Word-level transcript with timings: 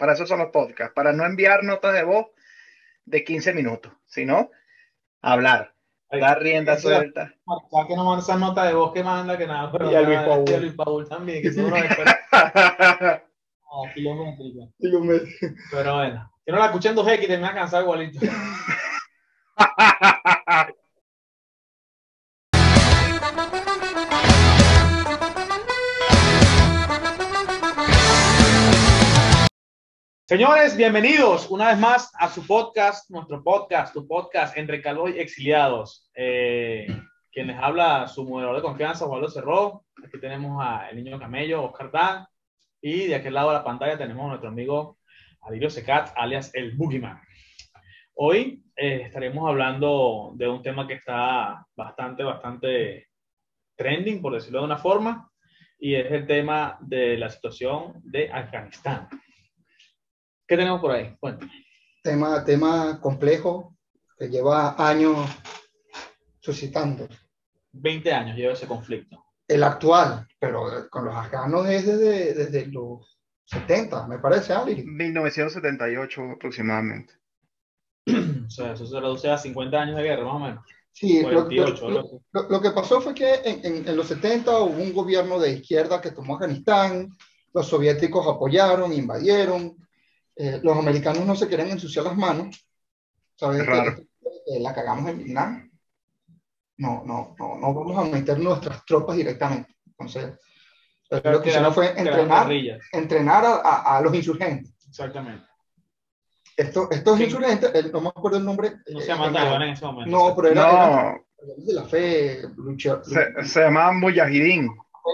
Para 0.00 0.14
eso 0.14 0.26
son 0.26 0.38
los 0.38 0.48
podcasts, 0.48 0.94
para 0.94 1.12
no 1.12 1.26
enviar 1.26 1.62
notas 1.62 1.92
de 1.92 2.04
voz 2.04 2.28
de 3.04 3.22
15 3.22 3.52
minutos, 3.52 3.92
sino 4.06 4.50
hablar, 5.20 5.74
dar 6.10 6.40
rienda 6.40 6.78
suelta. 6.78 7.34
Ya 7.70 7.86
que 7.86 7.94
no 7.94 8.06
manda 8.06 8.22
esa 8.22 8.38
nota 8.38 8.64
de 8.64 8.72
voz 8.72 8.94
que 8.94 9.04
manda, 9.04 9.36
que 9.36 9.46
nada, 9.46 9.70
pero 9.70 9.92
Y 9.92 9.94
a 9.94 10.00
Luis 10.00 10.20
Paul. 10.20 10.44
y 10.48 10.54
a 10.54 10.58
Luis 10.58 10.72
Paul 10.72 11.06
también, 11.06 11.42
que 11.42 11.52
son. 11.52 11.70
Ah. 13.72 13.82
Pero 15.70 15.94
bueno, 15.94 16.32
que 16.44 16.50
no 16.50 16.58
la 16.58 16.66
escuchen 16.66 16.96
2X, 16.96 17.26
te 17.28 17.36
me 17.36 17.42
va 17.42 17.50
a 17.50 17.54
cansar 17.54 17.82
igualito. 17.82 18.18
Señores, 30.30 30.76
bienvenidos 30.76 31.50
una 31.50 31.70
vez 31.70 31.78
más 31.80 32.12
a 32.16 32.28
su 32.28 32.46
podcast, 32.46 33.10
nuestro 33.10 33.42
podcast, 33.42 33.92
tu 33.92 34.06
podcast, 34.06 34.56
Entre 34.56 34.80
Calvos 34.80 35.10
y 35.10 35.18
Exiliados. 35.18 36.08
Eh, 36.14 36.86
quien 37.32 37.50
habla, 37.50 38.06
su 38.06 38.24
moderador 38.24 38.54
de 38.58 38.62
confianza, 38.62 39.06
Juan 39.06 39.28
Cerró. 39.28 39.84
Aquí 39.96 40.20
tenemos 40.20 40.64
a 40.64 40.88
el 40.88 41.02
niño 41.02 41.18
camello, 41.18 41.64
Oscar 41.64 41.90
Dan. 41.90 42.26
Y 42.80 43.08
de 43.08 43.16
aquel 43.16 43.34
lado 43.34 43.48
de 43.48 43.56
la 43.56 43.64
pantalla 43.64 43.98
tenemos 43.98 44.24
a 44.24 44.28
nuestro 44.28 44.50
amigo 44.50 44.98
Alirio 45.40 45.68
Secat, 45.68 46.12
alias 46.14 46.54
el 46.54 46.76
Boogeyman. 46.76 47.20
Hoy 48.14 48.62
eh, 48.76 49.02
estaremos 49.06 49.48
hablando 49.48 50.30
de 50.36 50.46
un 50.46 50.62
tema 50.62 50.86
que 50.86 50.94
está 50.94 51.66
bastante, 51.74 52.22
bastante 52.22 53.08
trending, 53.74 54.22
por 54.22 54.34
decirlo 54.34 54.60
de 54.60 54.66
una 54.66 54.78
forma, 54.78 55.28
y 55.76 55.96
es 55.96 56.08
el 56.12 56.24
tema 56.28 56.78
de 56.82 57.18
la 57.18 57.30
situación 57.30 57.94
de 58.04 58.30
Afganistán. 58.30 59.08
¿Qué 60.50 60.56
tenemos 60.56 60.80
por 60.80 60.90
ahí? 60.90 61.16
Bueno, 61.22 61.38
tema, 62.02 62.44
tema 62.44 63.00
complejo 63.00 63.76
que 64.18 64.28
lleva 64.28 64.74
años 64.84 65.16
suscitando. 66.40 67.06
20 67.70 68.12
años 68.12 68.36
lleva 68.36 68.54
ese 68.54 68.66
conflicto. 68.66 69.24
El 69.46 69.62
actual, 69.62 70.26
pero 70.40 70.90
con 70.90 71.04
los 71.04 71.14
afganos 71.14 71.68
es 71.68 71.86
desde, 71.86 72.34
desde 72.34 72.66
los 72.66 73.20
70, 73.44 74.08
me 74.08 74.18
parece, 74.18 74.52
Ali. 74.52 74.82
1978 74.84 76.20
aproximadamente. 76.34 77.14
O 78.46 78.50
sea, 78.50 78.72
eso 78.72 78.84
se 78.84 78.98
reduce 78.98 79.30
a 79.30 79.38
50 79.38 79.80
años 79.80 79.96
de 79.98 80.02
guerra, 80.02 80.24
más 80.24 80.34
o 80.34 80.38
menos. 80.40 80.64
Sí, 80.90 81.22
lo, 81.22 81.28
48, 81.30 81.88
lo- 81.90 81.98
algo 82.00 82.08
así. 82.08 82.24
lo- 82.32 82.48
lo 82.48 82.60
que 82.60 82.70
pasó 82.72 83.00
fue 83.00 83.14
que 83.14 83.34
en, 83.44 83.64
en- 83.64 83.88
en 83.88 83.96
los 83.96 84.08
70 84.08 84.50
hubo 84.58 84.82
un 84.82 84.92
gobierno 84.92 85.38
de 85.38 85.52
izquierda 85.52 86.00
que 86.00 86.10
tomó 86.10 86.34
Afganistán, 86.34 87.16
los 87.54 87.68
soviéticos 87.68 88.26
apoyaron, 88.26 88.92
invadieron, 88.92 89.76
eh, 90.42 90.60
los 90.62 90.76
americanos 90.76 91.24
no 91.26 91.36
se 91.36 91.48
querían 91.48 91.68
ensuciar 91.70 92.04
las 92.06 92.16
manos, 92.16 92.66
¿sabes? 93.36 93.60
Es 93.60 93.66
raro. 93.66 93.94
Que- 93.96 94.06
que 94.46 94.60
la 94.60 94.74
cagamos 94.74 95.08
en 95.10 95.18
Vietnam. 95.18 95.70
No, 96.78 97.02
no, 97.04 97.34
no, 97.38 97.56
no 97.58 97.74
vamos 97.74 97.98
a 97.98 98.10
meter 98.10 98.38
nuestras 98.38 98.84
tropas 98.86 99.16
directamente. 99.16 99.74
Entonces, 99.86 100.32
eh, 101.10 101.20
lo 101.24 101.42
que 101.42 101.50
hicieron 101.50 101.74
fue 101.74 101.88
entrenar, 101.90 102.48
entrenar 102.92 103.44
a, 103.44 103.54
a- 103.56 103.98
a 103.98 104.00
los 104.00 104.14
insurgentes. 104.14 104.72
Exactamente. 104.88 105.46
Estos, 106.56 106.90
estos 106.90 107.16
Sí. 107.18 107.24
insurgentes, 107.24 107.70
eh, 107.74 107.90
no 107.92 108.00
me 108.00 108.08
acuerdo 108.08 108.38
el 108.38 108.44
nombre. 108.44 108.70
No 108.90 109.00
eh, 109.00 109.02
se 109.02 109.12
eh, 109.12 109.16
talibanes 109.16 109.68
en 109.68 109.72
ese 109.74 109.84
momento. 109.84 110.10
No, 110.10 110.34
pero 110.36 110.48
era, 110.48 110.70
eran 110.70 110.92
No, 110.92 111.24
de 111.66 111.72
la 111.74 111.84
fe, 111.84 112.42
lucha, 112.56 113.00
se, 113.04 113.44
se 113.46 113.60
llamaban 113.60 113.98
mujahidín, 114.00 114.68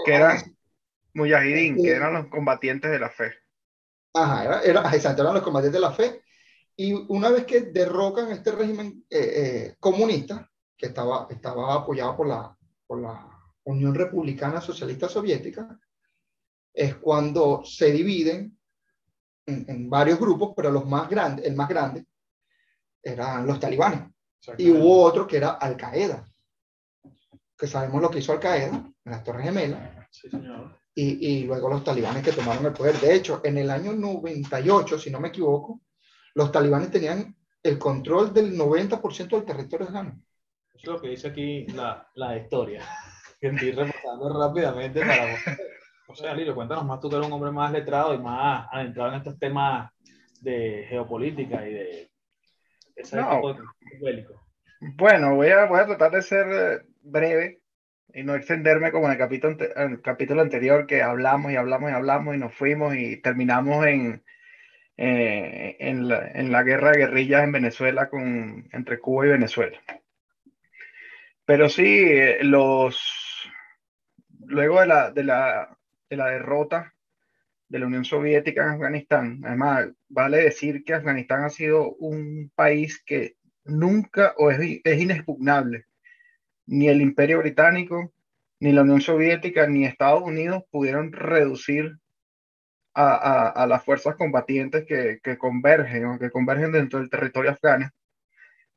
que 0.05 0.13
eran 0.13 0.37
mujahidín, 1.13 1.77
Sí. 1.77 1.83
que 1.83 1.91
eran 1.91 2.13
los 2.13 2.27
combatientes 2.27 2.91
de 2.91 2.99
la 2.99 3.09
fe. 3.09 3.31
Ajá, 4.23 4.45
era, 4.45 4.61
era, 4.61 4.95
exacto, 4.95 5.21
eran 5.21 5.35
los 5.35 5.43
combatientes 5.43 5.79
de 5.79 5.87
la 5.87 5.93
fe. 5.93 6.23
Y 6.75 6.93
una 6.93 7.29
vez 7.29 7.45
que 7.45 7.61
derrocan 7.61 8.31
este 8.31 8.51
régimen 8.51 9.05
eh, 9.09 9.19
eh, 9.19 9.75
comunista, 9.79 10.49
que 10.77 10.87
estaba, 10.87 11.27
estaba 11.29 11.73
apoyado 11.73 12.15
por 12.15 12.27
la, 12.27 12.55
por 12.85 13.01
la 13.01 13.29
Unión 13.63 13.95
Republicana 13.95 14.61
Socialista 14.61 15.09
Soviética, 15.09 15.79
es 16.73 16.95
cuando 16.95 17.63
se 17.65 17.91
dividen 17.91 18.57
en, 19.45 19.65
en 19.67 19.89
varios 19.89 20.19
grupos, 20.19 20.53
pero 20.55 20.71
los 20.71 20.85
más 20.85 21.09
grandes, 21.09 21.45
el 21.45 21.55
más 21.55 21.67
grande 21.67 22.05
eran 23.01 23.47
los 23.47 23.59
talibanes. 23.59 24.11
Y 24.57 24.69
hubo 24.69 25.03
otro 25.03 25.27
que 25.27 25.37
era 25.37 25.51
Al 25.51 25.75
Qaeda, 25.75 26.25
que 27.57 27.67
sabemos 27.67 28.01
lo 28.01 28.09
que 28.09 28.19
hizo 28.19 28.31
Al 28.31 28.39
Qaeda 28.39 28.75
en 28.75 29.11
las 29.11 29.23
Torres 29.23 29.45
Gemelas, 29.45 30.07
Sí, 30.11 30.29
señor. 30.29 30.79
Y, 30.99 31.27
y 31.27 31.43
luego 31.45 31.69
los 31.69 31.83
talibanes 31.83 32.23
que 32.23 32.31
tomaron 32.31 32.65
el 32.65 32.73
poder. 32.73 32.95
De 32.95 33.13
hecho, 33.13 33.41
en 33.43 33.57
el 33.57 33.69
año 33.69 33.93
98, 33.93 34.97
si 34.97 35.11
no 35.11 35.19
me 35.19 35.27
equivoco, 35.29 35.81
los 36.33 36.51
talibanes 36.51 36.89
tenían 36.91 37.35
el 37.61 37.77
control 37.77 38.33
del 38.33 38.57
90% 38.57 39.29
del 39.29 39.45
territorio 39.45 39.87
afgano. 39.87 40.21
Eso 40.73 40.77
es 40.77 40.85
lo 40.87 41.01
que 41.01 41.09
dice 41.09 41.27
aquí 41.27 41.67
la, 41.67 42.07
la 42.15 42.37
historia. 42.37 42.81
Que 43.39 43.49
estoy 43.49 43.71
repasando 43.71 44.29
rápidamente 44.47 44.99
para 45.01 45.25
vos. 45.31 45.39
O 46.07 46.15
sea, 46.15 46.33
Lirio, 46.33 46.55
cuéntanos 46.55 46.85
más 46.85 46.99
tú 46.99 47.07
que 47.07 47.17
eres 47.17 47.27
un 47.27 47.33
hombre 47.33 47.51
más 47.51 47.71
letrado 47.71 48.15
y 48.15 48.17
más 48.17 48.67
adentrado 48.71 49.11
en 49.11 49.17
estos 49.19 49.37
temas 49.37 49.91
de 50.41 50.87
geopolítica 50.89 51.67
y 51.69 51.73
de 51.73 52.11
ese 52.95 53.17
No. 53.17 53.29
tipo 53.35 53.53
de 53.53 53.59
bélicos. 54.01 54.41
Bueno, 54.95 55.35
voy 55.35 55.49
a, 55.49 55.65
voy 55.65 55.79
a 55.81 55.85
tratar 55.85 56.11
de 56.13 56.21
ser 56.23 56.47
eh, 56.49 56.87
breve 57.03 57.61
y 58.13 58.23
no 58.23 58.35
extenderme 58.35 58.91
como 58.91 59.05
en 59.07 59.13
el 59.13 59.17
capítulo, 59.17 59.57
en 59.75 59.91
el 59.91 60.01
capítulo 60.01 60.41
anterior 60.41 60.87
que 60.87 61.01
hablamos 61.01 61.51
y 61.51 61.55
hablamos 61.55 61.91
y 61.91 61.93
hablamos 61.93 62.35
y 62.35 62.39
nos 62.39 62.53
fuimos 62.53 62.95
y 62.95 63.17
terminamos 63.17 63.85
en, 63.85 64.23
eh, 64.97 65.75
en 65.79 66.07
la, 66.07 66.27
en 66.31 66.51
la 66.51 66.63
guerra 66.63 66.91
de 66.91 66.99
guerrillas 66.99 67.43
en 67.43 67.51
Venezuela 67.51 68.09
con, 68.09 68.67
entre 68.71 68.99
Cuba 68.99 69.27
y 69.27 69.29
Venezuela. 69.29 69.79
Pero 71.45 71.69
sí, 71.69 71.85
eh, 71.85 72.39
los, 72.43 73.49
luego 74.45 74.81
de 74.81 74.87
la, 74.87 75.11
de 75.11 75.23
la, 75.23 75.77
de 76.09 76.17
la 76.17 76.27
derrota 76.27 76.93
de 77.69 77.79
la 77.79 77.87
Unión 77.87 78.05
Soviética 78.05 78.63
en 78.63 78.69
Afganistán, 78.69 79.41
además, 79.45 79.89
vale 80.07 80.37
decir 80.37 80.83
que 80.83 80.93
Afganistán 80.93 81.43
ha 81.43 81.49
sido 81.49 81.95
un 81.95 82.51
país 82.55 83.03
que 83.05 83.35
nunca 83.65 84.33
o 84.37 84.49
es, 84.51 84.59
es 84.83 85.01
inexpugnable. 85.01 85.85
Ni 86.67 86.87
el 86.89 87.01
Imperio 87.01 87.39
Británico, 87.39 88.13
ni 88.59 88.71
la 88.71 88.81
Unión 88.83 89.01
Soviética, 89.01 89.67
ni 89.67 89.85
Estados 89.85 90.21
Unidos 90.23 90.63
pudieron 90.69 91.11
reducir 91.11 91.97
a, 92.93 93.47
a- 93.49 93.67
las 93.67 93.83
fuerzas 93.85 94.15
combatientes 94.15 94.85
que, 94.85 95.19
que 95.23 95.37
convergen 95.37 96.17
que 96.19 96.31
convergen 96.31 96.71
dentro 96.71 96.99
del 96.99 97.09
territorio 97.09 97.51
afgano. 97.51 97.89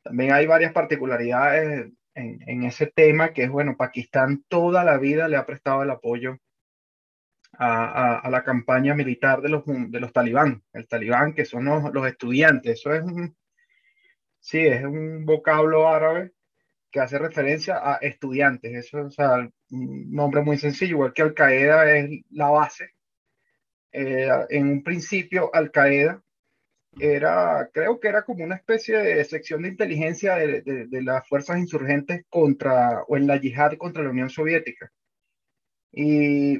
También 0.02 0.32
hay 0.32 0.46
varias 0.46 0.72
particularidades 0.72 1.90
en, 2.14 2.38
en 2.46 2.64
ese 2.64 2.86
tema, 2.86 3.32
que 3.32 3.44
es, 3.44 3.50
bueno, 3.50 3.76
Pakistán 3.76 4.44
toda 4.48 4.84
la 4.84 4.98
vida 4.98 5.26
le 5.28 5.36
ha 5.36 5.46
prestado 5.46 5.82
el 5.82 5.90
apoyo 5.90 6.36
a, 7.54 7.84
a- 7.84 8.18
a 8.18 8.30
la 8.30 8.44
campaña 8.44 8.94
militar 8.94 9.40
de 9.40 9.48
los, 9.48 9.64
de 9.66 10.00
los 10.00 10.12
talibán, 10.12 10.62
el 10.74 10.86
talibán 10.86 11.32
que 11.34 11.44
son 11.44 11.64
los, 11.64 11.92
los 11.92 12.06
estudiantes. 12.06 12.78
Eso 12.78 12.92
es 12.94 13.02
un, 13.02 13.36
sí, 14.38 14.60
es 14.66 14.84
un 14.84 15.24
vocablo 15.24 15.88
árabe 15.88 16.32
que 16.90 17.00
hace 17.00 17.18
referencia 17.18 17.76
a 17.82 17.96
estudiantes. 17.96 18.72
Eso, 18.74 19.06
o 19.06 19.10
sea, 19.10 19.48
un 19.70 20.12
nombre 20.12 20.42
muy 20.42 20.58
sencillo, 20.58 20.92
igual 20.96 21.12
que 21.14 21.22
Al 21.22 21.34
Qaeda 21.34 21.96
es 21.96 22.10
la 22.30 22.50
base. 22.50 22.90
Eh, 23.92 24.28
en 24.50 24.68
un 24.68 24.82
principio, 24.82 25.50
Al 25.54 25.70
Qaeda 25.70 26.22
era, 27.00 27.70
creo 27.74 28.00
que 28.00 28.08
era 28.08 28.24
como 28.24 28.44
una 28.44 28.56
especie 28.56 28.98
de 28.98 29.24
sección 29.24 29.62
de 29.62 29.70
inteligencia 29.70 30.36
de, 30.36 30.62
de- 30.62 30.86
de 30.88 31.02
las 31.02 31.28
fuerzas 31.28 31.58
insurgentes 31.58 32.24
contra, 32.30 33.02
o 33.04 33.16
en 33.18 33.26
la 33.28 33.38
yihad 33.38 33.74
contra 33.78 34.02
la 34.04 34.10
Unión 34.10 34.30
Soviética. 34.30 34.92
Y 35.92 36.56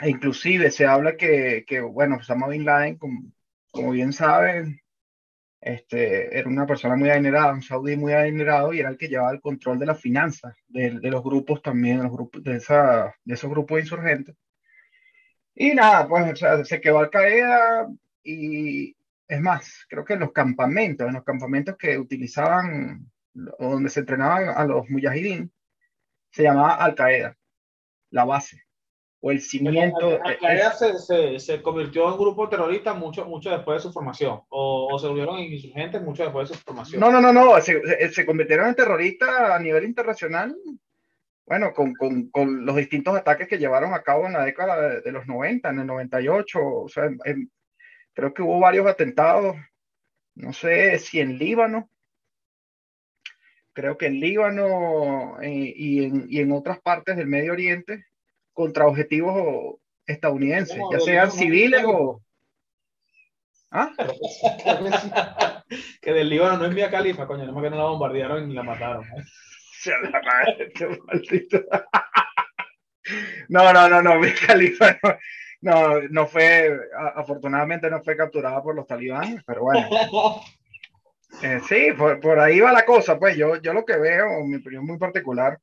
e 0.00 0.10
inclusive 0.10 0.70
se 0.70 0.86
habla 0.86 1.16
que, 1.16 1.64
que, 1.66 1.80
bueno, 1.80 2.16
Osama 2.16 2.48
Bin 2.48 2.64
Laden, 2.64 2.98
como, 2.98 3.32
como 3.70 3.92
bien 3.92 4.12
saben, 4.12 4.79
este, 5.60 6.36
era 6.38 6.48
una 6.48 6.66
persona 6.66 6.96
muy 6.96 7.10
adinerada, 7.10 7.52
un 7.52 7.62
saudí 7.62 7.96
muy 7.96 8.12
adinerado, 8.12 8.72
y 8.72 8.80
era 8.80 8.88
el 8.88 8.96
que 8.96 9.08
llevaba 9.08 9.32
el 9.32 9.40
control 9.40 9.78
de 9.78 9.86
las 9.86 10.00
finanzas 10.00 10.54
de, 10.68 10.98
de 11.00 11.10
los 11.10 11.22
grupos 11.22 11.62
también, 11.62 11.98
de, 11.98 12.04
los 12.04 12.12
grupos, 12.12 12.42
de, 12.42 12.56
esa, 12.56 13.14
de 13.24 13.34
esos 13.34 13.50
grupos 13.50 13.80
insurgentes. 13.80 14.36
Y 15.54 15.74
nada, 15.74 16.08
pues 16.08 16.40
se 16.64 16.80
quedó 16.80 17.00
Al 17.00 17.10
Qaeda 17.10 17.88
y 18.22 18.96
es 19.28 19.40
más, 19.40 19.86
creo 19.88 20.04
que 20.04 20.14
en 20.14 20.20
los 20.20 20.32
campamentos, 20.32 21.06
en 21.06 21.14
los 21.14 21.24
campamentos 21.24 21.76
que 21.76 21.98
utilizaban, 21.98 23.10
donde 23.32 23.90
se 23.90 24.00
entrenaban 24.00 24.48
a 24.48 24.64
los 24.64 24.88
mujahidín, 24.88 25.52
se 26.30 26.44
llamaba 26.44 26.74
Al 26.76 26.94
Qaeda, 26.94 27.36
la 28.10 28.24
base, 28.24 28.64
o 29.22 29.30
el 29.30 29.40
cimiento. 29.40 30.18
Al 30.24 30.38
Qaeda 30.38 30.72
se, 30.72 30.98
se, 30.98 31.38
se 31.38 31.60
convirtió 31.62 32.10
en 32.10 32.18
grupo 32.18 32.48
terrorista 32.48 32.94
mucho, 32.94 33.26
mucho 33.26 33.50
después 33.50 33.76
de 33.82 33.88
su 33.88 33.92
formación, 33.92 34.40
o, 34.48 34.88
o 34.92 34.98
se 34.98 35.06
volvieron 35.08 35.38
en 35.38 35.52
insurgentes 35.52 36.02
mucho 36.02 36.22
después 36.24 36.48
de 36.48 36.54
su 36.56 36.62
formación. 36.62 37.00
No, 37.00 37.10
no, 37.10 37.20
no, 37.20 37.32
no, 37.32 37.60
se, 37.60 37.80
se- 37.82 38.08
se 38.12 38.26
convirtieron 38.26 38.68
en 38.68 38.74
terroristas 38.74 39.28
a 39.28 39.58
nivel 39.58 39.84
internacional, 39.84 40.56
bueno, 41.46 41.72
con, 41.74 41.94
con, 41.94 42.30
con 42.30 42.64
los 42.64 42.76
distintos 42.76 43.14
ataques 43.16 43.46
que 43.48 43.58
llevaron 43.58 43.92
a 43.92 44.02
cabo 44.02 44.26
en 44.26 44.32
la 44.34 44.44
década 44.44 44.80
de, 44.88 45.00
de 45.02 45.12
los 45.12 45.26
90, 45.26 45.68
en 45.68 45.80
el 45.80 45.86
98, 45.86 46.58
o 46.62 46.88
sea, 46.88 47.04
en- 47.06 47.18
en- 47.24 47.50
creo 48.14 48.32
que 48.32 48.42
hubo 48.42 48.58
varios 48.58 48.86
atentados, 48.86 49.56
no 50.34 50.52
sé 50.52 50.98
si 50.98 51.20
en 51.20 51.36
Líbano, 51.38 51.90
creo 53.72 53.96
que 53.98 54.06
en 54.06 54.20
Líbano 54.20 55.40
eh, 55.42 55.72
y, 55.76 56.04
en, 56.04 56.26
y, 56.28 56.38
en, 56.40 56.52
otras 56.52 56.80
partes 56.80 57.16
del 57.16 57.26
Medio 57.26 57.52
Oriente 57.52 58.04
contra 58.52 58.86
objetivos 58.86 59.76
estadounidenses, 60.06 60.78
ya 60.92 61.00
sean 61.00 61.30
civiles 61.30 61.84
o... 61.86 62.20
¿Ah? 63.70 63.92
que 66.02 66.12
del 66.12 66.28
Líbano 66.28 66.58
no 66.58 66.66
es 66.66 66.74
Vía 66.74 66.90
Califa, 66.90 67.26
coño, 67.26 67.46
no 67.46 67.52
más 67.52 67.62
que 67.62 67.70
no 67.70 67.76
la 67.76 67.84
bombardearon 67.84 68.50
y 68.50 68.54
la 68.54 68.64
mataron. 68.64 69.04
¿eh? 69.04 69.24
no, 73.48 73.72
no, 73.72 73.88
no, 73.88 74.02
no, 74.02 74.20
Vía 74.20 74.34
Califa 74.46 74.98
no, 75.60 76.00
no, 76.08 76.26
fue, 76.26 76.78
afortunadamente 77.14 77.90
no 77.90 78.02
fue 78.02 78.16
capturada 78.16 78.62
por 78.62 78.74
los 78.74 78.86
talibanes, 78.86 79.42
pero 79.44 79.62
bueno. 79.62 79.88
Eh, 81.42 81.60
sí, 81.68 81.92
por, 81.96 82.18
por, 82.18 82.40
ahí 82.40 82.60
va 82.60 82.72
la 82.72 82.84
cosa, 82.84 83.18
pues 83.18 83.36
yo, 83.36 83.56
yo 83.56 83.72
lo 83.72 83.84
que 83.84 83.96
veo, 83.96 84.42
mi 84.44 84.56
opinión 84.56 84.84
muy 84.84 84.98
particular, 84.98 85.58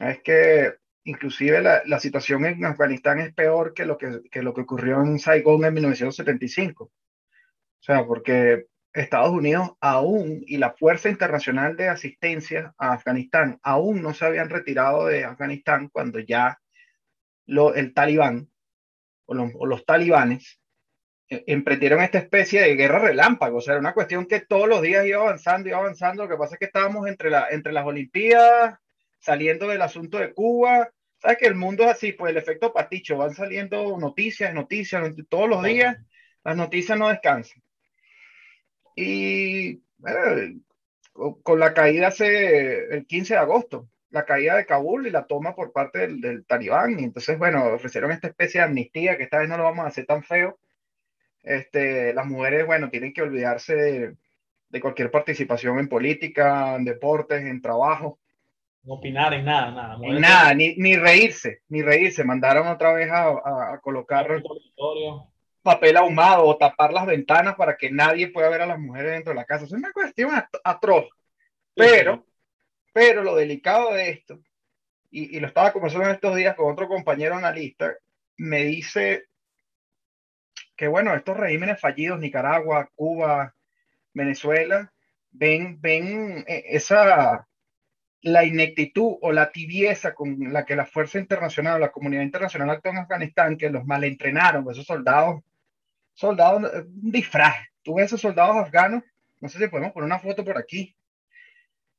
es 0.00 0.20
que 0.22 0.74
inclusive 1.04 1.60
la, 1.60 1.82
la 1.86 2.00
situación 2.00 2.44
en 2.46 2.64
Afganistán 2.64 3.20
es 3.20 3.32
peor 3.34 3.74
que 3.74 3.84
lo 3.84 3.98
que, 3.98 4.20
que 4.30 4.42
lo 4.42 4.54
que 4.54 4.62
ocurrió 4.62 5.02
en 5.02 5.18
Saigón 5.18 5.64
en 5.64 5.74
1975. 5.74 6.84
O 6.84 6.92
sea, 7.84 8.06
porque 8.06 8.66
Estados 8.92 9.30
Unidos 9.30 9.72
aún 9.80 10.42
y 10.46 10.58
la 10.58 10.72
Fuerza 10.72 11.08
Internacional 11.08 11.76
de 11.76 11.88
Asistencia 11.88 12.74
a 12.76 12.92
Afganistán 12.92 13.58
aún 13.62 14.02
no 14.02 14.12
se 14.12 14.26
habían 14.26 14.50
retirado 14.50 15.06
de 15.06 15.24
Afganistán 15.24 15.88
cuando 15.88 16.18
ya 16.18 16.58
lo, 17.46 17.74
el 17.74 17.94
talibán 17.94 18.48
o, 19.26 19.66
los 19.66 19.86
talibanes 19.86 20.60
eh, 21.28 21.44
emprendieron 21.46 22.02
esta 22.02 22.18
especie 22.18 22.60
de 22.60 22.76
guerra 22.76 22.98
relámpago. 22.98 23.58
O 23.58 23.60
sea, 23.60 23.72
era 23.72 23.80
una 23.80 23.94
cuestión 23.94 24.26
que 24.26 24.40
todos 24.40 24.68
los 24.68 24.82
días 24.82 25.06
iba 25.06 25.22
avanzando, 25.22 25.68
iba 25.68 25.78
avanzando. 25.78 26.24
Lo 26.24 26.28
que 26.28 26.36
pasa 26.36 26.54
es 26.54 26.58
que 26.58 26.66
estábamos 26.66 27.06
entre, 27.08 27.30
la, 27.30 27.48
entre 27.50 27.72
las 27.72 27.86
Olimpiadas, 27.86 28.78
saliendo 29.22 29.68
del 29.68 29.80
asunto 29.80 30.18
de 30.18 30.34
Cuba. 30.34 30.92
Sabes 31.18 31.38
que 31.38 31.46
el 31.46 31.54
mundo 31.54 31.84
es 31.84 31.90
así, 31.90 32.12
pues 32.12 32.32
el 32.32 32.36
efecto 32.36 32.74
paticho, 32.74 33.16
van 33.16 33.32
saliendo 33.32 33.96
noticias, 33.98 34.52
noticias, 34.52 35.14
todos 35.30 35.48
los 35.48 35.62
días, 35.62 35.96
las 36.44 36.56
noticias 36.56 36.98
no 36.98 37.08
descansan. 37.08 37.62
Y 38.94 39.80
con 41.42 41.58
la 41.58 41.72
caída 41.72 42.08
hace 42.08 42.94
el 42.94 43.06
15 43.06 43.34
de 43.34 43.40
agosto, 43.40 43.88
la 44.10 44.26
caída 44.26 44.56
de 44.56 44.66
Kabul 44.66 45.06
y 45.06 45.10
la 45.10 45.26
toma 45.26 45.54
por 45.54 45.72
parte 45.72 46.00
del, 46.00 46.20
del 46.20 46.44
talibán. 46.44 47.00
Y 47.00 47.04
entonces, 47.04 47.38
bueno, 47.38 47.64
ofrecieron 47.72 48.10
esta 48.10 48.28
especie 48.28 48.60
de 48.60 48.66
amnistía 48.66 49.16
que 49.16 49.22
esta 49.24 49.38
vez 49.38 49.48
no 49.48 49.56
lo 49.56 49.64
vamos 49.64 49.86
a 49.86 49.88
hacer 49.88 50.04
tan 50.04 50.22
feo 50.22 50.58
este, 51.42 52.14
las 52.14 52.26
mujeres, 52.26 52.66
bueno, 52.66 52.90
tienen 52.90 53.12
que 53.12 53.22
olvidarse 53.22 53.74
de, 53.74 54.16
de, 54.68 54.80
cualquier 54.80 55.10
participación 55.10 55.78
en 55.78 55.88
política, 55.88 56.76
en 56.76 56.84
deportes, 56.84 57.42
en 57.42 57.60
trabajo. 57.60 58.20
No 58.84 58.94
opinar 58.94 59.32
en 59.34 59.44
nada, 59.44 59.70
nada. 59.70 59.98
En 60.02 60.20
nada, 60.20 60.54
ni, 60.54 60.74
ni, 60.76 60.96
reírse, 60.96 61.60
ni 61.68 61.82
reírse. 61.82 62.24
Mandaron 62.24 62.66
otra 62.66 62.92
vez 62.92 63.10
a, 63.10 63.28
a, 63.28 63.74
a 63.74 63.80
colocar 63.80 64.42
papel 65.62 65.96
ahumado 65.96 66.44
o 66.44 66.56
tapar 66.56 66.92
las 66.92 67.06
ventanas 67.06 67.54
para 67.54 67.76
que 67.76 67.90
nadie 67.90 68.28
pueda 68.28 68.48
ver 68.48 68.62
a 68.62 68.66
las 68.66 68.80
mujeres 68.80 69.12
dentro 69.12 69.32
de 69.32 69.36
la 69.36 69.44
casa. 69.44 69.64
Es 69.64 69.72
una 69.72 69.92
cuestión 69.92 70.30
atroz. 70.64 71.08
Pero, 71.74 72.26
pero 72.92 73.22
lo 73.22 73.36
delicado 73.36 73.94
de 73.94 74.10
esto, 74.10 74.40
y, 75.10 75.36
y 75.36 75.40
lo 75.40 75.46
estaba 75.46 75.72
conversando 75.72 76.08
en 76.08 76.14
estos 76.14 76.34
días 76.36 76.56
con 76.56 76.72
otro 76.72 76.88
compañero 76.88 77.36
analista, 77.36 77.94
me 78.36 78.64
dice 78.64 79.26
que 80.76 80.88
bueno, 80.88 81.14
estos 81.14 81.36
regímenes 81.36 81.80
fallidos, 81.80 82.18
Nicaragua, 82.18 82.90
Cuba, 82.94 83.54
Venezuela, 84.12 84.92
ven, 85.30 85.80
ven 85.80 86.44
eh, 86.48 86.64
esa, 86.70 87.46
la 88.22 88.44
ineptitud 88.44 89.16
o 89.20 89.32
la 89.32 89.50
tibieza 89.50 90.14
con 90.14 90.52
la 90.52 90.64
que 90.64 90.76
la 90.76 90.86
fuerza 90.86 91.18
internacional, 91.18 91.80
la 91.80 91.90
comunidad 91.90 92.22
internacional 92.22 92.70
actuó 92.70 92.92
en 92.92 92.98
Afganistán, 92.98 93.56
que 93.56 93.70
los 93.70 93.84
malentrenaron, 93.84 94.68
esos 94.70 94.86
soldados, 94.86 95.42
soldados, 96.14 96.62
un 96.62 97.10
disfraz. 97.10 97.54
Tú 97.82 97.98
esos 97.98 98.20
soldados 98.20 98.56
afganos, 98.56 99.02
no 99.40 99.48
sé 99.48 99.58
si 99.58 99.66
podemos 99.66 99.92
poner 99.92 100.06
una 100.06 100.20
foto 100.20 100.44
por 100.44 100.56
aquí. 100.56 100.96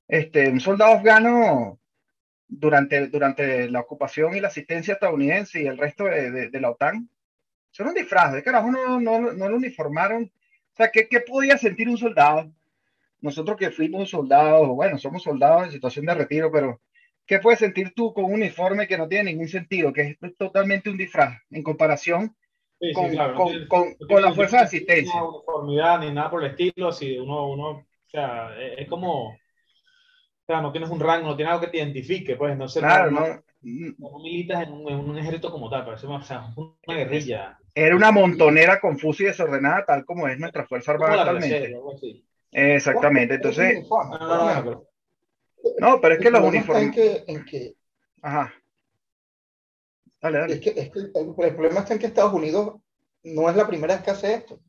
Este, 0.07 0.49
un 0.49 0.61
soldado 0.61 0.93
afgano 0.93 1.79
durante, 2.47 3.07
durante 3.07 3.69
la 3.69 3.81
ocupación 3.81 4.35
y 4.35 4.39
la 4.39 4.47
asistencia 4.47 4.93
estadounidense 4.93 5.61
y 5.61 5.67
el 5.67 5.77
resto 5.77 6.05
de 6.05 6.59
la 6.59 6.71
OTAN, 6.71 7.09
son 7.73 7.87
un 7.87 7.95
disfraz, 7.95 8.33
de 8.33 8.43
carajo 8.43 8.71
no, 8.71 8.99
no, 8.99 9.19
no 9.33 9.49
lo 9.49 9.55
uniformaron. 9.55 10.23
O 10.23 10.75
sea, 10.75 10.91
¿qué, 10.91 11.07
¿qué, 11.09 11.19
podía 11.21 11.57
sentir 11.57 11.89
un 11.89 11.97
soldado? 11.97 12.51
Nosotros 13.23 13.55
que 13.55 13.71
fuimos 13.71 14.09
soldados, 14.09 14.67
bueno, 14.67 14.97
somos 14.97 15.23
soldados 15.23 15.63
en 15.63 15.71
situación 15.71 16.05
de 16.05 16.13
retiro, 16.13 16.51
pero 16.51 16.81
¿qué 17.25 17.39
puedes 17.39 17.59
sentir 17.59 17.93
tú 17.95 18.13
con 18.13 18.25
un 18.25 18.33
uniforme 18.33 18.85
que 18.85 18.97
no 18.97 19.07
tiene 19.07 19.31
ningún 19.31 19.47
sentido, 19.47 19.93
que 19.93 20.17
es 20.21 20.37
totalmente 20.37 20.89
un 20.89 20.97
disfraz 20.97 21.41
en 21.49 21.63
comparación 21.63 22.35
sí, 22.81 22.91
con, 22.91 23.09
sí, 23.09 23.15
claro, 23.15 23.35
con, 23.35 23.61
no 23.61 23.67
con, 23.69 23.95
no 23.97 24.07
con 24.07 24.21
la 24.21 24.33
fuerza 24.33 24.57
de 24.57 24.63
asistencia? 24.63 25.17
No 25.17 25.37
uniformidad 25.37 25.99
ni 26.01 26.11
nada 26.11 26.29
por 26.29 26.43
el 26.43 26.51
estilo, 26.51 26.91
si 26.91 27.17
uno, 27.17 27.47
uno, 27.47 27.69
o 27.69 27.85
sea, 28.07 28.49
es, 28.77 28.89
como, 28.89 29.29
o 29.29 29.37
sea, 30.45 30.59
no 30.59 30.73
tienes 30.73 30.89
un 30.89 30.99
rango, 30.99 31.27
no 31.27 31.37
tienes 31.37 31.53
algo 31.53 31.63
que 31.63 31.71
te 31.71 31.77
identifique, 31.77 32.35
pues, 32.35 32.57
no 32.57 32.67
sé. 32.67 32.81
Claro, 32.81 33.09
no, 33.09 33.25
no 33.61 34.19
militas 34.19 34.67
en 34.67 34.73
un, 34.73 34.91
en 34.91 34.99
un, 34.99 35.17
ejército 35.17 35.49
como 35.49 35.69
tal, 35.69 35.85
parece 35.85 36.07
una, 36.07 36.17
o 36.17 36.23
sea, 36.23 36.53
una 36.57 36.97
guerrilla. 36.97 37.57
Era 37.73 37.95
una 37.95 38.11
montonera 38.11 38.81
confusa 38.81 39.23
y 39.23 39.25
desordenada, 39.27 39.85
tal 39.85 40.03
como 40.03 40.27
es 40.27 40.37
nuestra 40.37 40.65
Fuerza 40.65 40.91
Armada 40.91 41.21
actualmente. 41.21 41.73
Exactamente, 42.53 43.35
entonces... 43.35 43.87
No, 45.79 46.01
pero 46.01 46.15
es 46.15 46.21
que 46.21 46.31
los 46.31 46.41
uniformes... 46.41 46.83
En 46.83 46.91
que, 46.91 47.23
en 47.27 47.45
que... 47.45 47.75
Ajá. 48.21 48.53
Dale, 50.21 50.39
dale. 50.39 50.53
Es 50.53 50.61
que, 50.61 50.69
es 50.69 50.89
que 50.89 50.99
el, 50.99 51.11
el, 51.37 51.55
problema 51.55 51.81
está 51.81 51.93
en 51.93 51.99
que 51.99 52.05
Estados 52.05 52.33
Unidos 52.33 52.75
no 53.23 53.49
es 53.49 53.55
la 53.55 53.67
primera 53.67 53.95
vez 53.95 54.03
que 54.03 54.11
hace 54.11 54.33
esto. 54.33 54.59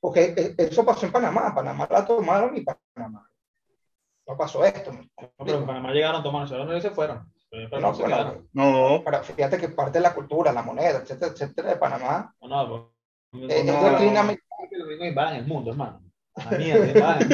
Porque 0.00 0.34
e, 0.36 0.54
eso 0.58 0.84
pasó 0.84 1.06
en 1.06 1.12
Panamá. 1.12 1.54
Panamá 1.54 1.88
la 1.90 2.06
tomaron 2.06 2.56
y 2.56 2.62
Panamá. 2.62 3.28
No 4.26 4.36
pasó 4.36 4.64
esto. 4.64 4.92
No, 4.92 5.08
pero 5.38 5.58
en 5.58 5.66
Panamá 5.66 5.92
llegaron, 5.92 6.22
tomaron, 6.22 6.76
y 6.76 6.80
se 6.80 6.90
fueron. 6.90 7.32
No. 8.52 9.02
Pero 9.04 9.22
fíjate 9.22 9.58
que 9.58 9.68
parte 9.70 9.98
de 9.98 10.02
la 10.02 10.14
cultura, 10.14 10.52
la 10.52 10.62
moneda, 10.62 10.98
etcétera, 10.98 11.32
etcétera, 11.32 11.70
de 11.70 11.76
Panamá. 11.76 12.34
No, 12.42 12.48
no, 12.48 12.92
no, 13.32 13.42
doctrina 13.90 14.22
no, 14.22 14.30
en 14.30 15.36
el 15.36 15.46
mundo, 15.46 15.74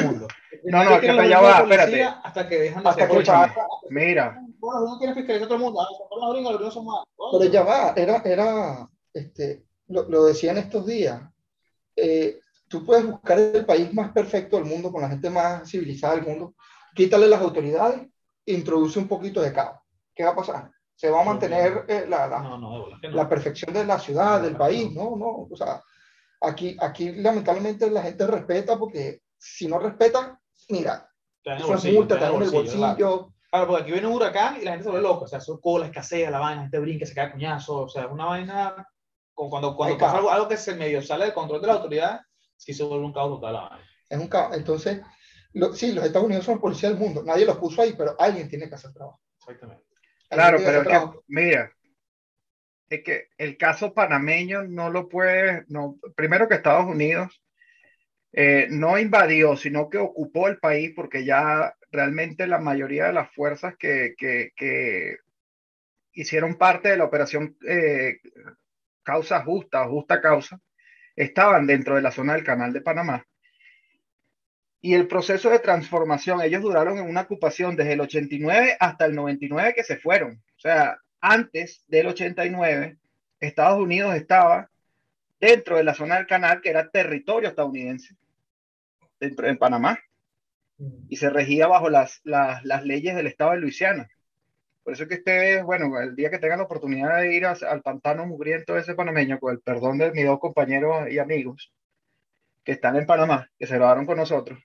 mundo. 0.03 0.27
No, 0.67 0.83
no, 0.83 0.99
que 0.99 1.29
ya 1.29 1.41
va, 1.41 1.59
espérate. 1.59 2.03
Hasta 2.03 2.49
que 2.49 2.57
dejan 2.57 2.81
de 2.81 2.89
hasta 2.89 3.07
que 3.07 3.23
va, 3.23 3.53
Mira. 3.91 4.41
Bueno, 4.57 4.81
no 4.81 4.97
quiere 4.97 5.13
fiscalizar 5.13 5.47
todo 5.47 5.57
el 5.57 5.63
mundo. 5.63 5.79
Los 6.19 6.33
gringos, 6.33 6.53
los 6.53 6.59
gringos 6.59 6.73
son 6.73 6.85
más. 6.85 7.03
Pero 7.33 7.51
ya 7.51 7.61
va, 7.61 7.93
era, 7.95 8.23
era, 8.25 8.89
este, 9.13 9.63
lo, 9.89 10.09
lo 10.09 10.25
decía 10.25 10.53
en 10.53 10.57
estos 10.57 10.87
días. 10.87 11.21
Eh, 11.95 12.39
tú 12.67 12.83
puedes 12.83 13.05
buscar 13.05 13.37
el 13.37 13.63
país 13.63 13.93
más 13.93 14.11
perfecto 14.11 14.55
del 14.57 14.65
mundo, 14.65 14.91
con 14.91 15.03
la 15.03 15.09
gente 15.09 15.29
más 15.29 15.69
civilizada 15.69 16.15
del 16.15 16.25
mundo, 16.25 16.55
quítale 16.95 17.27
las 17.27 17.41
autoridades, 17.41 18.01
introduce 18.45 18.97
un 18.97 19.07
poquito 19.07 19.41
de 19.41 19.53
caos. 19.53 19.85
¿qué 20.15 20.23
va 20.23 20.31
a 20.31 20.35
pasar? 20.35 20.71
¿Se 20.95 21.09
va 21.09 21.21
a 21.21 21.25
mantener 21.25 21.85
eh, 21.89 22.05
la, 22.07 22.25
la, 22.27 22.39
no, 22.39 22.57
no, 22.57 22.87
no. 22.89 23.09
la, 23.09 23.27
perfección 23.27 23.73
de 23.73 23.85
la 23.85 23.99
ciudad, 23.99 24.41
del 24.41 24.55
país? 24.55 24.93
No, 24.93 25.15
no. 25.17 25.47
O 25.51 25.55
sea, 25.55 25.83
aquí, 26.41 26.77
aquí 26.79 27.11
lamentablemente 27.13 27.89
la 27.89 28.03
gente 28.03 28.27
respeta 28.27 28.77
porque 28.77 29.21
si 29.37 29.67
no 29.67 29.79
respeta, 29.79 30.39
mira, 30.69 31.09
eso 31.43 31.75
es 31.75 31.93
multa, 31.93 32.17
te 32.17 32.25
en 32.25 32.41
el 32.41 32.49
bolsillo. 32.49 33.31
Claro, 33.51 33.67
porque 33.67 33.83
aquí 33.83 33.91
viene 33.91 34.07
un 34.07 34.13
huracán 34.13 34.57
y 34.59 34.65
la 34.65 34.71
gente 34.71 34.83
se 34.83 34.89
vuelve 34.89 35.07
loca. 35.07 35.25
O 35.25 35.27
sea, 35.27 35.39
son 35.39 35.61
cola, 35.61 35.85
escasea 35.85 36.29
la 36.29 36.39
vaina, 36.39 36.55
la 36.57 36.61
gente 36.63 36.79
brinca, 36.79 37.05
se 37.05 37.13
cae 37.13 37.31
cuñazo. 37.31 37.83
O 37.83 37.87
sea, 37.87 38.03
es 38.03 38.11
una 38.11 38.25
vaina. 38.25 38.87
Cuando, 39.33 39.75
cuando 39.75 39.97
pasa 39.97 40.17
algo, 40.17 40.29
algo, 40.29 40.47
que 40.47 40.57
se 40.57 40.75
medio 40.75 41.01
sale 41.01 41.25
del 41.25 41.33
control 41.33 41.61
de 41.61 41.67
la 41.67 41.73
autoridad, 41.73 42.21
sí 42.57 42.73
se 42.73 42.83
vuelve 42.83 43.05
un 43.05 43.13
caos 43.13 43.29
total 43.29 43.53
la 43.53 43.61
vaina. 43.61 43.89
Es 44.09 44.19
un 44.19 44.27
caos. 44.27 44.57
Entonces, 44.57 45.01
lo, 45.53 45.73
sí, 45.73 45.93
los 45.93 46.05
Estados 46.05 46.25
Unidos 46.25 46.45
son 46.45 46.59
policía 46.59 46.89
del 46.89 46.97
mundo. 46.97 47.23
Nadie 47.23 47.45
los 47.45 47.57
puso 47.57 47.81
ahí, 47.81 47.93
pero 47.97 48.15
alguien 48.19 48.49
tiene 48.49 48.67
que 48.67 48.75
hacer 48.75 48.91
trabajo. 48.91 49.21
Exactamente. 49.39 49.85
Claro, 50.29 50.57
pero 50.57 50.81
es 50.81 50.87
que, 50.87 51.19
mira, 51.27 51.71
es 52.89 53.03
que 53.03 53.27
el 53.37 53.57
caso 53.57 53.93
panameño 53.93 54.63
no 54.63 54.89
lo 54.89 55.09
puede, 55.09 55.63
no, 55.67 55.97
primero 56.15 56.47
que 56.47 56.55
Estados 56.55 56.85
Unidos 56.85 57.41
eh, 58.31 58.67
no 58.69 58.99
invadió, 58.99 59.55
sino 59.55 59.89
que 59.89 59.97
ocupó 59.97 60.47
el 60.47 60.59
país 60.59 60.91
porque 60.95 61.25
ya 61.25 61.75
realmente 61.91 62.47
la 62.47 62.59
mayoría 62.59 63.05
de 63.07 63.13
las 63.13 63.31
fuerzas 63.33 63.75
que, 63.77 64.13
que, 64.17 64.51
que 64.55 65.17
hicieron 66.13 66.55
parte 66.55 66.89
de 66.89 66.97
la 66.97 67.05
operación 67.05 67.57
eh, 67.67 68.17
causa 69.03 69.41
justa 69.43 69.83
o 69.83 69.91
justa 69.91 70.21
causa 70.21 70.59
estaban 71.15 71.65
dentro 71.65 71.95
de 71.95 72.01
la 72.01 72.11
zona 72.11 72.33
del 72.33 72.43
canal 72.43 72.73
de 72.73 72.81
Panamá. 72.81 73.25
Y 74.81 74.93
el 74.93 75.07
proceso 75.07 75.49
de 75.49 75.59
transformación, 75.59 76.41
ellos 76.41 76.61
duraron 76.61 76.99
en 76.99 77.09
una 77.09 77.21
ocupación 77.21 77.75
desde 77.75 77.93
el 77.93 78.01
89 78.01 78.77
hasta 78.79 79.05
el 79.05 79.15
99 79.15 79.73
que 79.73 79.83
se 79.83 79.97
fueron. 79.97 80.33
O 80.33 80.59
sea, 80.59 80.99
antes 81.25 81.83
del 81.87 82.05
89, 82.05 82.97
Estados 83.39 83.79
Unidos 83.79 84.13
estaba 84.13 84.69
dentro 85.39 85.77
de 85.77 85.83
la 85.83 85.95
zona 85.95 86.17
del 86.17 86.27
canal 86.27 86.61
que 86.61 86.69
era 86.69 86.91
territorio 86.91 87.49
estadounidense, 87.49 88.15
dentro 89.19 89.47
en 89.47 89.57
Panamá, 89.57 89.97
mm. 90.77 91.07
y 91.09 91.17
se 91.17 91.31
regía 91.31 91.65
bajo 91.65 91.89
las, 91.89 92.21
las, 92.23 92.63
las 92.63 92.85
leyes 92.85 93.15
del 93.15 93.25
estado 93.25 93.51
de 93.51 93.57
Luisiana. 93.57 94.07
Por 94.83 94.93
eso 94.93 95.07
que 95.07 95.15
ustedes, 95.15 95.63
bueno, 95.63 95.99
el 95.99 96.15
día 96.15 96.29
que 96.29 96.37
tengan 96.37 96.59
la 96.59 96.65
oportunidad 96.65 97.19
de 97.19 97.35
ir 97.35 97.47
al 97.47 97.81
pantano 97.81 98.27
mugriento 98.27 98.77
ese 98.77 98.93
panameño, 98.93 99.39
con 99.39 99.51
el 99.51 99.61
perdón 99.61 99.97
de 99.97 100.11
mis 100.11 100.27
dos 100.27 100.39
compañeros 100.39 101.09
y 101.09 101.17
amigos 101.17 101.73
que 102.63 102.73
están 102.73 102.97
en 102.97 103.07
Panamá, 103.07 103.49
que 103.57 103.65
se 103.65 103.75
grabaron 103.75 104.05
con 104.05 104.17
nosotros, 104.17 104.59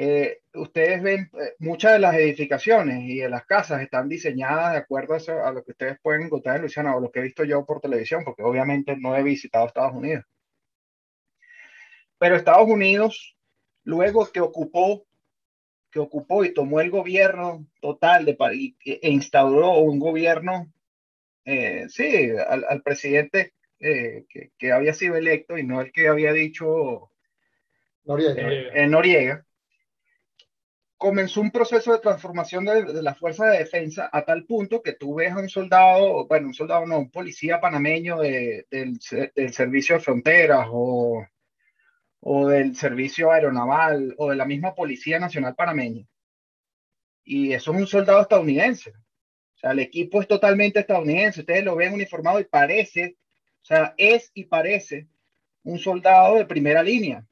eh, 0.00 0.42
ustedes 0.54 1.02
ven 1.02 1.28
eh, 1.40 1.54
muchas 1.58 1.94
de 1.94 1.98
las 1.98 2.14
edificaciones 2.14 3.02
y 3.02 3.18
de 3.18 3.28
las 3.28 3.44
casas 3.44 3.82
están 3.82 4.08
diseñadas 4.08 4.72
de 4.74 4.78
acuerdo 4.78 5.16
a, 5.44 5.50
lo 5.50 5.64
que 5.64 5.72
ustedes 5.72 5.98
pueden 6.00 6.22
encontrar 6.22 6.54
en 6.54 6.62
Luisiana 6.62 6.94
o 6.94 7.00
lo 7.00 7.10
que 7.10 7.18
he 7.18 7.24
visto 7.24 7.42
yo 7.42 7.66
por 7.66 7.80
televisión, 7.80 8.22
porque 8.24 8.44
obviamente 8.44 8.96
no 8.96 9.16
he 9.16 9.24
visitado 9.24 9.66
Estados 9.66 9.94
Unidos. 9.94 10.24
Pero 12.16 12.36
Estados 12.36 12.68
Unidos, 12.68 13.36
luego 13.82 14.30
que 14.30 14.40
ocupó, 14.40 15.04
que 15.90 15.98
ocupó 15.98 16.44
y 16.44 16.54
tomó 16.54 16.80
el 16.80 16.90
gobierno 16.90 17.66
total 17.80 18.24
de, 18.24 18.36
e 18.84 19.10
instauró 19.10 19.78
un 19.78 19.98
gobierno, 19.98 20.72
eh, 21.44 21.86
sí, 21.88 22.30
al, 22.46 22.82
presidente 22.82 23.52
que, 23.80 24.52
que, 24.56 24.70
había 24.70 24.94
sido 24.94 25.16
electo 25.16 25.58
y 25.58 25.64
no 25.64 25.80
el 25.80 25.90
que 25.90 26.06
había 26.06 26.32
dicho 26.32 27.10
Noriega. 28.04 28.86
Noriega 28.86 29.47
comenzó 30.98 31.40
un 31.40 31.52
proceso 31.52 31.92
de 31.92 32.00
transformación 32.00 32.64
de, 32.64 33.02
la 33.02 33.14
fuerza 33.14 33.46
de 33.46 33.58
defensa 33.58 34.10
a 34.12 34.24
tal 34.24 34.44
punto 34.44 34.82
que 34.82 34.94
tú 34.94 35.14
ves 35.14 35.32
a 35.32 35.38
un 35.38 35.48
soldado, 35.48 36.26
bueno, 36.26 36.48
un 36.48 36.54
soldado 36.54 36.84
no, 36.86 36.98
un 36.98 37.10
policía 37.10 37.60
panameño 37.60 38.18
del, 38.18 39.00
servicio 39.00 39.94
de 39.94 40.00
fronteras 40.00 40.66
o, 40.70 41.24
o 42.20 42.48
del 42.48 42.74
servicio 42.74 43.30
aeronaval 43.30 44.14
o 44.18 44.30
de 44.30 44.36
la 44.36 44.44
misma 44.44 44.74
Policía 44.74 45.20
Nacional 45.20 45.54
Panameña. 45.54 46.04
Y 47.24 47.52
eso 47.52 47.72
es 47.72 47.78
un 47.78 47.86
soldado 47.86 48.22
estadounidense. 48.22 48.90
O 48.90 49.58
sea, 49.58 49.70
el 49.72 49.78
equipo 49.80 50.20
es 50.20 50.26
totalmente 50.26 50.80
estadounidense. 50.80 51.40
Ustedes 51.40 51.64
lo 51.64 51.76
ven 51.76 51.94
uniformado 51.94 52.40
y 52.40 52.44
parece, 52.44 53.18
o 53.62 53.64
sea, 53.64 53.94
es 53.96 54.30
y 54.34 54.44
parece 54.44 55.06
un 55.62 55.78
soldado 55.78 56.36
de 56.36 56.46
primera 56.46 56.82
línea. 56.82 57.27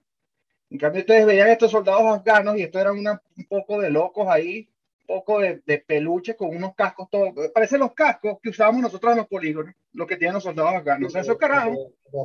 En 0.70 0.78
cambio, 0.78 1.00
ustedes 1.00 1.26
veían 1.26 1.48
estos 1.48 1.70
soldados 1.70 2.02
afganos 2.02 2.56
y 2.56 2.62
esto 2.62 2.80
eran 2.80 2.98
un 2.98 3.44
poco 3.48 3.80
de 3.80 3.90
locos 3.90 4.26
ahí, 4.28 4.68
un 5.02 5.06
poco 5.06 5.38
de, 5.38 5.62
de 5.64 5.78
peluche 5.78 6.34
con 6.34 6.54
unos 6.54 6.74
cascos, 6.74 7.08
todo. 7.08 7.32
Parecen 7.54 7.80
los 7.80 7.94
cascos 7.94 8.38
que 8.42 8.48
usábamos 8.48 8.82
nosotros 8.82 9.12
en 9.12 9.18
los 9.18 9.28
polígonos, 9.28 9.74
lo 9.92 10.06
que 10.06 10.16
tienen 10.16 10.34
los 10.34 10.42
soldados 10.42 10.74
afganos. 10.74 11.08
o 11.08 11.10
sea, 11.10 11.20
esos 11.20 11.38
carajos. 11.38 11.78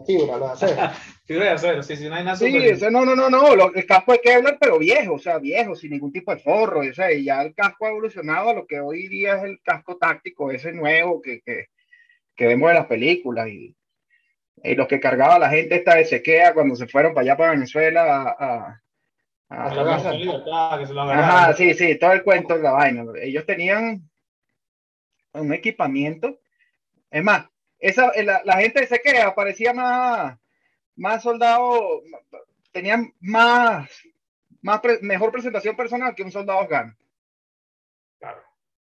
Fibra, 0.07 0.37
lo 0.37 0.55
Fibra 1.25 1.45
de 1.45 1.49
acero, 1.49 1.83
sí, 1.83 1.95
sí, 1.95 2.09
no 2.09 2.15
hay 2.15 2.23
nada. 2.23 2.35
Sí, 2.35 2.51
no, 2.89 3.05
no, 3.05 3.15
no, 3.15 3.29
no, 3.29 3.71
el 3.75 3.85
casco 3.85 4.13
de 4.13 4.21
Kevlar, 4.21 4.57
pero 4.59 4.79
viejo, 4.79 5.13
o 5.13 5.19
sea, 5.19 5.37
viejo, 5.37 5.75
sin 5.75 5.91
ningún 5.91 6.11
tipo 6.11 6.33
de 6.33 6.41
forro. 6.41 6.79
O 6.79 6.93
sea, 6.93 7.11
y 7.11 7.25
ya 7.25 7.43
el 7.43 7.53
casco 7.53 7.85
ha 7.85 7.89
evolucionado 7.89 8.49
a 8.49 8.53
lo 8.53 8.65
que 8.65 8.79
hoy 8.79 9.07
día 9.07 9.37
es 9.37 9.43
el 9.43 9.61
casco 9.61 9.97
táctico, 9.97 10.49
ese 10.51 10.71
nuevo 10.71 11.21
que, 11.21 11.41
que, 11.41 11.67
que 12.35 12.47
vemos 12.47 12.69
en 12.69 12.75
las 12.77 12.87
películas. 12.87 13.47
Y, 13.49 13.75
y 14.63 14.75
los 14.75 14.87
que 14.87 14.99
cargaba 14.99 15.39
la 15.39 15.49
gente 15.49 15.75
esta 15.75 15.95
de 15.95 16.05
sequea 16.05 16.53
cuando 16.53 16.75
se 16.75 16.87
fueron 16.87 17.13
para 17.13 17.23
allá 17.23 17.37
para 17.37 17.51
Venezuela 17.51 18.35
a, 18.37 18.81
Ajá, 19.53 21.53
sí, 21.53 21.73
sí, 21.73 21.99
todo 21.99 22.13
el 22.13 22.23
cuento 22.23 22.55
de 22.55 22.63
la 22.63 22.71
vaina. 22.71 23.03
Ellos 23.21 23.45
tenían 23.45 24.09
un 25.33 25.53
equipamiento. 25.53 26.39
Es 27.09 27.21
más, 27.21 27.47
esa, 27.77 28.13
la, 28.23 28.41
la 28.45 28.57
gente 28.57 28.79
de 28.79 28.87
sequea 28.87 29.35
parecía 29.35 29.73
más, 29.73 30.39
más 30.95 31.21
soldado, 31.21 32.01
tenían 32.71 33.13
más, 33.19 33.89
más 34.61 34.79
mejor 35.01 35.33
presentación 35.33 35.75
personal 35.75 36.15
que 36.15 36.23
un 36.23 36.31
soldado 36.31 36.59
afgano. 36.59 36.95
Claro. 38.19 38.41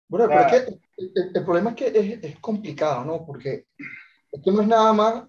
Bueno, 0.10 0.28
pero 0.28 0.42
es 0.42 0.48
que 0.48 0.58
el, 0.98 1.14
el, 1.36 1.46
problema 1.46 1.70
es 1.70 1.76
que 1.78 1.88
es, 1.88 2.24
es 2.24 2.40
complicado, 2.40 3.06
¿no? 3.06 3.26
Porque 3.26 3.68
esto 4.32 4.52
no 4.52 4.62
es 4.62 4.68
nada 4.68 4.92
más 4.92 5.24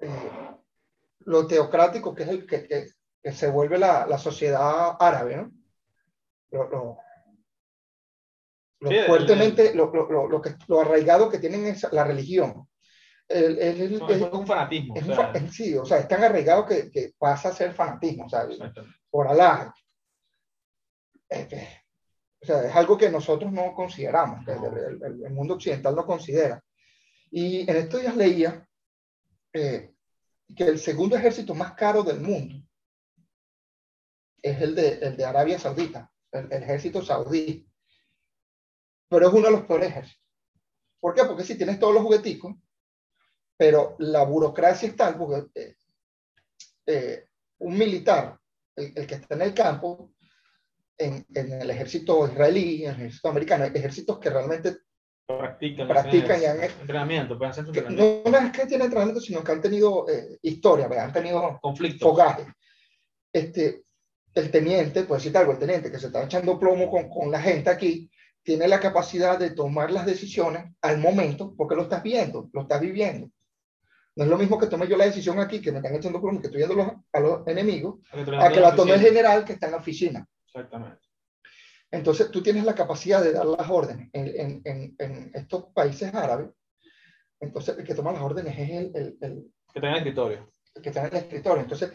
eh, 0.00 0.30
lo 1.20 1.46
teocrático 1.46 2.14
que 2.14 2.22
es 2.22 2.28
el 2.28 2.46
que, 2.46 2.66
que, 2.66 3.32
se 3.32 3.50
vuelve 3.50 3.78
la, 3.78 4.06
la, 4.06 4.18
sociedad 4.18 4.96
árabe, 5.00 5.36
¿no? 5.36 5.52
Lo, 6.50 6.98
fuertemente, 9.06 9.74
lo, 9.74 9.92
lo, 9.92 10.40
que, 10.40 10.54
lo 10.68 10.80
arraigado 10.80 11.28
que 11.28 11.38
tienen 11.38 11.66
es 11.66 11.90
la 11.92 12.04
religión. 12.04 12.68
El, 13.28 13.58
el, 13.58 13.94
es 14.08 14.32
un 14.32 14.46
fanatismo. 14.46 14.94
Es 14.96 15.08
o 15.08 15.14
sea, 15.14 15.48
sí, 15.50 15.76
o 15.76 15.84
sea, 15.84 15.98
es 15.98 16.08
tan 16.08 16.22
arraigado 16.22 16.64
que, 16.64 16.90
que, 16.90 17.12
pasa 17.18 17.48
a 17.48 17.52
ser 17.52 17.72
fanatismo, 17.74 18.28
sea, 18.28 18.46
por 19.10 19.26
Alá. 19.26 19.74
o 21.30 22.46
sea, 22.46 22.62
es 22.64 22.76
algo 22.76 22.96
que 22.96 23.10
nosotros 23.10 23.50
no 23.50 23.74
consideramos, 23.74 24.46
el, 24.46 25.24
el, 25.24 25.32
mundo 25.32 25.54
occidental 25.54 25.96
no 25.96 26.06
considera. 26.06 26.62
Y 27.30 27.68
en 27.68 27.76
estos 27.76 28.00
días 28.00 28.16
leía 28.16 28.65
eh, 29.56 29.94
que 30.54 30.64
el 30.64 30.78
segundo 30.78 31.16
ejército 31.16 31.54
más 31.54 31.72
caro 31.72 32.02
del 32.02 32.20
mundo 32.20 32.62
es 34.42 34.60
el 34.60 34.74
de, 34.74 34.98
el 34.98 35.16
de 35.16 35.24
Arabia 35.24 35.58
Saudita, 35.58 36.12
el, 36.30 36.52
ejército 36.52 37.02
saudí. 37.02 37.66
Pero 39.08 39.28
es 39.28 39.34
uno 39.34 39.46
de 39.46 39.52
los 39.52 39.62
peores 39.64 39.88
ejércitos. 39.88 40.22
¿Por 41.00 41.14
qué? 41.14 41.24
Porque 41.24 41.44
si 41.44 41.56
tienes 41.56 41.78
todos 41.78 41.94
los 41.94 42.02
jugueticos, 42.02 42.54
pero 43.56 43.96
la 43.98 44.24
burocracia 44.24 44.88
es 44.88 44.96
tal, 44.96 45.16
porque 45.16 45.46
eh, 45.54 45.76
eh, 46.86 47.28
un 47.58 47.78
militar, 47.78 48.38
el, 48.74 48.92
el, 48.94 49.06
que 49.06 49.14
está 49.14 49.34
en 49.36 49.42
el 49.42 49.54
campo, 49.54 50.12
en, 50.98 51.24
en, 51.34 51.62
el 51.62 51.70
ejército 51.70 52.26
israelí, 52.26 52.84
en 52.84 52.90
el 52.90 52.96
ejército 52.96 53.28
americano, 53.28 53.64
ejércitos 53.64 54.18
que 54.18 54.30
realmente 54.30 54.76
practican, 55.26 55.88
practican 55.88 56.40
y 56.40 56.44
han 56.44 56.62
entrenamiento, 56.62 57.36
pueden 57.36 57.50
hacer 57.50 57.66
entrenamiento. 57.66 58.30
No, 58.30 58.38
es 58.38 58.52
que 58.52 58.66
tienen 58.66 58.86
entrenamiento, 58.86 59.20
sino 59.20 59.42
que 59.42 59.52
han 59.52 59.60
tenido 59.60 60.08
eh, 60.08 60.38
historia, 60.42 60.88
han 61.02 61.12
tenido 61.12 61.58
conflictos. 61.60 62.08
Fogaje. 62.08 62.46
Este, 63.32 63.82
el 64.34 64.50
teniente, 64.50 65.04
pues 65.04 65.20
decirte 65.20 65.38
algo, 65.38 65.52
el 65.52 65.58
teniente 65.58 65.90
que 65.90 65.98
se 65.98 66.06
está 66.06 66.22
echando 66.22 66.58
plomo 66.58 66.90
con, 66.90 67.08
con, 67.08 67.30
la 67.30 67.40
gente 67.40 67.70
aquí, 67.70 68.10
tiene 68.42 68.68
la 68.68 68.78
capacidad 68.78 69.38
de 69.38 69.50
tomar 69.50 69.90
las 69.90 70.06
decisiones 70.06 70.72
al 70.82 70.98
momento, 70.98 71.54
porque 71.56 71.74
lo 71.74 71.82
estás 71.82 72.02
viendo, 72.02 72.48
lo 72.52 72.62
estás 72.62 72.80
viviendo. 72.80 73.30
No 74.14 74.24
es 74.24 74.30
lo 74.30 74.38
mismo 74.38 74.58
que 74.58 74.68
tome 74.68 74.86
yo 74.86 74.96
la 74.96 75.04
decisión 75.04 75.38
aquí, 75.40 75.60
que 75.60 75.72
me 75.72 75.78
están 75.78 75.94
echando 75.94 76.20
plomo, 76.20 76.40
que 76.40 76.46
estoy 76.46 76.64
viendo 76.64 76.76
los, 76.76 76.92
a 77.12 77.20
los 77.20 77.46
enemigos, 77.48 78.00
a 78.12 78.50
que 78.50 78.60
la 78.60 78.74
tome 78.74 78.94
el 78.94 79.00
general 79.00 79.44
que 79.44 79.54
está 79.54 79.66
en 79.66 79.72
la 79.72 79.78
oficina. 79.78 80.26
Exactamente. 80.46 81.05
Entonces, 81.96 82.30
tú 82.30 82.42
tienes 82.42 82.64
la 82.64 82.74
capacidad 82.74 83.22
de 83.22 83.32
dar 83.32 83.46
las 83.46 83.68
órdenes 83.70 84.10
en, 84.12 84.60
en, 84.64 84.94
en 84.98 85.30
estos 85.32 85.66
países 85.72 86.14
árabes. 86.14 86.50
Entonces, 87.40 87.78
el 87.78 87.84
que 87.84 87.94
toma 87.94 88.12
las 88.12 88.22
órdenes 88.22 88.58
es 88.58 88.70
el, 88.70 88.92
el, 88.94 89.18
el 89.20 89.52
que 89.72 89.78
está 89.78 89.88
en 89.88 89.92
el 89.92 89.98
escritorio. 89.98 90.50
El 90.74 90.82
que 90.82 90.88
está 90.90 91.00
en 91.00 91.06
el 91.06 91.16
escritorio. 91.16 91.62
Entonces, 91.62 91.92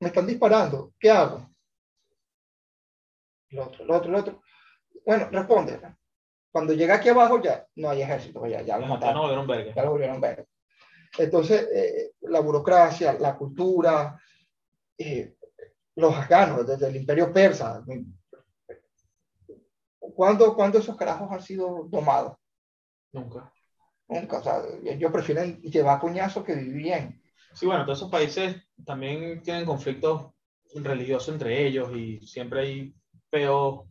me 0.00 0.08
están 0.08 0.26
disparando. 0.26 0.92
¿Qué 0.98 1.10
hago? 1.10 1.50
El 3.48 3.58
otro, 3.60 3.84
el 3.84 3.90
otro, 3.90 4.08
el 4.10 4.14
otro. 4.16 4.42
Bueno, 5.06 5.28
responde. 5.30 5.80
Cuando 6.50 6.74
llega 6.74 6.96
aquí 6.96 7.08
abajo 7.08 7.40
ya 7.42 7.66
no 7.76 7.88
hay 7.88 8.02
ejército, 8.02 8.46
ya, 8.46 8.60
ya 8.60 8.78
lo 8.78 8.86
mataron. 8.86 9.14
Ya 9.14 9.14
lo 9.14 9.20
volvieron 9.20 9.46
verga. 9.46 9.74
Ya 9.74 9.82
lo 9.82 9.90
volvieron 9.92 10.20
verga. 10.20 10.44
Entonces, 11.18 11.68
eh, 11.74 12.12
la 12.22 12.40
burocracia, 12.40 13.14
la 13.14 13.34
cultura, 13.34 14.20
eh, 14.98 15.36
los 15.96 16.14
afganos, 16.14 16.66
desde 16.66 16.88
el 16.88 16.96
imperio 16.96 17.32
persa, 17.32 17.82
¿Cuándo, 20.14 20.54
¿Cuándo 20.54 20.78
esos 20.78 20.96
carajos 20.96 21.30
han 21.30 21.42
sido 21.42 21.88
tomados? 21.90 22.36
Nunca. 23.12 23.52
Nunca. 24.08 24.38
O 24.38 24.42
sea, 24.42 24.62
ellos 24.84 25.12
prefieren 25.12 25.60
llevar 25.62 26.00
coñazo 26.00 26.44
que 26.44 26.54
vivir 26.54 26.74
bien. 26.74 27.22
Sí, 27.54 27.66
bueno, 27.66 27.84
todos 27.84 27.98
esos 27.98 28.10
países 28.10 28.56
también 28.84 29.42
tienen 29.42 29.66
conflictos 29.66 30.32
religiosos 30.74 31.34
entre 31.34 31.66
ellos 31.66 31.90
y 31.94 32.26
siempre 32.26 32.60
hay 32.60 32.94
peos 33.30 33.86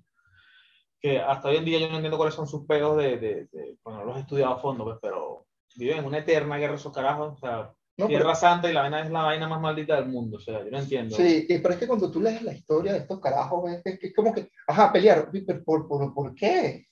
que 0.99 1.19
hasta 1.19 1.49
hoy 1.49 1.57
en 1.57 1.65
día 1.65 1.79
yo 1.79 1.89
no 1.89 1.95
entiendo 1.95 2.17
cuáles 2.17 2.35
son 2.35 2.47
sus 2.47 2.65
peos 2.65 2.97
de, 2.97 3.17
de, 3.17 3.47
de 3.51 3.77
bueno, 3.83 4.03
los 4.03 4.17
he 4.17 4.21
estudiado 4.21 4.53
a 4.53 4.59
fondo, 4.59 4.83
pues, 4.83 4.97
pero 5.01 5.47
viven 5.75 5.99
en 5.99 6.05
una 6.05 6.19
eterna 6.19 6.57
guerra 6.57 6.75
esos 6.75 6.93
carajos, 6.93 7.33
o 7.33 7.37
sea, 7.37 7.73
Tierra 8.07 8.35
Santa 8.35 8.69
y 8.69 8.73
la 8.73 8.81
vaina 8.81 9.01
es 9.01 9.11
la 9.11 9.23
vaina 9.23 9.47
más 9.47 9.61
maldita 9.61 9.95
del 9.95 10.09
mundo, 10.09 10.37
o 10.37 10.39
sea, 10.39 10.63
yo 10.63 10.71
no 10.71 10.79
entiendo. 10.79 11.15
Sí, 11.15 11.45
pero 11.47 11.73
es 11.73 11.79
que 11.79 11.87
cuando 11.87 12.11
tú 12.11 12.21
lees 12.21 12.41
la 12.41 12.53
historia 12.53 12.93
de 12.93 12.99
estos 12.99 13.19
carajos, 13.19 13.71
es, 13.71 13.99
es 14.01 14.15
como 14.15 14.33
que, 14.33 14.49
ajá, 14.67 14.91
pelear, 14.91 15.29
¿por, 15.65 15.87
por, 15.87 16.13
por 16.13 16.35
qué? 16.35 16.87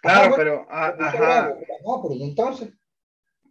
Claro, 0.00 0.34
pero, 0.36 0.66
ajá. 0.70 1.54
No, 1.84 2.02
pero 2.02 2.14
entonces. 2.20 2.70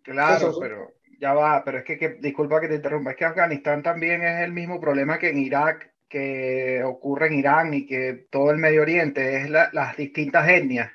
Claro, 0.03 0.53
pero 0.59 0.93
ya 1.19 1.33
va, 1.33 1.63
pero 1.63 1.79
es 1.79 1.83
que, 1.83 1.97
que, 1.97 2.09
disculpa 2.15 2.59
que 2.59 2.67
te 2.67 2.75
interrumpa, 2.75 3.11
es 3.11 3.17
que 3.17 3.25
Afganistán 3.25 3.83
también 3.83 4.23
es 4.23 4.41
el 4.41 4.51
mismo 4.51 4.79
problema 4.79 5.19
que 5.19 5.29
en 5.29 5.37
Irak, 5.37 5.93
que 6.07 6.81
ocurre 6.83 7.27
en 7.27 7.33
Irán 7.33 7.73
y 7.73 7.85
que 7.85 8.27
todo 8.31 8.51
el 8.51 8.57
Medio 8.57 8.81
Oriente, 8.81 9.41
es 9.41 9.49
la, 9.49 9.69
las 9.73 9.95
distintas 9.95 10.47
etnias. 10.49 10.91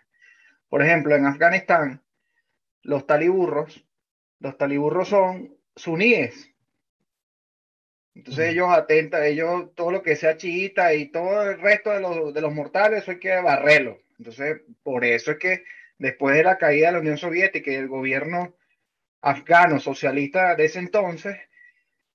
Por 0.68 0.82
ejemplo, 0.82 1.14
en 1.14 1.26
Afganistán, 1.26 2.02
los 2.82 3.06
taliburros 3.06 3.86
los 4.44 4.58
taliburros 4.58 5.08
son 5.08 5.56
suníes. 5.74 6.50
Entonces 8.14 8.50
ellos 8.50 8.68
atentan, 8.70 9.24
ellos, 9.24 9.74
todo 9.74 9.90
lo 9.90 10.02
que 10.02 10.16
sea 10.16 10.36
chiita 10.36 10.92
y 10.92 11.10
todo 11.10 11.50
el 11.50 11.58
resto 11.58 11.90
de 11.90 12.00
los, 12.00 12.34
de 12.34 12.42
los 12.42 12.52
mortales, 12.52 13.02
eso 13.02 13.12
hay 13.12 13.18
que 13.18 13.34
barrerlo. 13.40 14.02
Entonces, 14.18 14.60
por 14.82 15.02
eso 15.06 15.30
es 15.32 15.38
que 15.38 15.64
después 15.98 16.36
de 16.36 16.44
la 16.44 16.58
caída 16.58 16.88
de 16.88 16.92
la 16.92 17.00
Unión 17.00 17.16
Soviética 17.16 17.70
y 17.70 17.76
el 17.76 17.88
gobierno 17.88 18.54
afgano 19.22 19.80
socialista 19.80 20.54
de 20.54 20.66
ese 20.66 20.78
entonces, 20.78 21.38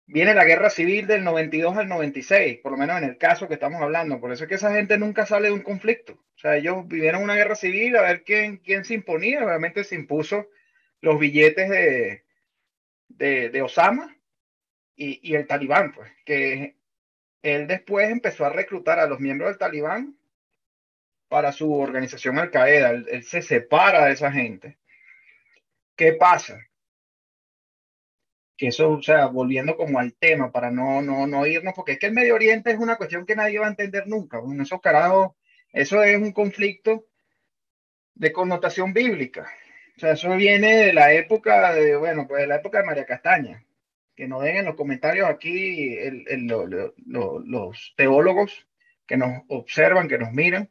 viene 0.06 0.36
la 0.36 0.46
guerra 0.46 0.70
civil 0.70 1.08
del 1.08 1.24
92 1.24 1.78
al 1.78 1.90
96, 1.90 2.60
por 2.62 2.74
lo 2.74 2.78
menos 2.78 3.00
en 3.00 3.06
el 3.06 3.18
caso 3.18 3.48
que 3.48 3.56
estamos 3.56 3.82
hablando. 3.82 4.20
Por 4.20 4.32
eso 4.32 4.44
es 4.44 4.50
que 4.50 4.56
esa 4.56 4.72
gente 4.72 5.00
nunca 5.00 5.26
sale 5.26 5.48
de 5.48 5.54
un 5.54 5.64
conflicto. 5.64 6.14
O 6.14 6.38
sea, 6.38 6.58
ellos 6.58 6.88
vivieron 6.88 7.24
una 7.24 7.36
guerra 7.36 7.56
civil 7.56 7.98
a 7.98 8.04
ver 8.04 8.24
quién, 8.24 8.58
quién 8.58 8.86
se 8.86 8.94
imponía. 8.94 9.44
Obviamente 9.44 9.84
se 9.84 9.96
impuso 9.96 10.48
los 11.02 11.20
billetes 11.20 11.70
de, 11.70 12.24
de, 13.50 13.62
Osama 13.62 14.16
y, 14.96 15.20
y, 15.30 15.36
el 15.36 15.48
talibán, 15.48 15.94
pues, 15.94 16.12
que 16.26 16.78
él 17.42 17.68
después 17.68 18.10
empezó 18.10 18.46
a 18.46 18.50
reclutar 18.50 19.00
a 19.00 19.08
los 19.08 19.20
miembros 19.20 19.50
del 19.50 19.58
talibán 19.58 20.18
para 21.30 21.52
su 21.52 21.74
organización 21.74 22.40
Al 22.40 22.52
Qaeda. 22.52 22.90
Él, 22.92 23.24
se 23.24 23.42
separa 23.42 24.06
de 24.06 24.14
esa 24.14 24.32
gente. 24.32 24.78
¿Qué 25.96 26.14
pasa? 26.14 26.60
que 28.58 28.68
eso, 28.68 28.92
o 28.92 29.02
sea, 29.02 29.28
volviendo 29.28 29.78
como 29.78 30.00
al 30.00 30.14
tema, 30.16 30.52
para 30.52 30.70
no, 30.70 31.02
no, 31.02 31.26
no 31.28 31.46
irnos, 31.46 31.74
porque 31.74 31.94
es 31.94 32.00
que 32.00 32.08
el 32.08 32.14
Medio 32.14 32.36
Oriente 32.36 32.72
es 32.72 32.78
una 32.78 32.98
cuestión 32.98 33.26
que 33.26 33.34
nadie 33.34 33.58
va 33.58 33.68
a 33.68 33.70
entender 33.70 34.06
nunca. 34.06 34.40
Bueno, 34.40 34.64
esos 34.64 34.82
carajos, 34.82 35.32
eso 35.72 36.04
es 36.04 36.18
un 36.18 36.34
conflicto 36.34 37.06
de 38.16 38.34
connotación 38.34 38.92
bíblica. 38.92 39.50
O 40.00 40.02
sea, 40.02 40.14
eso 40.14 40.34
viene 40.38 40.78
de 40.78 40.94
la 40.94 41.12
época 41.12 41.74
de, 41.74 41.98
bueno, 41.98 42.26
pues 42.26 42.44
de 42.44 42.48
la 42.48 42.56
época 42.56 42.78
de 42.78 42.86
María 42.86 43.06
Castaña. 43.06 43.66
Que 44.16 44.30
nos 44.30 44.42
den 44.44 44.56
en 44.56 44.66
los 44.66 44.76
comentarios 44.76 45.30
aquí 45.30 45.98
el, 45.98 46.24
el, 46.30 46.48
lo, 46.48 46.66
lo, 46.68 46.94
los 47.40 47.94
teólogos 47.98 48.66
que 49.06 49.18
nos 49.18 49.44
observan, 49.50 50.08
que 50.08 50.18
nos 50.18 50.32
miran, 50.32 50.70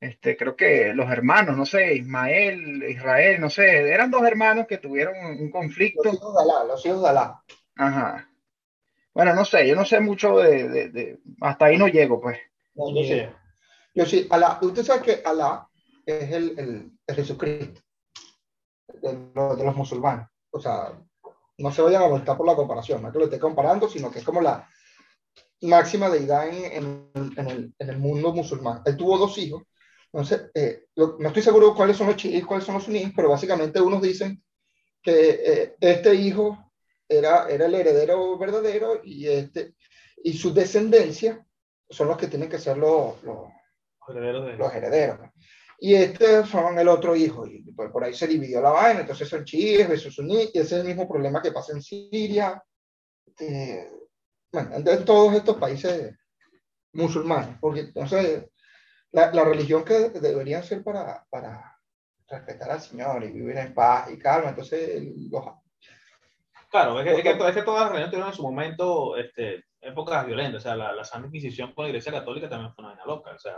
este, 0.00 0.36
creo 0.36 0.56
que 0.56 0.92
los 0.94 1.08
hermanos, 1.12 1.56
no 1.56 1.64
sé, 1.64 1.94
Ismael, 1.94 2.82
Israel, 2.88 3.40
no 3.40 3.50
sé, 3.50 3.88
eran 3.88 4.10
dos 4.10 4.26
hermanos 4.26 4.66
que 4.66 4.78
tuvieron 4.78 5.14
un 5.40 5.52
conflicto. 5.52 6.02
Los 6.02 6.14
hijos 6.14 6.34
de 6.34 6.42
Alá, 6.42 6.64
los 6.64 6.86
hijos 6.86 7.02
de 7.02 7.08
Alá. 7.08 7.40
Ajá. 7.76 8.28
Bueno, 9.14 9.32
no 9.32 9.44
sé, 9.44 9.64
yo 9.68 9.76
no 9.76 9.84
sé 9.84 10.00
mucho 10.00 10.38
de, 10.38 10.68
de, 10.68 10.88
de 10.88 11.18
hasta 11.40 11.66
ahí 11.66 11.78
no 11.78 11.86
llego, 11.86 12.20
pues. 12.20 12.36
No, 12.74 12.92
yo, 12.92 13.04
sí. 13.04 13.22
yo 13.94 14.06
sí, 14.06 14.26
Alá, 14.28 14.58
usted 14.60 14.82
sabe 14.82 15.02
que 15.02 15.22
Alá 15.24 15.68
es 16.04 16.32
el, 16.32 16.58
el, 16.58 16.90
el 17.06 17.14
Jesucristo 17.14 17.80
de 19.00 19.30
los, 19.34 19.58
de 19.58 19.64
los, 19.64 19.76
musulmanes. 19.76 20.28
O 20.50 20.60
sea, 20.60 20.92
no 21.58 21.72
se 21.72 21.82
vayan 21.82 22.02
a 22.02 22.08
voltar 22.08 22.36
por 22.36 22.46
la 22.46 22.56
comparación, 22.56 23.02
no 23.02 23.08
es 23.08 23.12
que 23.12 23.18
lo 23.18 23.24
esté 23.24 23.38
comparando, 23.38 23.88
sino 23.88 24.10
que 24.10 24.20
es 24.20 24.24
como 24.24 24.40
la 24.40 24.68
máxima 25.62 26.08
deidad 26.08 26.48
en, 26.48 27.10
en, 27.14 27.32
en, 27.36 27.48
el, 27.48 27.74
en 27.78 27.88
el 27.90 27.98
mundo 27.98 28.32
musulmán. 28.32 28.82
Él 28.84 28.96
tuvo 28.96 29.18
dos 29.18 29.36
hijos 29.38 29.62
entonces, 30.12 30.50
eh, 30.54 30.86
no 30.96 31.28
estoy 31.28 31.42
seguro 31.42 31.74
cuáles 31.74 31.96
son 31.96 32.06
los 32.06 32.16
chiíes, 32.16 32.46
cuáles 32.46 32.64
son 32.64 32.74
los 32.74 32.84
suníes, 32.84 33.12
pero 33.14 33.28
básicamente 33.28 33.80
unos 33.80 34.00
dicen 34.00 34.42
que 35.02 35.30
eh, 35.44 35.76
este 35.80 36.14
hijo 36.14 36.72
era, 37.06 37.48
era 37.48 37.66
el 37.66 37.74
heredero 37.74 38.38
verdadero 38.38 39.00
y, 39.04 39.28
este, 39.28 39.74
y 40.22 40.32
su 40.32 40.52
descendencia 40.52 41.44
son 41.90 42.08
los 42.08 42.16
que 42.16 42.26
tienen 42.26 42.48
que 42.48 42.58
ser 42.58 42.78
los, 42.78 43.22
los, 43.22 43.48
herederos. 44.08 44.46
De... 44.46 44.56
los 44.56 44.74
herederos. 44.74 45.30
Y 45.80 45.94
este 45.94 46.44
son 46.44 46.78
el 46.78 46.88
otro 46.88 47.14
hijo, 47.14 47.46
y 47.46 47.62
por, 47.72 47.92
por 47.92 48.04
ahí 48.04 48.12
se 48.12 48.26
dividió 48.26 48.60
la 48.60 48.70
vaina, 48.70 49.00
entonces 49.00 49.28
son 49.28 49.44
chiíes 49.44 49.88
versus 49.88 50.14
suníes, 50.14 50.50
y 50.52 50.58
ese 50.58 50.74
es 50.74 50.80
el 50.80 50.88
mismo 50.88 51.08
problema 51.08 51.40
que 51.40 51.52
pasa 51.52 51.72
en 51.72 51.82
Siria, 51.82 52.62
eh, 53.38 53.88
bueno, 54.50 54.70
en 54.74 55.04
todos 55.04 55.34
estos 55.34 55.56
países 55.56 56.16
musulmanes, 56.92 57.56
porque 57.60 57.80
entonces 57.80 58.48
la, 59.12 59.32
la, 59.32 59.44
religión 59.44 59.84
que 59.84 60.10
debería 60.10 60.62
ser 60.62 60.82
para, 60.82 61.24
para 61.30 61.78
respetar 62.28 62.70
al 62.70 62.80
Señor 62.80 63.24
y 63.24 63.32
vivir 63.32 63.56
en 63.56 63.74
paz 63.74 64.10
y 64.10 64.18
calma. 64.18 64.50
Entonces, 64.50 65.02
los... 65.30 65.44
Claro, 66.70 67.00
es 67.00 67.04
que, 67.04 67.14
es 67.16 67.22
que, 67.22 67.48
es 67.48 67.54
que 67.54 67.62
todas 67.62 67.82
las 67.82 67.90
religiones 67.90 68.10
tuvieron 68.10 68.30
en 68.30 68.36
su 68.36 68.42
momento 68.42 69.16
este, 69.16 69.64
épocas 69.80 70.26
violentas. 70.26 70.60
O 70.60 70.62
sea, 70.62 70.76
la, 70.76 70.92
la 70.92 71.04
Santa 71.04 71.28
Inquisición 71.28 71.72
con 71.72 71.84
la 71.84 71.90
Iglesia 71.90 72.12
Católica 72.12 72.48
también 72.48 72.74
fue 72.74 72.84
una 72.84 72.94
vaina 72.94 73.06
loca. 73.06 73.30
O 73.30 73.38
sea, 73.38 73.56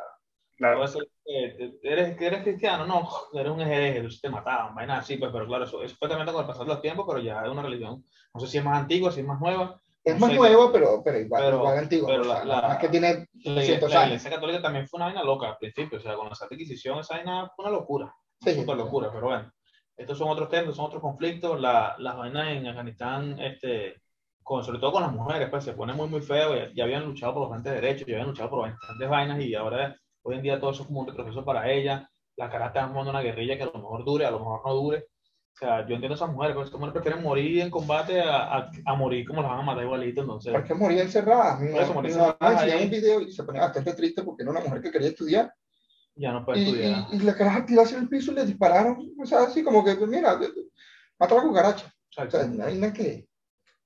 claro. 0.60 0.84
eh, 1.24 1.72
¿eres, 1.82 2.20
¿eres 2.20 2.42
cristiano? 2.42 2.86
No, 2.86 3.08
eres 3.34 3.52
un 3.52 3.60
hereje, 3.60 4.06
te 4.22 4.28
mataban, 4.28 4.74
vaina 4.74 4.98
así, 4.98 5.16
pues, 5.16 5.32
pero 5.32 5.46
claro, 5.46 5.64
eso, 5.64 5.82
eso 5.82 5.96
fue 5.98 6.08
también 6.08 6.32
con 6.32 6.42
el 6.42 6.46
pasar 6.46 6.66
de 6.66 6.72
los 6.74 6.82
tiempos, 6.82 7.06
pero 7.08 7.18
ya 7.18 7.42
es 7.42 7.50
una 7.50 7.62
religión, 7.62 8.04
no 8.32 8.40
sé 8.40 8.46
si 8.46 8.58
es 8.58 8.64
más 8.64 8.78
antigua, 8.78 9.10
si 9.10 9.20
es 9.20 9.26
más 9.26 9.40
nueva, 9.40 9.80
es 10.02 10.18
más 10.18 10.32
nuevo, 10.32 10.72
pero, 10.72 11.02
pero 11.04 11.18
igual, 11.18 11.42
pero, 11.42 11.56
igual 11.56 11.78
antiguo. 11.78 12.08
Pero 12.08 12.24
la, 12.24 12.44
la, 12.44 12.72
es 12.72 12.78
que 12.78 12.88
tiene 12.88 13.26
cientos 13.34 13.90
años. 13.90 13.92
La 13.92 14.06
Iglesia 14.06 14.30
Católica 14.30 14.62
también 14.62 14.88
fue 14.88 14.96
una 14.96 15.06
vaina 15.06 15.22
loca 15.22 15.48
al 15.48 15.58
principio. 15.58 15.98
O 15.98 16.00
sea, 16.00 16.14
con 16.14 16.28
la 16.28 16.34
Santa 16.34 16.54
Inquisición, 16.54 16.98
esa 16.98 17.16
vaina 17.16 17.50
fue 17.54 17.66
una 17.66 17.74
locura. 17.74 18.14
Sí, 18.40 18.58
una 18.58 18.74
locura, 18.74 19.10
pero 19.12 19.26
bueno. 19.26 19.52
Estos 19.96 20.16
son 20.16 20.30
otros 20.30 20.48
temas, 20.48 20.74
son 20.74 20.86
otros 20.86 21.02
conflictos. 21.02 21.60
La, 21.60 21.94
las 21.98 22.16
vainas 22.16 22.48
en 22.48 22.66
Afganistán, 22.66 23.38
este, 23.38 24.00
con, 24.42 24.64
sobre 24.64 24.78
todo 24.78 24.92
con 24.92 25.02
las 25.02 25.12
mujeres, 25.12 25.50
pues 25.50 25.64
se 25.64 25.74
pone 25.74 25.92
muy, 25.92 26.08
muy 26.08 26.22
feo. 26.22 26.56
Ya, 26.56 26.70
ya 26.74 26.84
habían 26.84 27.04
luchado 27.04 27.34
por 27.34 27.50
bastantes 27.50 27.74
derechos, 27.74 28.06
ya 28.06 28.14
habían 28.14 28.28
luchado 28.28 28.48
por 28.48 28.70
bastantes 28.70 29.08
vainas 29.08 29.40
y 29.40 29.54
ahora, 29.54 29.94
hoy 30.22 30.36
en 30.36 30.42
día, 30.42 30.60
todo 30.60 30.70
eso 30.70 30.82
es 30.82 30.88
como 30.88 31.00
un 31.00 31.06
retroceso 31.08 31.44
para 31.44 31.70
ellas. 31.70 32.08
La 32.36 32.50
cara 32.50 32.68
está 32.68 32.84
armando 32.84 33.10
una 33.10 33.22
guerrilla 33.22 33.56
que 33.56 33.64
a 33.64 33.66
lo 33.66 33.74
mejor 33.74 34.04
dure, 34.04 34.26
a 34.26 34.30
lo 34.30 34.38
mejor 34.38 34.62
no 34.64 34.74
dure 34.74 35.06
o 35.54 35.58
sea, 35.58 35.86
yo 35.86 35.94
entiendo 35.94 36.14
a 36.14 36.16
esas 36.16 36.30
mujeres, 36.30 36.54
porque 36.54 36.68
esas 36.68 36.80
mujeres 36.80 36.94
prefieren 36.94 37.22
morir 37.22 37.60
en 37.60 37.70
combate 37.70 38.20
a, 38.20 38.56
a, 38.56 38.70
a, 38.86 38.94
morir 38.94 39.26
como 39.26 39.42
las 39.42 39.50
van 39.50 39.60
a 39.60 39.62
matar 39.62 39.84
igualito, 39.84 40.22
entonces... 40.22 40.52
¿Por 40.52 40.64
qué 40.64 40.74
morir 40.74 41.00
encerrada? 41.00 41.58
Mi, 41.58 41.76
eso, 41.76 41.92
morir 41.92 42.12
encerrada. 42.12 42.64
Mi 42.64 42.84
un 42.84 42.90
video 42.90 43.20
y 43.20 43.32
se 43.32 43.42
ponía 43.42 43.62
bastante 43.62 43.92
triste 43.92 44.22
porque 44.22 44.42
era 44.42 44.52
una 44.52 44.60
mujer 44.60 44.80
que 44.80 44.90
quería 44.90 45.08
estudiar. 45.08 45.52
Ya 46.14 46.32
no 46.32 46.44
puede 46.44 46.60
y, 46.60 46.64
estudiar. 46.64 47.06
Y, 47.12 47.16
y 47.16 47.18
la 47.20 47.36
caraja 47.36 47.66
tirarse 47.66 47.94
en 47.94 48.02
el 48.02 48.08
piso 48.08 48.32
y 48.32 48.36
le 48.36 48.46
dispararon, 48.46 49.12
o 49.20 49.26
sea, 49.26 49.42
así 49.42 49.62
como 49.62 49.84
que, 49.84 49.94
mira, 50.06 50.38
mata 51.18 51.34
la 51.34 51.42
cucaracha. 51.42 51.92
O 52.16 52.30
sea, 52.30 52.44
no 52.46 52.64
hay 52.64 52.78
nada 52.78 52.92
que... 52.92 53.28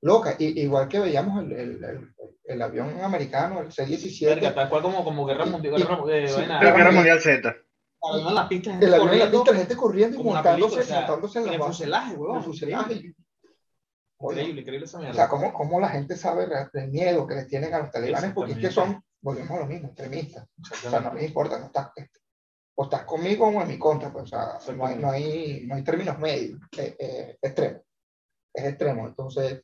Loca, 0.00 0.36
y, 0.38 0.60
igual 0.60 0.86
que 0.86 1.00
veíamos 1.00 1.42
el, 1.42 1.52
el, 1.52 1.84
el, 1.84 2.13
el 2.44 2.62
avión 2.62 3.00
americano, 3.02 3.60
el 3.60 3.72
C-17. 3.72 4.54
Tal 4.54 4.68
cual 4.68 4.82
como, 4.82 5.04
como 5.04 5.26
Guerra 5.26 5.46
Mundial, 5.46 5.76
guerra, 5.76 5.98
eh, 6.10 6.28
sí, 6.28 6.40
guerra 6.42 6.90
Mundial 6.92 7.20
Z 7.20 7.54
avión 8.12 8.28
en 8.28 8.34
la 8.34 8.48
pista, 8.48 8.70
gente 8.70 8.86
el 8.86 8.94
avión 8.94 9.12
en 9.14 9.18
la 9.18 9.30
pista, 9.30 9.52
la 9.52 9.58
gente 9.58 9.76
corriendo 9.76 10.20
y 10.20 10.22
montándose, 10.22 10.76
película, 10.76 10.82
o 10.82 10.84
sea, 10.84 10.96
montándose 11.00 11.38
en, 11.38 11.44
en 11.44 11.46
la 11.48 11.54
el 11.54 11.60
base. 11.60 11.72
fuselaje, 11.72 12.14
weón. 12.14 12.36
El 12.36 12.42
fuselaje. 12.42 13.14
Increíble, 14.20 14.60
increíble 14.60 14.86
esa 14.86 14.98
O 14.98 15.00
mierda. 15.00 15.14
sea, 15.16 15.28
cómo, 15.28 15.52
cómo 15.52 15.80
la 15.80 15.88
gente 15.88 16.16
sabe 16.16 16.46
el 16.74 16.90
miedo 16.90 17.26
que 17.26 17.34
les 17.34 17.48
tienen 17.48 17.74
a 17.74 17.78
los 17.80 17.90
talibanes, 17.90 18.32
porque 18.32 18.52
es 18.52 18.58
que 18.58 18.70
son, 18.70 19.02
volvemos 19.20 19.50
a 19.50 19.60
lo 19.60 19.66
mismo, 19.66 19.88
extremistas. 19.88 20.46
O 20.86 20.90
sea, 20.90 21.00
no 21.00 21.14
les 21.14 21.24
importa, 21.24 21.58
no 21.58 21.66
estás, 21.66 21.90
o 22.76 22.84
estás 22.84 23.04
conmigo 23.04 23.46
o 23.48 23.62
en 23.62 23.68
mi 23.68 23.78
contra, 23.78 24.12
pues, 24.12 24.24
o 24.24 24.26
sea, 24.26 24.74
no 24.74 24.86
hay, 24.86 24.96
no 24.96 25.10
hay, 25.10 25.64
no 25.66 25.74
hay 25.74 25.82
términos 25.84 26.18
medios, 26.18 26.58
eh, 26.78 26.96
eh, 26.98 27.38
extremo, 27.40 27.82
es 28.52 28.64
extremo. 28.64 29.06
Entonces, 29.08 29.62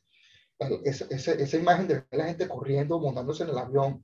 esa, 0.83 1.05
esa, 1.09 1.31
esa 1.33 1.57
imagen 1.57 1.87
de 1.87 2.05
la 2.11 2.25
gente 2.25 2.47
corriendo, 2.47 2.99
montándose 2.99 3.43
en 3.43 3.49
el 3.49 3.57
avión, 3.57 4.01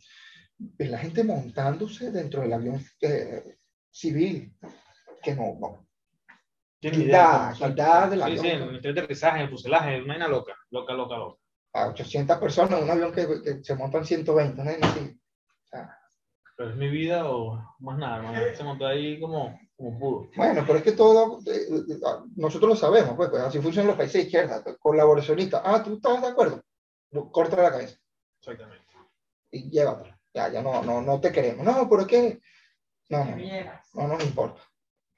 ver 0.58 0.89
la 0.89 0.98
gente 0.98 1.24
montándose 1.24 2.12
dentro 2.12 2.41
del 2.41 2.54
avión 2.54 2.84
eh, 3.02 3.58
civil, 3.91 4.54
que 5.22 5.36
no, 5.36 5.58
no. 5.60 5.88
Quita, 6.80 7.54
quita 7.58 8.10
de 8.10 8.15
la 8.17 8.28
sí, 8.28 8.38
sí, 8.38 8.48
en 8.48 8.62
el 8.62 8.78
aterrizaje, 8.78 9.38
en 9.38 9.43
el 9.46 9.50
fuselaje, 9.50 9.98
una 10.02 10.13
vaina 10.13 10.28
loca, 10.28 10.56
loca, 10.70 10.93
loca, 10.93 11.17
loca. 11.17 11.41
A 11.74 11.88
800 11.89 12.38
personas 12.38 12.82
un 12.82 12.89
avión 12.89 13.12
que, 13.12 13.28
que 13.43 13.63
se 13.63 13.76
montan 13.76 14.06
120, 14.06 14.63
¿no? 14.63 14.72
O 14.72 15.67
sea, 15.70 15.98
pero 16.56 16.72
es 16.72 16.76
mi 16.76 16.89
vida 16.89 17.30
o 17.30 17.62
más 17.80 17.98
nada, 18.00 18.17
hermano. 18.17 18.39
Se 18.56 18.63
montó 18.63 18.88
ahí 18.88 19.20
como, 19.20 19.60
como 19.78 20.00
pudo. 20.00 20.30
Bueno, 20.36 20.63
pero 20.66 20.80
es 20.80 20.84
que 20.84 20.92
todo, 20.92 21.40
eh, 21.46 21.68
nosotros 22.36 22.70
lo 22.70 22.76
sabemos, 22.76 23.16
pues, 23.16 23.30
pues 23.30 23.44
así 23.44 23.60
funcionan 23.60 23.90
los 23.90 23.98
países 23.98 24.16
de 24.16 24.22
izquierda, 24.24 24.63
colaboracionistas. 24.80 25.62
Ah, 25.63 25.84
¿tú 25.84 25.96
estás 25.96 26.22
de 26.22 26.28
acuerdo? 26.28 26.62
Corta 27.32 27.62
la 27.62 27.72
cabeza. 27.72 27.98
Exactamente. 28.40 28.86
Y 29.52 29.70
llévatela. 29.70 30.20
Ya, 30.34 30.50
ya 30.50 30.62
no, 30.62 30.82
no, 30.84 31.02
no 31.02 31.22
te 31.22 31.32
queremos. 31.32 31.63
No, 31.66 31.88
pero 31.90 32.02
es 32.02 32.08
que 32.08 32.40
no, 33.10 33.24
no, 33.24 33.38
no 33.94 34.08
nos 34.08 34.24
importa. 34.24 34.62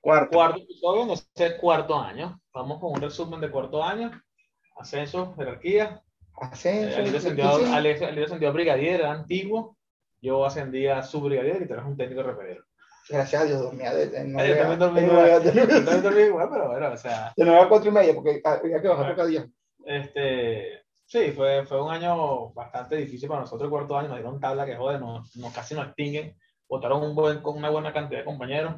Cuarto. 0.01 0.31
Cuarto 0.31 0.59
episodio, 0.59 1.05
no 1.05 1.15
sé, 1.15 1.57
cuarto 1.57 1.99
año. 1.99 2.39
Vamos 2.53 2.79
con 2.79 2.93
un 2.93 3.01
resumen 3.01 3.41
de 3.41 3.51
cuarto 3.51 3.83
año. 3.83 4.11
Ascenso, 4.77 5.33
jerarquía. 5.35 6.01
Ascenso. 6.35 6.99
Eh, 6.99 7.03
el 7.03 7.15
ascendió, 7.15 7.49
ascendió 7.49 8.49
a 8.49 8.51
brigadier, 8.51 9.01
era 9.01 9.11
antiguo. 9.11 9.77
Yo 10.21 10.45
ascendí 10.45 10.87
a 10.87 11.01
subbrigadier 11.03 11.61
y 11.61 11.67
tú 11.67 11.73
eres 11.73 11.85
un 11.85 11.97
técnico 11.97 12.23
repetidor. 12.23 12.68
Gracias 13.09 13.41
a 13.41 13.45
Dios, 13.45 13.61
dormía 13.61 13.93
de, 13.93 14.07
de 14.07 14.23
no, 14.25 14.45
yo 14.45 14.55
también 14.57 14.79
dormí 14.79 15.01
igual. 15.01 15.43
También 15.43 16.03
dormí 16.03 16.21
igual, 16.21 16.47
pero 16.51 16.69
bueno, 16.69 16.91
o 16.91 16.97
sea. 16.97 17.33
De 17.35 17.43
9 17.45 17.61
a 17.61 17.67
4 17.69 17.89
y 17.89 17.91
media, 17.93 18.13
porque 18.13 18.41
había 18.43 18.81
que 18.81 18.87
bajar 18.87 19.15
cada 19.15 19.27
día. 19.27 19.47
Este, 19.85 20.83
sí, 21.05 21.31
fue, 21.31 21.65
fue 21.65 21.81
un 21.83 21.91
año 21.91 22.49
bastante 22.53 22.97
difícil 22.97 23.27
para 23.27 23.41
nosotros 23.41 23.65
el 23.65 23.71
cuarto 23.71 23.97
año. 23.97 24.09
Nos 24.09 24.17
dieron 24.17 24.39
tabla 24.39 24.65
que 24.65 24.75
jode, 24.75 24.99
nos, 24.99 25.35
nos 25.37 25.53
casi 25.53 25.73
nos 25.75 25.87
extinguen. 25.87 26.35
Votaron 26.67 27.01
un 27.03 27.15
buen, 27.15 27.41
con 27.41 27.57
una 27.57 27.69
buena 27.71 27.91
cantidad 27.91 28.19
de 28.19 28.25
compañeros. 28.25 28.75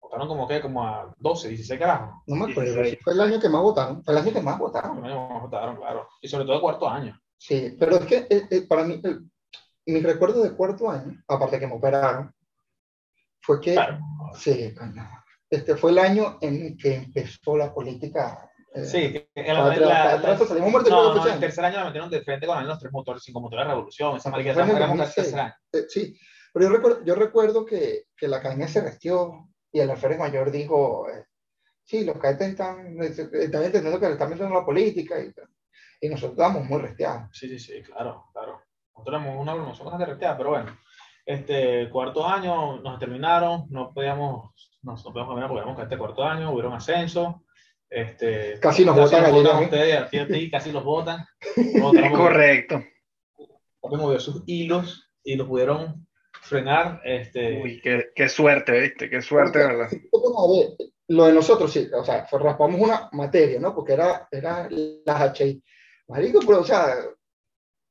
Votaron 0.00 0.28
como 0.28 0.46
que, 0.46 0.60
como 0.60 0.84
a 0.86 1.12
12, 1.18 1.48
16 1.48 1.80
carajos. 1.80 2.14
No 2.28 2.36
me 2.36 2.52
acuerdo. 2.52 2.72
16. 2.74 2.98
Fue 3.02 3.12
el 3.14 3.20
año 3.22 3.40
que 3.40 3.48
más 3.48 3.60
votaron. 3.62 4.04
Fue 4.04 4.14
el 4.14 4.20
año 4.20 4.32
que 4.32 4.40
más 4.40 4.54
El 4.54 4.60
votaron. 4.60 5.04
año 5.04 5.26
que 5.28 5.32
más 5.34 5.42
votaron, 5.42 5.76
claro. 5.76 6.08
Y 6.22 6.28
sobre 6.28 6.44
todo 6.44 6.54
el 6.54 6.60
cuarto 6.62 6.88
año. 6.88 7.18
Sí, 7.36 7.76
pero 7.78 7.96
es 7.96 8.06
que 8.06 8.18
eh, 8.30 8.46
eh, 8.50 8.66
para 8.68 8.84
mí, 8.84 9.00
el- 9.02 9.28
mi 9.86 10.00
recuerdo 10.00 10.42
de 10.42 10.52
cuarto 10.54 10.88
año, 10.88 11.22
aparte 11.28 11.58
que 11.58 11.66
me 11.66 11.74
operaron, 11.74 12.32
fue 13.44 13.60
que, 13.60 13.74
Claro. 13.74 13.98
sí, 14.38 14.74
este 15.50 15.76
fue 15.76 15.90
el 15.90 15.98
año 15.98 16.38
en 16.40 16.76
que 16.76 16.94
empezó 16.94 17.56
la 17.56 17.72
política. 17.72 18.50
eh, 18.74 18.84
Sí, 18.84 19.24
la, 19.36 19.76
la- 19.76 20.16
la- 20.16 20.38
salimos 20.38 20.70
muertos 20.70 20.90
no, 20.90 21.14
no, 21.14 21.22
el 21.24 21.30
año. 21.32 21.40
tercer 21.40 21.64
año 21.64 21.76
la 21.78 21.84
metieron 21.84 22.10
de 22.10 22.22
frente 22.22 22.46
con 22.46 22.66
los 22.66 22.78
tres 22.78 22.92
motores, 22.92 23.22
cinco 23.22 23.40
motores 23.40 23.64
de 23.66 23.70
revolución, 23.72 24.16
esa 24.16 24.30
marica, 24.30 24.52
Fue 24.54 24.62
esa 24.62 24.70
en 24.72 24.76
el 24.76 24.82
era 24.82 24.88
como 24.88 25.02
el 25.02 25.08
2006. 25.08 25.14
tercer 25.26 25.40
año. 25.40 25.54
Eh, 25.72 25.84
sí, 25.88 26.18
pero 26.52 26.66
yo 26.66 26.72
recuerdo, 26.74 27.04
yo 27.04 27.14
recuerdo 27.14 27.64
que, 27.66 28.04
que 28.16 28.26
la 28.28 28.38
academia 28.38 28.66
se 28.66 28.80
restió 28.80 29.48
y 29.70 29.78
el 29.80 29.90
alférez 29.90 30.18
mayor 30.18 30.50
dijo, 30.50 31.08
eh, 31.08 31.24
sí, 31.84 32.04
los 32.04 32.16
cadetes 32.16 32.48
están, 32.48 33.00
están 33.00 33.62
entendiendo 33.64 34.00
que 34.00 34.06
le 34.06 34.12
están 34.12 34.30
metiendo 34.30 34.54
la 34.54 34.64
política 34.64 35.20
y, 35.20 35.32
y 36.00 36.08
nosotros 36.08 36.32
estábamos 36.32 36.64
muy 36.68 36.80
restiados. 36.80 37.28
Sí, 37.32 37.48
sí, 37.48 37.58
sí, 37.58 37.82
claro, 37.82 38.24
claro. 38.32 38.60
Nosotros 38.96 39.20
éramos 39.22 39.40
una 39.42 39.54
promoción 39.54 39.86
bastante 39.86 40.06
recteada, 40.10 40.36
pero 40.36 40.50
bueno. 40.50 40.76
Este 41.26 41.88
cuarto 41.90 42.26
año 42.26 42.80
nos 42.80 42.98
terminaron, 42.98 43.64
no 43.70 43.92
podíamos, 43.94 44.52
no, 44.82 44.92
no 44.94 45.02
podíamos 45.02 45.28
caminar 45.28 45.48
porque 45.48 45.62
éramos 45.62 45.82
este 45.82 45.98
cuarto 45.98 46.22
año, 46.24 46.52
hubieron 46.52 46.74
ascenso. 46.74 47.44
Este, 47.88 48.58
Casi 48.60 48.84
nos 48.84 48.96
votan 48.96 49.24
¿eh? 49.34 49.64
ustedes, 49.64 49.98
a 49.98 50.08
ti, 50.08 50.18
a 50.18 50.26
ti, 50.26 50.50
casi 50.50 50.72
los 50.72 50.84
votan. 50.84 51.24
Correcto. 52.16 52.82
Movió 53.82 54.18
sus 54.18 54.42
hilos 54.46 55.10
y 55.22 55.36
los 55.36 55.46
pudieron 55.46 56.06
frenar. 56.42 57.00
Este, 57.04 57.62
Uy, 57.62 57.80
qué, 57.80 58.06
qué 58.14 58.28
suerte, 58.28 58.80
¿viste? 58.80 59.08
Qué 59.08 59.22
suerte, 59.22 59.60
Porque, 59.60 59.74
¿verdad? 59.76 59.88
a 59.92 60.58
ver, 60.58 60.90
Lo 61.08 61.24
de 61.26 61.32
nosotros 61.32 61.72
sí, 61.72 61.88
o 61.94 62.04
sea, 62.04 62.24
fue- 62.26 62.40
raspamos 62.40 62.80
una 62.80 63.08
materia, 63.12 63.60
¿no? 63.60 63.74
Porque 63.74 63.92
era, 63.92 64.26
era 64.30 64.68
las 64.70 65.38
HI. 65.40 65.62
Marico, 66.08 66.40
pero, 66.40 66.60
o 66.60 66.64
sea, 66.64 66.94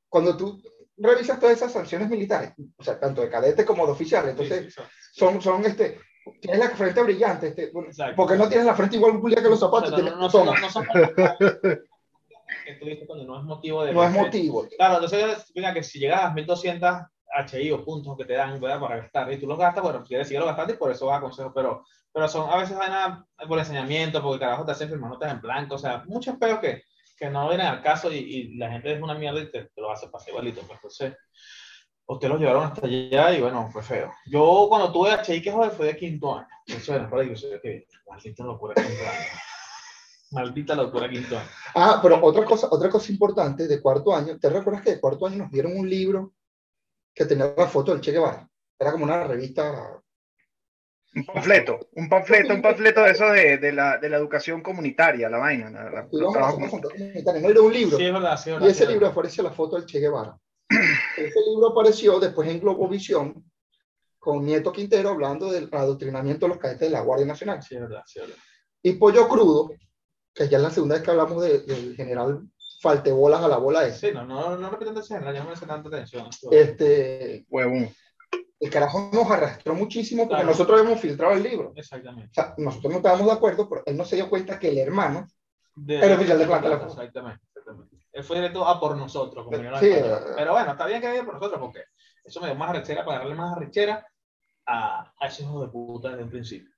cuando 0.09 0.35
tú 0.35 0.61
revisas 0.97 1.39
todas 1.39 1.57
esas 1.57 1.71
sanciones 1.71 2.09
militares, 2.09 2.53
o 2.77 2.83
sea, 2.83 2.99
tanto 2.99 3.21
de 3.21 3.29
cadete 3.29 3.65
como 3.65 3.85
de 3.85 3.91
oficiales, 3.93 4.31
entonces 4.31 4.73
sí, 4.73 4.81
sí, 4.81 5.19
son, 5.19 5.41
son 5.41 5.65
este, 5.65 5.99
tienes 6.39 6.59
la 6.59 6.69
frente 6.69 7.01
brillante, 7.01 7.47
este, 7.47 7.71
bueno, 7.71 7.89
Exacto. 7.89 8.15
porque 8.15 8.35
no 8.35 8.47
tienes 8.47 8.65
la 8.65 8.75
frente 8.75 8.97
igual 8.97 9.19
Julia 9.19 9.41
que 9.41 9.49
los 9.49 9.61
O 9.61 9.69
sea, 9.69 9.69
zapatos, 9.69 9.91
no, 9.91 9.95
tienes- 9.95 10.13
no, 10.13 10.19
no 10.19 10.29
son, 10.29 10.45
no 10.45 10.69
son 10.69 10.85
que 12.65 12.73
tú 12.75 12.85
dices 12.85 13.05
cuando 13.07 13.25
no 13.25 13.37
es 13.39 13.43
motivo 13.43 13.83
de 13.83 13.93
no 13.93 14.03
es 14.03 14.11
motivo. 14.11 14.67
Claro, 14.77 14.95
entonces, 14.95 15.51
mira 15.55 15.73
que 15.73 15.83
si 15.83 15.99
llegas 15.99 16.21
a 16.21 16.23
las 16.25 16.33
1200 16.35 16.97
HI 17.51 17.71
o 17.71 17.83
puntos 17.83 18.15
que 18.17 18.25
te 18.25 18.33
dan 18.33 18.59
¿verdad? 18.61 18.79
para 18.79 18.97
gastar 18.97 19.31
y 19.33 19.39
tú 19.39 19.47
los 19.47 19.57
gastas, 19.57 19.83
bueno, 19.83 20.03
quieres 20.03 20.27
seguirlo 20.27 20.45
gastando 20.45 20.73
y 20.73 20.77
por 20.77 20.91
eso 20.91 21.07
va 21.07 21.17
a 21.17 21.21
consejo, 21.21 21.51
pero, 21.53 21.83
pero 22.13 22.27
son 22.27 22.49
a 22.49 22.57
veces 22.57 22.77
vaina 22.77 23.25
por 23.47 23.57
enseñamiento, 23.57 24.21
porque 24.21 24.39
carajo 24.39 24.65
te 24.65 24.71
hacen 24.71 24.89
firmar 24.89 25.09
notas 25.09 25.31
en 25.31 25.41
blanco, 25.41 25.75
o 25.75 25.79
sea, 25.79 26.03
muchos 26.05 26.37
peos 26.37 26.59
que, 26.59 26.83
que 27.23 27.29
no 27.29 27.47
vienen 27.47 27.67
al 27.67 27.81
caso 27.81 28.11
y, 28.11 28.17
y 28.17 28.57
la 28.57 28.69
gente 28.69 28.93
es 28.93 29.01
una 29.01 29.13
mierda 29.13 29.39
y 29.39 29.49
te, 29.49 29.63
te 29.63 29.81
lo 29.81 29.89
hace 29.89 30.09
pasar 30.09 30.29
igualito. 30.29 30.59
Pues, 30.61 30.71
entonces, 30.73 31.15
ustedes 32.05 32.31
los 32.33 32.41
llevaron 32.41 32.65
hasta 32.65 32.85
allá 32.85 33.31
y 33.31 33.39
bueno, 33.39 33.69
fue 33.71 33.81
feo. 33.81 34.11
Yo 34.25 34.65
cuando 34.67 34.91
tuve 34.91 35.11
HI, 35.25 35.41
que 35.41 35.51
joder, 35.51 35.71
fue 35.71 35.85
de 35.85 35.95
quinto 35.95 36.37
año. 36.37 36.47
Eso 36.67 36.93
era, 36.93 37.09
para 37.09 37.23
yo 37.23 37.33
que 37.61 37.87
maldita 38.09 38.43
locura 38.43 38.73
quinto 38.75 39.03
año. 39.03 39.39
Maldita 40.31 40.75
locura 40.75 41.09
quinto 41.09 41.37
año. 41.37 41.47
Ah, 41.75 41.99
pero 42.01 42.19
otra 42.21 42.43
cosa, 42.43 42.67
otra 42.69 42.89
cosa 42.89 43.09
importante 43.09 43.67
de 43.67 43.81
cuarto 43.81 44.13
año, 44.13 44.37
¿te 44.37 44.49
recuerdas 44.49 44.83
que 44.83 44.91
de 44.91 44.99
cuarto 44.99 45.25
año 45.25 45.37
nos 45.37 45.51
dieron 45.51 45.77
un 45.77 45.89
libro 45.89 46.33
que 47.15 47.25
tenía 47.25 47.53
la 47.55 47.67
foto 47.67 47.93
del 47.93 48.01
Che 48.01 48.11
Guevara? 48.11 48.49
Era 48.77 48.91
como 48.91 49.05
una 49.05 49.23
revista. 49.23 50.02
Un 51.15 51.25
panfleto, 51.25 51.79
un 51.93 52.09
panfleto, 52.09 52.53
un 52.55 52.61
panfleto 52.61 53.03
de 53.03 53.11
eso 53.11 53.25
de, 53.27 53.57
de 53.59 53.71
la, 53.71 53.97
de 53.99 54.09
la 54.09 54.17
educación 54.17 54.61
comunitaria, 54.63 55.29
la 55.29 55.37
vaina. 55.37 55.69
la- 55.69 55.89
la- 55.89 56.07
vamos 56.11 56.35
a 56.37 56.47
hacer 56.47 56.81
comunitaria, 56.81 57.41
no 57.41 57.49
era 57.49 57.61
un 57.61 57.73
libro. 57.73 57.97
Sí, 57.97 58.05
es 58.05 58.13
verdad, 58.13 58.37
sí, 58.37 58.49
es 58.49 58.61
Y 58.61 58.67
ese 58.67 58.87
libro 58.87 59.07
aparece 59.07 59.43
la 59.43 59.51
foto 59.51 59.75
del 59.75 59.85
Che 59.85 59.99
Guevara. 59.99 60.35
Ese 60.69 61.39
libro 61.47 61.67
apareció 61.67 62.19
después 62.19 62.49
en 62.49 62.59
Globovisión 62.59 63.43
con 64.17 64.43
Nieto 64.45 64.71
Quintero 64.71 65.09
hablando 65.09 65.51
del 65.51 65.69
adoctrinamiento 65.71 66.45
de 66.45 66.49
los 66.49 66.57
cadetes 66.57 66.87
de 66.87 66.89
la 66.89 67.01
Guardia 67.01 67.27
Nacional. 67.27 67.61
Sí, 67.61 67.75
es 67.75 67.81
verdad, 67.81 68.01
sí, 68.05 68.19
es 68.19 68.27
verdad. 68.27 68.41
Y 68.81 68.93
Pollo 68.93 69.27
Crudo, 69.27 69.69
que 70.33 70.47
ya 70.49 70.57
es 70.57 70.63
la 70.63 70.71
segunda 70.71 70.95
vez 70.95 71.03
que 71.03 71.11
hablamos 71.11 71.43
de- 71.43 71.59
del 71.59 71.95
general 71.95 72.41
Faltebolas 72.81 73.41
a 73.43 73.47
la 73.47 73.57
bola 73.57 73.85
ese. 73.87 74.07
Sí, 74.09 74.13
no, 74.13 74.25
no, 74.25 74.57
no 74.57 74.69
repiten 74.69 74.97
ese 74.97 75.13
género, 75.13 75.31
ya 75.31 75.39
no 75.41 75.45
me 75.47 75.53
hace 75.53 75.65
tanta 75.65 75.87
atención. 75.89 76.27
Este, 76.51 77.45
Huevón. 77.49 77.89
El 78.63 78.69
carajo 78.71 79.09
nos 79.13 79.29
arrastró 79.29 79.73
muchísimo 79.75 80.23
porque 80.23 80.35
Claro. 80.35 80.49
nosotros 80.49 80.79
habíamos 80.79 81.01
filtrado 81.01 81.33
el 81.33 81.43
libro. 81.43 81.73
Exactamente. 81.75 82.29
O 82.31 82.33
sea, 82.33 82.53
nosotros 82.57 82.91
no 82.91 82.97
estábamos 82.97 83.27
de 83.27 83.33
acuerdo, 83.33 83.67
pero 83.69 83.83
él 83.85 83.97
no 83.97 84.05
se 84.05 84.15
dio 84.15 84.29
cuenta 84.29 84.57
que 84.59 84.69
el 84.69 84.77
hermano 84.77 85.27
De- 85.75 85.97
Era 85.97 86.15
oficial 86.15 86.37
de 86.37 86.45
planta. 86.45 86.73
Exactamente, 86.85 87.41
exactamente. 87.49 87.97
Él 88.11 88.23
fue 88.23 88.35
directo 88.37 88.63
a 88.67 88.79
por 88.79 88.95
nosotros, 88.95 89.43
como 89.43 89.57
vinieron 89.57 89.79
Sí, 89.79 89.87
eh. 89.89 90.03
Pero 90.35 90.51
bueno, 90.53 90.71
está 90.71 90.85
bien 90.85 91.01
que 91.01 91.07
vaya 91.07 91.25
por 91.25 91.33
nosotros, 91.33 91.59
porque 91.59 91.83
eso 92.23 92.39
me 92.41 92.45
dio 92.47 92.55
más 92.55 92.69
arrechera 92.69 93.03
para 93.03 93.17
darle 93.19 93.33
más 93.35 93.57
arrechera 93.57 94.05
a, 94.67 95.11
a 95.19 95.27
esos 95.27 95.41
hijos 95.41 95.61
de 95.61 95.67
puta 95.69 96.09
desde 96.09 96.23
el 96.23 96.29
principio. 96.29 96.69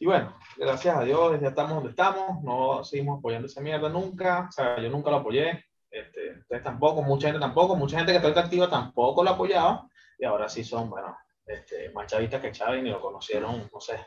Y 0.00 0.06
bueno, 0.06 0.34
gracias 0.56 0.96
a 0.96 1.02
Dios, 1.04 1.40
ya 1.40 1.48
estamos 1.48 1.74
donde 1.74 1.90
estamos, 1.90 2.42
no 2.42 2.82
seguimos 2.82 3.18
apoyando 3.18 3.46
esa 3.46 3.60
mierda 3.60 3.88
nunca, 3.88 4.46
o 4.48 4.52
sea, 4.52 4.80
yo 4.80 4.88
nunca 4.90 5.10
lo 5.10 5.18
apoyé, 5.18 5.64
este, 5.90 6.38
ustedes 6.40 6.62
tampoco, 6.64 7.02
mucha 7.02 7.28
gente 7.28 7.40
tampoco, 7.40 7.76
mucha 7.76 7.98
gente 7.98 8.18
que 8.18 8.26
está 8.26 8.40
activa 8.40 8.68
tampoco 8.68 9.22
lo 9.22 9.30
apoyaba, 9.30 9.86
y 10.18 10.24
ahora 10.24 10.48
sí 10.48 10.64
son, 10.64 10.90
bueno, 10.90 11.16
este, 11.54 11.90
más 11.90 12.06
chavistas 12.06 12.40
que 12.40 12.52
Chávez, 12.52 12.82
ni 12.82 12.90
lo 12.90 13.00
conocieron, 13.00 13.68
no 13.72 13.80
sé, 13.80 13.98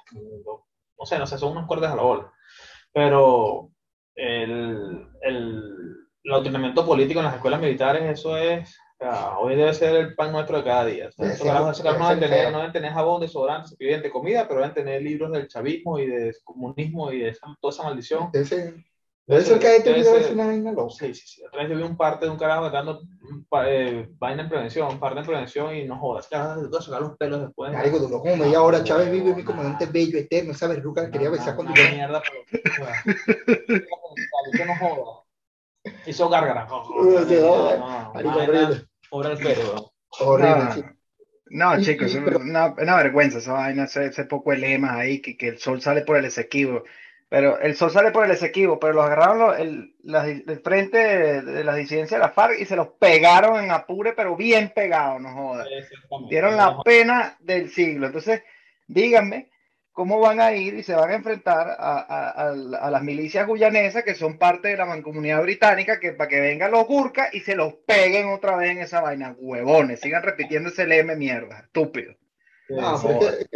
no, 0.45 0.65
no 0.97 1.05
sé, 1.05 1.19
no 1.19 1.27
sé, 1.27 1.37
son 1.37 1.51
unos 1.53 1.67
cuerdas 1.67 1.91
a 1.93 1.95
la 1.95 2.03
bola. 2.03 2.31
Pero 2.91 3.69
el, 4.15 5.07
el, 5.21 5.97
el 6.23 6.31
adoctrinamiento 6.31 6.85
político 6.85 7.19
en 7.19 7.25
las 7.25 7.35
escuelas 7.35 7.59
militares, 7.61 8.03
eso 8.03 8.37
es, 8.37 8.77
sea, 9.03 9.37
hoy 9.37 9.55
debe 9.55 9.73
ser 9.73 9.95
el 9.95 10.15
pan 10.15 10.31
nuestro 10.31 10.57
de 10.57 10.63
cada 10.63 10.85
día. 10.85 11.09
O 11.09 11.11
sea, 11.11 11.27
no 11.99 12.09
deben 12.09 12.19
tener, 12.19 12.51
no 12.51 12.57
deben 12.59 12.73
tener 12.73 12.91
jabón, 12.91 13.21
desodorante, 13.21 13.69
cepillo 13.69 14.01
de 14.01 14.09
comida, 14.09 14.47
pero 14.47 14.61
deben 14.61 14.73
tener 14.73 15.01
libros 15.01 15.31
del 15.31 15.47
chavismo 15.47 15.99
y 15.99 16.07
del 16.07 16.33
comunismo 16.43 17.11
y 17.11 17.19
de 17.19 17.29
esa- 17.29 17.55
toda 17.59 17.73
esa 17.73 17.83
maldición. 17.83 18.29
ese, 18.33 18.73
debe 19.25 19.41
ser 19.43 19.59
que 19.59 19.75
este 19.77 19.89
Debe 19.89 20.01
video 20.01 20.21
ser- 20.21 20.33
una 20.33 20.45
vaina 20.47 20.71
loca. 20.71 20.93
Sí, 20.97 21.13
sí, 21.13 21.27
sí. 21.27 21.43
Otra 21.45 21.61
vez 21.61 21.71
yo 21.71 21.77
vi 21.77 21.83
un 21.83 21.95
parte 21.97 22.25
de 22.25 22.31
un 22.31 22.37
carajo 22.37 22.69
dando 22.69 23.01
eh, 23.65 24.07
vaina 24.19 24.43
en 24.43 24.49
prevención, 24.49 24.87
un 24.91 24.99
parte 24.99 25.19
en 25.19 25.25
prevención 25.25 25.75
y 25.75 25.85
no 25.85 25.97
jodas. 25.97 26.27
Carajo, 26.27 26.61
se 26.61 26.67
puede 26.69 26.83
sacar 26.83 27.01
los 27.01 27.17
pelos 27.17 27.41
después. 27.41 27.71
Marico, 27.71 27.99
duró 27.99 28.19
como 28.19 28.35
media 28.37 28.61
hora. 28.61 28.83
Chávez 28.83 29.11
vive 29.11 29.33
mi 29.35 29.43
comandante 29.43 29.85
bello, 29.85 30.17
eterno, 30.19 30.51
esa 30.51 30.67
verruga 30.67 31.05
que 31.05 31.11
quería 31.11 31.29
besar 31.29 31.55
con 31.55 31.67
Una 31.67 31.89
mierda, 31.89 32.21
pero. 32.21 32.63
o 32.81 34.15
sea, 34.51 34.55
que 34.57 34.65
no 34.65 34.75
joda. 34.77 35.23
Hizo 36.05 36.29
gárgara. 36.29 36.65
Pobre 39.09 39.31
el 39.31 39.37
pelo. 39.37 39.93
Horrible, 40.19 40.95
No. 41.49 41.79
chicos, 41.81 42.13
es 42.13 42.23
una, 42.35 42.67
una 42.73 42.95
vergüenza 42.97 43.37
esa 43.39 43.53
vaina, 43.53 43.83
ese, 43.85 44.05
ese 44.07 44.25
poco 44.25 44.51
de 44.51 44.57
lemas 44.57 44.91
ahí, 44.95 45.21
que, 45.21 45.35
que 45.37 45.47
el 45.49 45.57
sol 45.59 45.81
sale 45.81 46.01
por 46.01 46.17
el 46.17 46.25
Esequibo. 46.25 46.83
Pero 47.33 47.59
el 47.59 47.75
sol 47.75 47.89
sale 47.89 48.11
por 48.11 48.25
el 48.25 48.29
Esequibo, 48.29 48.79
pero 48.79 48.93
los 48.93 49.05
agarraron 49.05 49.39
los- 49.39 49.57
el, 49.59 49.95
la- 50.03 50.27
el 50.27 50.61
frente 50.63 50.97
de, 50.99 51.41
de 51.41 51.63
la 51.63 51.73
disidencia 51.73 52.17
de 52.17 52.21
la 52.23 52.29
FARC 52.29 52.59
y 52.59 52.65
se 52.65 52.75
los 52.75 52.89
pegaron 52.89 53.59
en 53.63 53.71
Apure, 53.71 54.13
pero 54.13 54.35
bien 54.35 54.71
pegados, 54.75 55.19
no 55.19 55.33
jodas. 55.33 55.67
Dieron 56.29 56.55
la 56.55 56.77
pena 56.83 57.35
del 57.39 57.71
siglo. 57.71 58.05
Entonces, 58.05 58.43
díganme 58.85 59.49
cómo 59.91 60.19
van 60.19 60.41
a 60.41 60.51
ir 60.53 60.75
y 60.75 60.83
se 60.83 60.93
van 60.93 61.09
a 61.09 61.15
enfrentar 61.15 61.69
a, 61.69 61.97
a- 62.01 62.29
a- 62.29 62.49
a 62.85 62.91
las 62.91 63.01
milicias 63.01 63.47
guyanesas 63.47 64.03
que 64.03 64.13
son 64.13 64.37
parte 64.37 64.67
de 64.67 64.77
la 64.77 64.85
mancomunidad 64.85 65.41
británica, 65.41 65.99
que 65.99 66.11
para 66.13 66.27
que 66.29 66.39
vengan 66.39 66.69
los 66.69 66.85
gurkas 66.85 67.33
y 67.33 67.39
se 67.39 67.55
los 67.55 67.73
peguen 67.87 68.27
otra 68.27 68.55
vez 68.57 68.69
en 68.69 68.81
esa 68.81 69.01
vaina. 69.01 69.35
Huevones, 69.39 70.01
sigan 70.01 70.21
repitiendo 70.21 70.69
ese 70.69 70.85
leme 70.85 71.15
mierda, 71.15 71.61
estúpido. 71.61 72.13
No, 72.69 73.01
que 73.19 73.47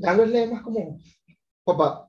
ya 0.00 0.12
los 0.12 0.28
lemas 0.28 0.60
como, 0.62 0.98
papá, 1.64 2.08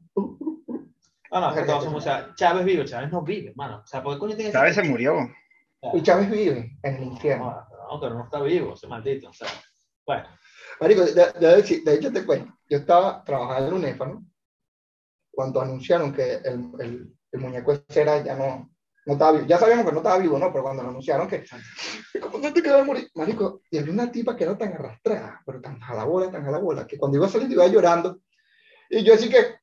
No, 1.34 1.41
no, 1.41 1.50
es 1.50 1.56
que 1.62 1.65
todos 1.65 1.84
somos, 1.84 2.02
o 2.02 2.04
sea, 2.04 2.32
Chávez 2.36 2.63
vive, 2.63 2.86
Chávez 2.86 3.12
no 3.12 3.22
vive, 3.24 3.54
mano. 3.56 3.82
O 3.84 3.88
sea, 3.88 4.04
¿por 4.04 4.13
qué 4.13 4.19
coño 4.19 4.36
tiene 4.36 4.52
Chávez 4.52 4.76
se 4.76 4.84
murió. 4.84 5.15
y 5.93 6.02
Chávez 6.04 6.30
vive 6.30 6.78
en 6.84 6.96
el 6.96 7.04
infierno. 7.04 7.46
No, 7.46 7.93
no, 7.96 8.00
pero 8.00 8.13
no 8.15 8.24
está 8.26 8.39
vivo, 8.41 8.74
ese 8.76 8.88
maldito. 8.88 9.30
O 9.30 9.34
sea, 9.34 9.48
bueno, 10.06 10.28
Marico, 10.80 11.02
de, 11.02 11.13
de- 11.13 11.32
de- 11.84 11.93
hecho 11.96 12.12
te 12.12 12.26
cuento, 12.26 12.54
yo 12.69 12.78
estaba 12.78 13.24
trabajando 13.24 13.69
en 13.69 13.74
UNEFA, 13.74 14.06
¿no? 14.06 14.26
Cuando 15.32 15.62
anunciaron 15.62 16.13
que 16.13 16.36
el, 16.36 16.69
el, 16.80 17.13
el 17.32 17.39
muñeco 17.39 17.72
ese 17.74 18.02
era 18.02 18.24
ya 18.24 18.36
no, 18.36 18.69
no 19.06 19.13
estaba 19.13 19.32
vivo. 19.32 19.46
Ya 19.48 19.58
sabíamos 19.58 19.86
que 19.86 19.91
no 19.91 19.98
estaba 19.98 20.19
vivo, 20.19 20.38
¿no? 20.38 20.52
Pero 20.52 20.63
cuando 20.63 20.84
lo 20.84 20.89
anunciaron 20.89 21.28
que 21.28 21.43
el 22.13 22.22
comandante 22.22 22.62
que 22.62 22.69
va 22.72 22.82
a 22.82 22.86
morir, 22.86 23.10
marico, 23.15 23.62
y 23.72 23.78
había 23.80 23.91
una 23.93 24.12
tipa 24.12 24.36
que 24.36 24.43
era 24.43 24.56
tan 24.58 24.74
arrastrada, 24.74 25.41
pero 25.46 25.60
tan 25.62 25.82
a 25.82 25.96
la 25.96 26.04
bola, 26.04 26.30
tan 26.32 26.46
a 26.46 26.52
la 26.52 26.60
bola, 26.60 26.86
que 26.86 26.98
cuando 26.98 27.17
iba 27.17 27.26
a 27.26 27.30
salir 27.30 27.52
iba 27.52 27.65
llorando. 27.67 28.19
Y 28.89 29.04
yo 29.04 29.15
así 29.15 29.30
que, 29.30 29.56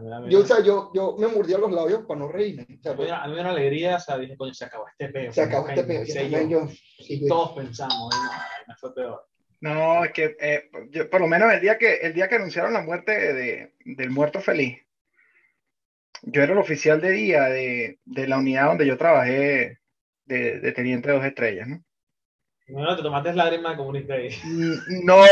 mira, 0.00 0.20
mira. 0.20 0.30
yo, 0.30 0.40
o 0.40 0.44
sea, 0.44 0.62
yo, 0.62 0.90
yo 0.94 1.16
me 1.18 1.28
mordía 1.28 1.58
los 1.58 1.72
labios 1.72 2.04
para 2.06 2.20
no 2.20 2.28
reírme. 2.28 2.66
O 2.78 2.82
sea, 2.82 2.92
A 2.92 2.94
mí, 2.96 3.08
a 3.10 3.22
mí 3.24 3.28
me 3.28 3.34
dio 3.34 3.40
una 3.42 3.50
alegría, 3.50 3.96
o 3.96 4.00
sea, 4.00 4.18
dije, 4.18 4.36
coño, 4.36 4.54
se 4.54 4.64
acabó 4.64 4.86
este 4.88 5.08
peo. 5.08 5.32
se 5.32 5.42
acabó 5.42 5.68
este. 5.68 6.06
Yo 6.30 6.48
yo, 6.48 6.68
sí, 6.68 7.18
güey. 7.18 7.28
Todos 7.28 7.52
pensamos, 7.52 8.14
y 8.14 8.18
no, 8.18 8.30
me 8.68 8.74
fue 8.76 8.94
peor. 8.94 9.26
No, 9.60 10.04
es 10.04 10.12
que 10.12 10.36
eh, 10.40 10.70
yo, 10.90 11.10
por 11.10 11.20
lo 11.20 11.26
menos 11.26 11.52
el 11.52 11.60
día 11.60 11.78
que, 11.78 11.96
el 11.96 12.14
día 12.14 12.28
que 12.28 12.36
anunciaron 12.36 12.72
la 12.72 12.82
muerte 12.82 13.32
de, 13.34 13.74
del 13.84 14.10
muerto 14.10 14.40
feliz, 14.40 14.78
yo 16.22 16.42
era 16.42 16.52
el 16.52 16.58
oficial 16.58 17.00
de 17.00 17.10
día 17.10 17.44
de, 17.44 17.98
de 18.04 18.26
la 18.28 18.38
unidad 18.38 18.66
donde 18.66 18.86
yo 18.86 18.96
trabajé 18.96 19.78
de, 20.24 20.60
de 20.60 20.72
teniente 20.72 21.08
de 21.08 21.16
dos 21.16 21.24
estrellas, 21.24 21.68
¿no? 21.68 21.82
Bueno, 22.68 22.94
te 22.96 23.02
tomaste 23.02 23.32
lágrimas 23.32 23.72
de 23.72 23.76
comunista 23.78 24.14
ahí. 24.14 24.28
Mm, 24.44 25.04
No, 25.04 25.24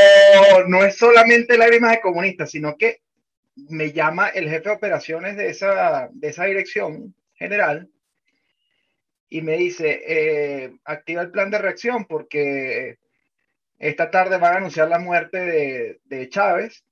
no 0.68 0.84
es 0.84 0.96
solamente 0.96 1.58
lágrimas 1.58 1.92
de 1.92 2.00
comunista, 2.00 2.46
sino 2.46 2.76
que 2.76 3.02
me 3.56 3.92
llama 3.92 4.28
el 4.28 4.48
jefe 4.48 4.68
de 4.68 4.74
operaciones 4.74 5.36
de 5.36 5.48
esa, 5.48 6.08
de 6.12 6.28
esa 6.28 6.44
dirección 6.44 7.14
general 7.34 7.90
y 9.28 9.42
me 9.42 9.56
dice, 9.56 10.02
eh, 10.06 10.78
activa 10.84 11.22
el 11.22 11.30
plan 11.30 11.50
de 11.50 11.58
reacción 11.58 12.04
porque 12.04 12.98
esta 13.78 14.10
tarde 14.10 14.38
van 14.38 14.54
a 14.54 14.56
anunciar 14.58 14.88
la 14.88 14.98
muerte 14.98 15.38
de, 15.38 16.00
de 16.04 16.28
Chávez 16.28 16.84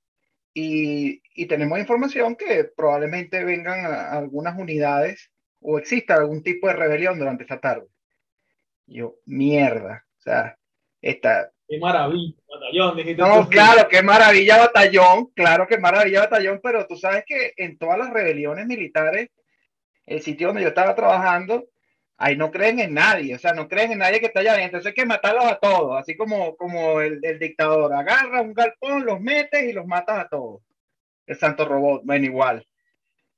y, 0.53 1.21
y 1.33 1.45
tenemos 1.47 1.79
información 1.79 2.35
que 2.35 2.65
probablemente 2.65 3.43
vengan 3.43 3.85
algunas 3.85 4.57
unidades 4.57 5.31
o 5.61 5.77
exista 5.79 6.15
algún 6.15 6.43
tipo 6.43 6.67
de 6.67 6.73
rebelión 6.73 7.17
durante 7.17 7.43
esta 7.43 7.59
tarde. 7.59 7.87
Yo, 8.87 9.15
mierda, 9.25 10.05
o 10.19 10.21
sea, 10.21 10.57
esta, 11.01 11.51
Qué 11.67 11.79
maravilla, 11.79 12.35
batallón, 12.47 12.95
dijiste 12.97 13.21
no, 13.21 13.43
tú. 13.43 13.49
claro, 13.49 13.87
qué 13.89 14.03
maravilla 14.03 14.57
batallón, 14.57 15.27
claro 15.33 15.65
que 15.67 15.77
maravilla 15.79 16.21
batallón, 16.21 16.59
pero 16.61 16.85
tú 16.85 16.95
sabes 16.95 17.23
que 17.25 17.53
en 17.57 17.77
todas 17.77 17.97
las 17.97 18.11
rebeliones 18.11 18.67
militares, 18.67 19.29
el 20.05 20.21
sitio 20.21 20.47
donde 20.47 20.61
yo 20.61 20.67
estaba 20.67 20.93
trabajando, 20.93 21.65
ahí 22.17 22.37
no 22.37 22.51
creen 22.51 22.79
en 22.79 22.93
nadie, 22.93 23.33
o 23.35 23.39
sea, 23.39 23.53
no 23.53 23.67
creen 23.67 23.93
en 23.93 23.99
nadie 23.99 24.19
que 24.19 24.27
está 24.27 24.41
allá 24.41 24.51
adentro, 24.51 24.77
entonces 24.77 24.91
hay 24.91 24.93
que 24.93 25.05
matarlos 25.07 25.45
a 25.45 25.57
todos, 25.57 25.97
así 25.99 26.15
como, 26.15 26.55
como 26.55 27.01
el, 27.01 27.19
el 27.23 27.39
dictador, 27.39 27.91
agarra 27.93 28.41
un 28.41 28.53
galpón, 28.53 29.03
los 29.03 29.19
metes 29.19 29.63
y 29.63 29.73
los 29.73 29.87
matas 29.87 30.19
a 30.19 30.27
todos. 30.29 30.61
El 31.25 31.35
santo 31.35 31.65
robot, 31.65 32.03
bueno, 32.05 32.25
igual. 32.25 32.67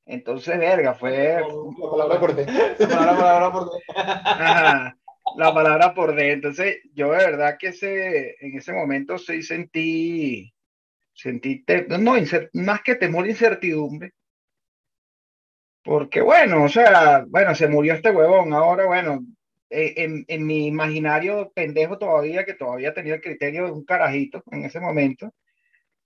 Entonces, 0.05 0.57
verga, 0.59 0.93
fue 0.93 1.41
La 1.79 1.89
palabra 1.89 2.19
por 2.19 2.35
dentro. 2.35 2.55
Palabra, 2.89 3.17
palabra, 3.17 3.51
por- 3.51 3.71
Ajá, 3.95 4.97
la 5.35 5.53
palabra 5.53 5.93
por 5.93 6.15
dentro. 6.15 6.49
Entonces, 6.49 6.77
yo 6.93 7.11
de 7.11 7.17
verdad 7.17 7.57
que 7.59 7.67
ese, 7.67 8.35
en 8.39 8.57
ese 8.57 8.73
momento 8.73 9.17
sí 9.17 9.41
sentí, 9.43 10.53
sentí, 11.13 11.65
no, 11.99 12.15
más 12.53 12.81
que 12.81 12.95
temor, 12.95 13.27
incertidumbre. 13.27 14.13
Porque 15.83 16.21
bueno, 16.21 16.63
o 16.63 16.69
sea, 16.69 17.25
bueno, 17.27 17.55
se 17.55 17.67
murió 17.67 17.93
este 17.93 18.11
huevón. 18.11 18.53
Ahora, 18.53 18.85
bueno, 18.85 19.25
eh, 19.69 19.93
en, 19.97 20.25
en 20.27 20.45
mi 20.45 20.67
imaginario 20.67 21.51
pendejo 21.53 21.97
todavía, 21.97 22.45
que 22.45 22.53
todavía 22.53 22.93
tenía 22.93 23.15
el 23.15 23.21
criterio 23.21 23.65
de 23.65 23.71
un 23.71 23.85
carajito 23.85 24.43
en 24.51 24.65
ese 24.65 24.79
momento, 24.79 25.33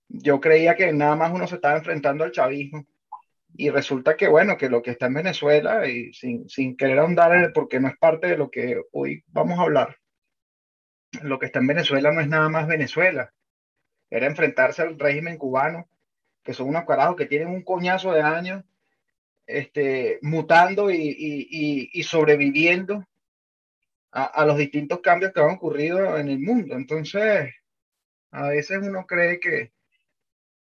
yo 0.07 0.39
creía 0.39 0.75
que 0.75 0.91
nada 0.93 1.15
más 1.15 1.31
uno 1.31 1.47
se 1.47 1.55
estaba 1.55 1.77
enfrentando 1.77 2.23
al 2.23 2.31
chavismo. 2.31 2.85
Y 3.55 3.69
resulta 3.69 4.17
que, 4.17 4.27
bueno, 4.27 4.57
que 4.57 4.69
lo 4.69 4.81
que 4.81 4.91
está 4.91 5.05
en 5.07 5.13
Venezuela, 5.15 5.87
y 5.87 6.11
sin, 6.13 6.49
sin 6.49 6.75
querer 6.75 6.99
ahondar 6.99 7.51
porque 7.53 7.79
no 7.79 7.87
es 7.87 7.97
parte 7.97 8.27
de 8.27 8.37
lo 8.37 8.49
que 8.51 8.81
hoy 8.91 9.23
vamos 9.27 9.59
a 9.59 9.63
hablar, 9.63 9.97
lo 11.23 11.39
que 11.39 11.45
está 11.47 11.59
en 11.59 11.67
Venezuela 11.67 12.11
no 12.11 12.21
es 12.21 12.27
nada 12.27 12.49
más 12.49 12.67
Venezuela. 12.67 13.33
Era 14.09 14.27
enfrentarse 14.27 14.81
al 14.83 14.99
régimen 14.99 15.37
cubano, 15.37 15.89
que 16.43 16.53
son 16.53 16.69
unos 16.69 16.85
carajos 16.85 17.17
que 17.17 17.27
tienen 17.27 17.49
un 17.49 17.63
coñazo 17.63 18.13
de 18.13 18.21
años, 18.21 18.63
este, 19.47 20.19
mutando 20.23 20.91
y, 20.91 20.97
y- 20.97 21.47
y- 21.51 21.89
y 21.93 22.03
sobreviviendo 22.03 23.05
a, 24.11 24.23
a 24.25 24.45
los 24.45 24.57
distintos 24.57 24.99
cambios 25.01 25.31
que 25.33 25.41
han 25.41 25.51
ocurrido 25.51 26.17
en 26.17 26.29
el 26.29 26.39
mundo. 26.39 26.75
Entonces, 26.75 27.53
a 28.31 28.49
veces 28.49 28.79
uno 28.83 29.05
cree 29.07 29.39
que, 29.39 29.73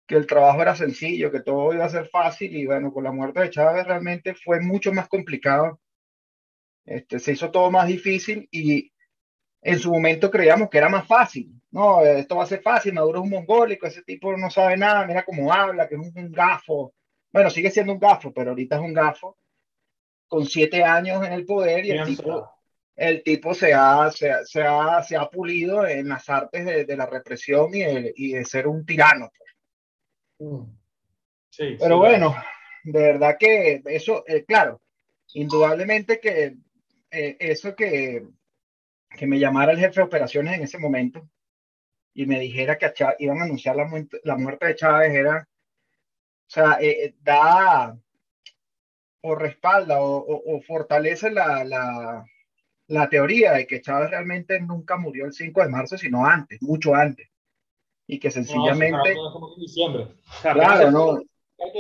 que 0.09 0.17
el 0.17 0.27
trabajo 0.27 0.63
era 0.63 0.75
sencillo, 0.75 1.31
que 1.31 1.43
todo 1.43 1.75
iba 1.75 1.85
a 1.85 1.91
ser 1.91 2.09
fácil 2.09 2.57
y 2.57 2.65
bueno, 2.65 2.91
con 2.91 3.05
la 3.05 3.13
muerte 3.13 3.41
de 3.41 3.51
Chávez 3.51 3.87
realmente 3.87 4.35
fue 4.35 4.59
mucho 4.59 4.91
más 4.91 5.07
complicado. 5.07 5.81
Este, 6.87 7.19
se 7.19 7.33
hizo 7.33 7.51
todo 7.51 7.71
más 7.71 7.87
difícil 7.87 8.49
y 8.51 8.91
en 9.61 9.79
su 9.79 9.93
momento 9.93 10.31
creíamos 10.31 10.71
que 10.71 10.79
era 10.79 10.89
más 10.89 11.07
fácil. 11.07 11.53
No, 11.71 12.03
esto 12.03 12.37
va 12.37 12.45
a 12.45 12.47
ser 12.47 12.63
fácil, 12.63 12.95
Maduro 12.95 13.19
es 13.19 13.25
un 13.25 13.31
mongólico, 13.31 13.87
ese 13.87 14.03
tipo 14.03 14.35
no 14.35 14.49
sabe 14.49 14.79
nada, 14.79 15.07
mira 15.07 15.27
cómo 15.27 15.53
habla, 15.53 15.87
que 15.87 15.97
es 15.97 16.01
un, 16.01 16.11
un 16.17 16.33
gafo. 16.33 16.95
Bueno, 17.31 17.51
sigue 17.51 17.71
siendo 17.71 17.93
un 17.93 17.99
gafo, 17.99 18.33
pero 18.33 18.51
ahorita 18.51 18.77
es 18.77 18.83
un 18.83 18.95
gafo 18.95 19.37
con 20.27 20.47
siete 20.47 20.83
años 20.83 21.23
en 21.27 21.35
el 21.35 21.45
poder 21.45 21.85
y 21.85 21.91
el 21.91 22.07
tipo, 22.07 22.51
el 22.97 23.23
tipo 23.23 23.53
se 23.53 23.75
ha, 23.75 24.11
se 24.11 24.31
ha, 24.31 24.43
se 24.47 24.63
ha, 24.63 25.03
se 25.03 25.17
ha 25.17 25.29
pulido 25.29 25.87
en 25.87 26.09
las 26.09 26.31
artes 26.31 26.65
de, 26.65 26.87
de 26.87 26.97
la 26.97 27.05
represión 27.05 27.75
y 27.75 27.81
de, 27.81 28.13
y 28.17 28.33
de 28.33 28.45
ser 28.47 28.67
un 28.67 28.87
tirano. 28.87 29.27
Mm. 29.27 29.48
Sí, 31.51 31.77
Pero 31.79 31.95
sí, 31.95 31.99
bueno, 32.01 32.35
de 32.85 33.01
verdad 33.03 33.37
que 33.39 33.83
eso, 33.87 34.25
eh, 34.27 34.45
claro, 34.45 34.81
indudablemente 35.35 36.21
que 36.21 36.57
eh, 37.11 37.37
eso 37.41 37.75
que, 37.75 38.25
que 39.11 39.27
me 39.27 39.39
llamara 39.41 39.73
el 39.73 39.79
jefe 39.81 40.01
de 40.01 40.07
operaciones 40.07 40.55
en 40.57 40.65
ese 40.65 40.79
momento 40.79 41.29
y 42.15 42.27
me 42.27 42.41
dijera 42.41 42.79
que 42.79 42.87
a 42.87 42.95
Chá- 42.95 43.17
iban 43.21 43.41
a 43.41 43.45
anunciar 43.45 43.77
la, 43.77 43.87
muerte- 43.87 44.21
la 44.25 44.37
muerte 44.37 44.67
de 44.67 44.77
Chávez 44.77 45.13
era, 45.15 45.49
o 46.49 46.51
sea, 46.51 46.79
eh, 46.81 47.05
eh, 47.05 47.15
da 47.23 47.97
o 49.31 49.31
respalda 49.45 49.97
o, 50.01 50.13
o- 50.35 50.43
o 50.53 50.61
fortalece 50.71 51.29
la, 51.31 51.49
la, 51.73 52.25
la 52.89 53.09
teoría 53.09 53.53
de 53.55 53.67
que 53.69 53.81
Chávez 53.83 54.11
realmente 54.11 54.61
nunca 54.61 54.97
murió 54.97 55.27
el 55.27 55.33
5 55.33 55.63
de 55.63 55.69
marzo, 55.71 55.99
sino 55.99 56.27
antes, 56.27 56.63
mucho 56.63 56.95
antes. 56.95 57.29
Y 58.09 58.19
que 58.19 58.29
No, 58.29 58.33
sencillamente, 58.33 59.13
eso 59.13 59.39
fue 59.39 59.55
en 59.55 59.61
diciembre. 59.61 60.03
O 60.27 60.41
sea, 60.41 60.55
claro, 60.55 60.91
no, 60.91 61.17
se- 61.19 61.27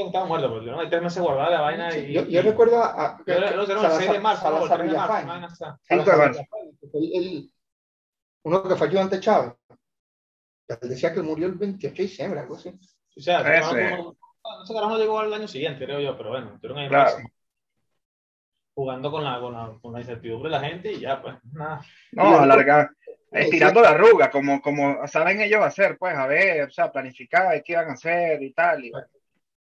Estaba 0.04 0.26
muerto, 0.26 0.50
porque 0.50 0.70
no 0.72 0.80
hay 0.80 0.90
tres 0.90 1.02
meses 1.02 1.22
guardada 1.22 1.50
la 1.50 1.60
vaina 1.60 1.96
y. 1.96 2.12
Yo, 2.12 2.24
yo 2.26 2.42
recuerdo 2.42 2.82
a, 2.82 2.88
a- 3.06 3.22
Yo 3.26 3.32
era- 3.34 3.52
no, 3.52 3.62
era 3.62 3.86
el 3.86 3.92
6 3.92 4.12
de 4.12 4.18
marzo, 4.20 4.50
no, 4.50 4.56
el 4.56 4.68
Salazar 4.68 4.78
3 4.78 4.90
de 4.90 4.96
marzo, 4.98 5.12
Villafañe. 5.14 5.24
una 5.24 5.32
vaina 5.32 5.46
así. 5.46 5.64
5 5.88 6.10
de 6.10 6.16
marzo. 6.16 6.40
que 6.80 6.88
fue 6.88 7.00
el- 7.00 7.52
uno 8.42 8.62
que 8.64 8.76
fue 8.76 8.86
ayudante 8.88 9.20
Chávez. 9.20 9.52
Él 10.68 10.88
decía 10.90 11.14
que 11.14 11.22
murió 11.22 11.46
el 11.46 11.54
28 11.54 11.96
de 11.96 12.02
diciembre, 12.02 12.40
algo 12.40 12.56
así. 12.56 12.68
O 12.70 13.20
sea, 13.20 13.40
Ese. 13.40 13.58
ese 13.58 13.74
carajo 13.88 14.02
no- 14.44 14.62
ese 14.64 14.74
carajo 14.74 14.92
no 14.92 14.98
llegó 14.98 15.18
al 15.20 15.32
año 15.32 15.48
siguiente, 15.48 15.84
creo 15.84 16.00
yo, 16.00 16.16
pero 16.16 16.30
bueno, 16.30 16.58
ahí 16.76 16.88
Claro. 16.88 17.16
jugando 18.74 19.10
con 19.10 19.24
la, 19.24 19.40
con, 19.40 19.52
la, 19.52 19.78
con 19.80 19.92
la 19.92 20.00
incertidumbre 20.00 20.50
de 20.50 20.58
la 20.60 20.68
gente 20.68 20.92
y 20.92 21.00
ya, 21.00 21.20
pues, 21.22 21.36
nada. 21.52 21.84
No, 22.12 22.38
alargar, 22.40 22.90
estirando 23.30 23.80
la 23.82 23.90
arruga, 23.90 24.30
como, 24.30 24.60
como 24.60 25.06
saben 25.06 25.40
ellos 25.40 25.62
hacer, 25.62 25.96
pues, 25.98 26.14
a 26.16 26.26
ver, 26.26 26.68
o 26.68 26.70
sea, 26.70 26.90
planificar 26.90 27.62
qué 27.62 27.72
iban 27.72 27.90
a 27.90 27.92
hacer 27.92 28.42
y 28.42 28.52
tal. 28.52 28.84
Y, 28.84 28.92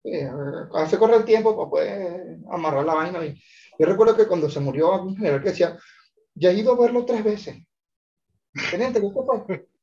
Sí, 0.03 0.11
eh, 0.11 0.31
hace 0.75 0.99
correr 0.99 1.17
el 1.17 1.25
tiempo 1.25 1.57
para 1.57 1.71
poder 1.71 2.39
amarrar 2.51 2.85
la 2.85 2.95
vaina. 2.95 3.25
Y 3.25 3.35
yo 3.79 3.87
recuerdo 3.87 4.17
que 4.17 4.27
cuando 4.27 4.49
se 4.49 4.61
murió 4.61 5.03
un 5.03 5.17
general 5.17 5.43
que 5.43 5.51
decía, 5.51 5.77
ya 6.35 6.51
he 6.51 6.55
ido 6.55 6.73
a 6.73 6.81
verlo 6.81 7.05
tres 7.05 7.25
veces. 7.25 7.57
Teniente, 8.71 9.01
¿qué 9.01 9.09
fue? 9.13 9.69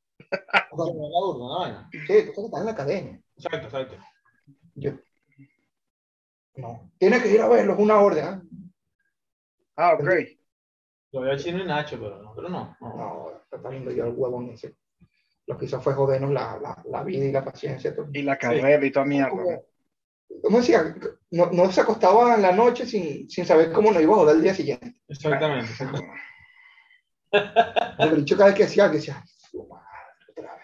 Sí, 2.08 2.32
tú 2.34 2.46
estás 2.46 2.60
en 2.60 2.66
la 2.66 2.72
academia. 2.72 3.22
Exacto, 3.38 3.68
exacto. 3.68 3.96
Yo, 4.76 4.92
no, 6.56 6.92
tiene 6.98 7.22
que 7.22 7.30
ir 7.30 7.42
a 7.42 7.48
verlo, 7.48 7.74
es 7.74 7.80
una 7.80 8.00
orden. 8.00 8.26
¿ah? 8.26 8.42
ah, 9.76 9.94
ok. 9.94 10.10
Lo 11.16 11.22
veo 11.22 11.38
Chino 11.38 11.60
y 11.64 11.66
Nacho, 11.66 11.98
pero 11.98 12.22
nosotros 12.22 12.52
no. 12.52 12.76
no. 12.82 12.98
No, 12.98 13.42
está 13.50 13.70
viendo 13.70 13.90
yo 13.90 14.06
el 14.06 14.14
huevón 14.14 14.50
ese. 14.50 14.76
Lo 15.48 15.58
que 15.58 15.64
hizo 15.64 15.80
fue 15.80 15.94
jodernos 15.94 16.32
la, 16.32 16.60
la, 16.62 16.84
la 16.92 17.04
vida 17.04 17.24
y 17.24 17.32
la 17.32 17.46
paciencia. 17.46 17.96
todo. 17.96 18.10
Y 18.12 18.22
la 18.22 18.38
carrera 18.38 18.86
y 18.86 18.92
toda 18.92 19.06
mierda. 19.06 19.30
Como, 19.30 19.64
como 20.44 20.58
decía, 20.58 20.94
no, 21.32 21.52
no 21.52 21.72
se 21.72 21.80
acostaba 21.80 22.36
en 22.36 22.42
la 22.42 22.52
noche 22.52 22.86
sin, 22.86 23.30
sin 23.30 23.46
saber 23.46 23.72
cómo 23.72 23.94
nos 23.94 24.02
iba 24.04 24.12
a 24.12 24.18
joder 24.18 24.36
el 24.36 24.42
día 24.42 24.54
siguiente. 24.54 24.96
Exactamente. 25.08 25.72
exactamente. 25.72 26.22
El 28.00 28.16
dicho 28.18 28.36
cada 28.36 28.50
vez 28.50 28.58
que 28.58 28.64
decía, 28.64 28.90
que 28.90 28.98
decía, 28.98 29.24
"Su 29.50 29.66
madre, 29.70 29.86
otra 30.30 30.54
vez". 30.54 30.64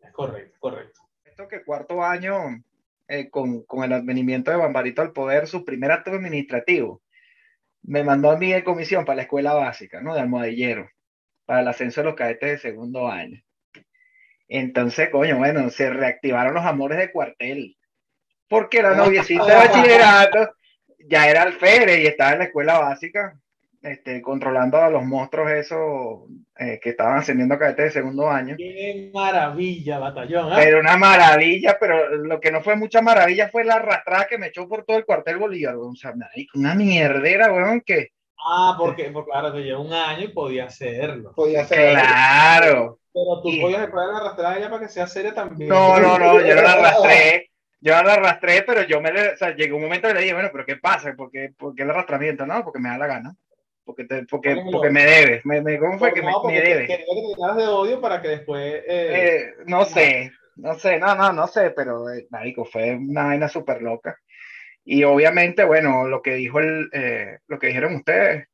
Es 0.00 0.12
correcto, 0.12 0.56
correcto. 0.58 1.00
Esto 1.24 1.46
que 1.46 1.64
cuarto 1.64 2.02
año, 2.02 2.34
eh, 3.06 3.30
con, 3.30 3.62
con 3.62 3.84
el 3.84 3.92
advenimiento 3.92 4.50
de 4.50 4.56
Bambarito 4.56 5.02
al 5.02 5.12
poder, 5.12 5.46
su 5.46 5.64
primer 5.64 5.92
acto 5.92 6.10
administrativo, 6.10 7.00
me 7.84 8.02
mandó 8.02 8.30
a 8.30 8.36
mí 8.36 8.52
de 8.52 8.64
comisión 8.64 9.04
para 9.04 9.16
la 9.16 9.22
escuela 9.22 9.54
básica, 9.54 10.00
¿no? 10.00 10.14
De 10.14 10.20
almohadillero, 10.20 10.90
para 11.44 11.60
el 11.60 11.68
ascenso 11.68 12.00
de 12.00 12.06
los 12.06 12.14
cadetes 12.14 12.50
de 12.50 12.58
segundo 12.58 13.08
año. 13.08 13.42
Entonces, 14.48 15.10
coño, 15.10 15.38
bueno, 15.38 15.70
se 15.70 15.90
reactivaron 15.90 16.54
los 16.54 16.64
amores 16.64 16.98
de 16.98 17.12
cuartel, 17.12 17.76
porque 18.48 18.82
la 18.82 18.94
noviecita 18.94 19.44
de 19.44 19.54
bachillerato 19.54 20.54
ya 21.06 21.28
era 21.28 21.42
alférez 21.42 22.00
y 22.00 22.06
estaba 22.06 22.32
en 22.32 22.38
la 22.38 22.44
escuela 22.44 22.78
básica, 22.78 23.38
este, 23.84 24.22
controlando 24.22 24.78
a 24.78 24.90
los 24.90 25.04
monstruos 25.04 25.50
esos 25.52 26.22
eh, 26.58 26.80
que 26.82 26.90
estaban 26.90 27.18
ascendiendo 27.18 27.58
cadetes 27.58 27.84
de 27.86 27.90
segundo 27.90 28.30
año. 28.30 28.56
Qué 28.56 29.10
maravilla, 29.14 29.98
batallón. 29.98 30.52
¿ah? 30.52 30.56
Pero 30.56 30.80
una 30.80 30.96
maravilla, 30.96 31.76
pero 31.78 32.16
lo 32.16 32.40
que 32.40 32.50
no 32.50 32.62
fue 32.62 32.76
mucha 32.76 33.02
maravilla 33.02 33.48
fue 33.50 33.64
la 33.64 33.74
arrastrada 33.74 34.26
que 34.28 34.38
me 34.38 34.46
echó 34.48 34.66
por 34.68 34.84
todo 34.84 34.96
el 34.96 35.04
cuartel 35.04 35.36
Bolívar, 35.38 35.76
weón. 35.76 35.92
O 35.92 35.96
sea, 35.96 36.14
una 36.54 36.74
mierdera, 36.74 37.52
weón, 37.52 37.80
que 37.82 38.08
Ah, 38.46 38.74
porque, 38.78 39.04
porque 39.10 39.30
claro, 39.30 39.52
te 39.54 39.60
lleva 39.62 39.80
un 39.80 39.92
año 39.92 40.24
y 40.24 40.28
podía 40.28 40.64
hacerlo. 40.64 41.32
Podía 41.34 41.64
ser. 41.64 41.94
claro. 41.94 42.98
Pero 43.12 43.40
tú 43.42 43.48
Y- 43.48 43.60
puedes 43.60 43.88
poder 43.88 44.10
arrastrar 44.14 44.52
a 44.54 44.58
ella 44.58 44.68
para 44.70 44.82
que 44.82 44.88
sea 44.88 45.06
seria 45.06 45.32
también. 45.32 45.68
No, 45.70 45.98
no, 45.98 46.18
no, 46.18 46.40
yo 46.40 46.54
no 46.54 46.62
la 46.62 46.72
arrastré. 46.72 47.50
Yo 47.80 47.94
no 47.96 48.02
la 48.02 48.14
arrastré, 48.14 48.62
pero 48.62 48.82
yo 48.82 49.00
me 49.00 49.12
le, 49.12 49.30
o 49.32 49.36
sea, 49.36 49.54
llegó 49.54 49.76
un 49.76 49.82
momento 49.82 50.08
que 50.08 50.14
le 50.14 50.20
dije, 50.22 50.32
bueno, 50.34 50.48
pero 50.52 50.64
¿qué 50.66 50.76
pasa? 50.76 51.12
¿Por 51.16 51.30
qué, 51.30 51.50
por 51.56 51.74
qué 51.74 51.82
el 51.84 51.90
arrastramiento? 51.90 52.44
No, 52.46 52.64
porque 52.64 52.80
me 52.80 52.88
da 52.88 52.98
la 52.98 53.06
gana. 53.06 53.34
Porque, 53.84 54.04
te, 54.04 54.24
porque, 54.24 54.62
porque 54.72 54.90
me 54.90 55.04
debes. 55.04 55.44
Me, 55.44 55.60
me- 55.60 55.78
¿Cómo 55.78 55.98
fue 55.98 56.12
que 56.14 56.22
me, 56.22 56.30
No, 56.30 56.44
me 56.44 56.60
debes? 56.60 56.86
Quería 56.88 56.96
que 56.96 57.04
te 57.04 57.28
llenaras 57.36 57.56
de 57.56 57.66
odio 57.66 58.00
para 58.00 58.22
que 58.22 58.28
después. 58.28 58.62
eh, 58.62 58.82
Eh, 58.88 59.52
no 59.66 59.84
sé, 59.84 60.32
no 60.56 60.74
sé, 60.78 60.98
no, 60.98 61.14
no, 61.14 61.32
no 61.32 61.46
sé, 61.46 61.70
pero, 61.70 62.10
eh, 62.10 62.26
marico, 62.30 62.64
fue 62.64 62.94
una 62.94 63.24
vaina 63.24 63.48
súper 63.48 63.82
loca. 63.82 64.18
Y 64.84 65.04
obviamente, 65.04 65.64
bueno, 65.64 66.08
lo 66.08 66.22
que 66.22 66.34
dijo 66.34 66.60
el, 66.60 66.88
eh, 66.92 67.38
lo 67.46 67.58
que 67.58 67.68
dijeron 67.68 67.94
ustedes, 67.96 68.48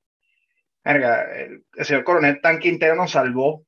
verga, 0.84 1.22
el, 1.36 1.64
el 1.76 1.84
señor 1.84 2.04
coronel 2.04 2.40
Tan 2.40 2.58
Quintero 2.58 2.94
nos 2.94 3.12
salvó 3.12 3.64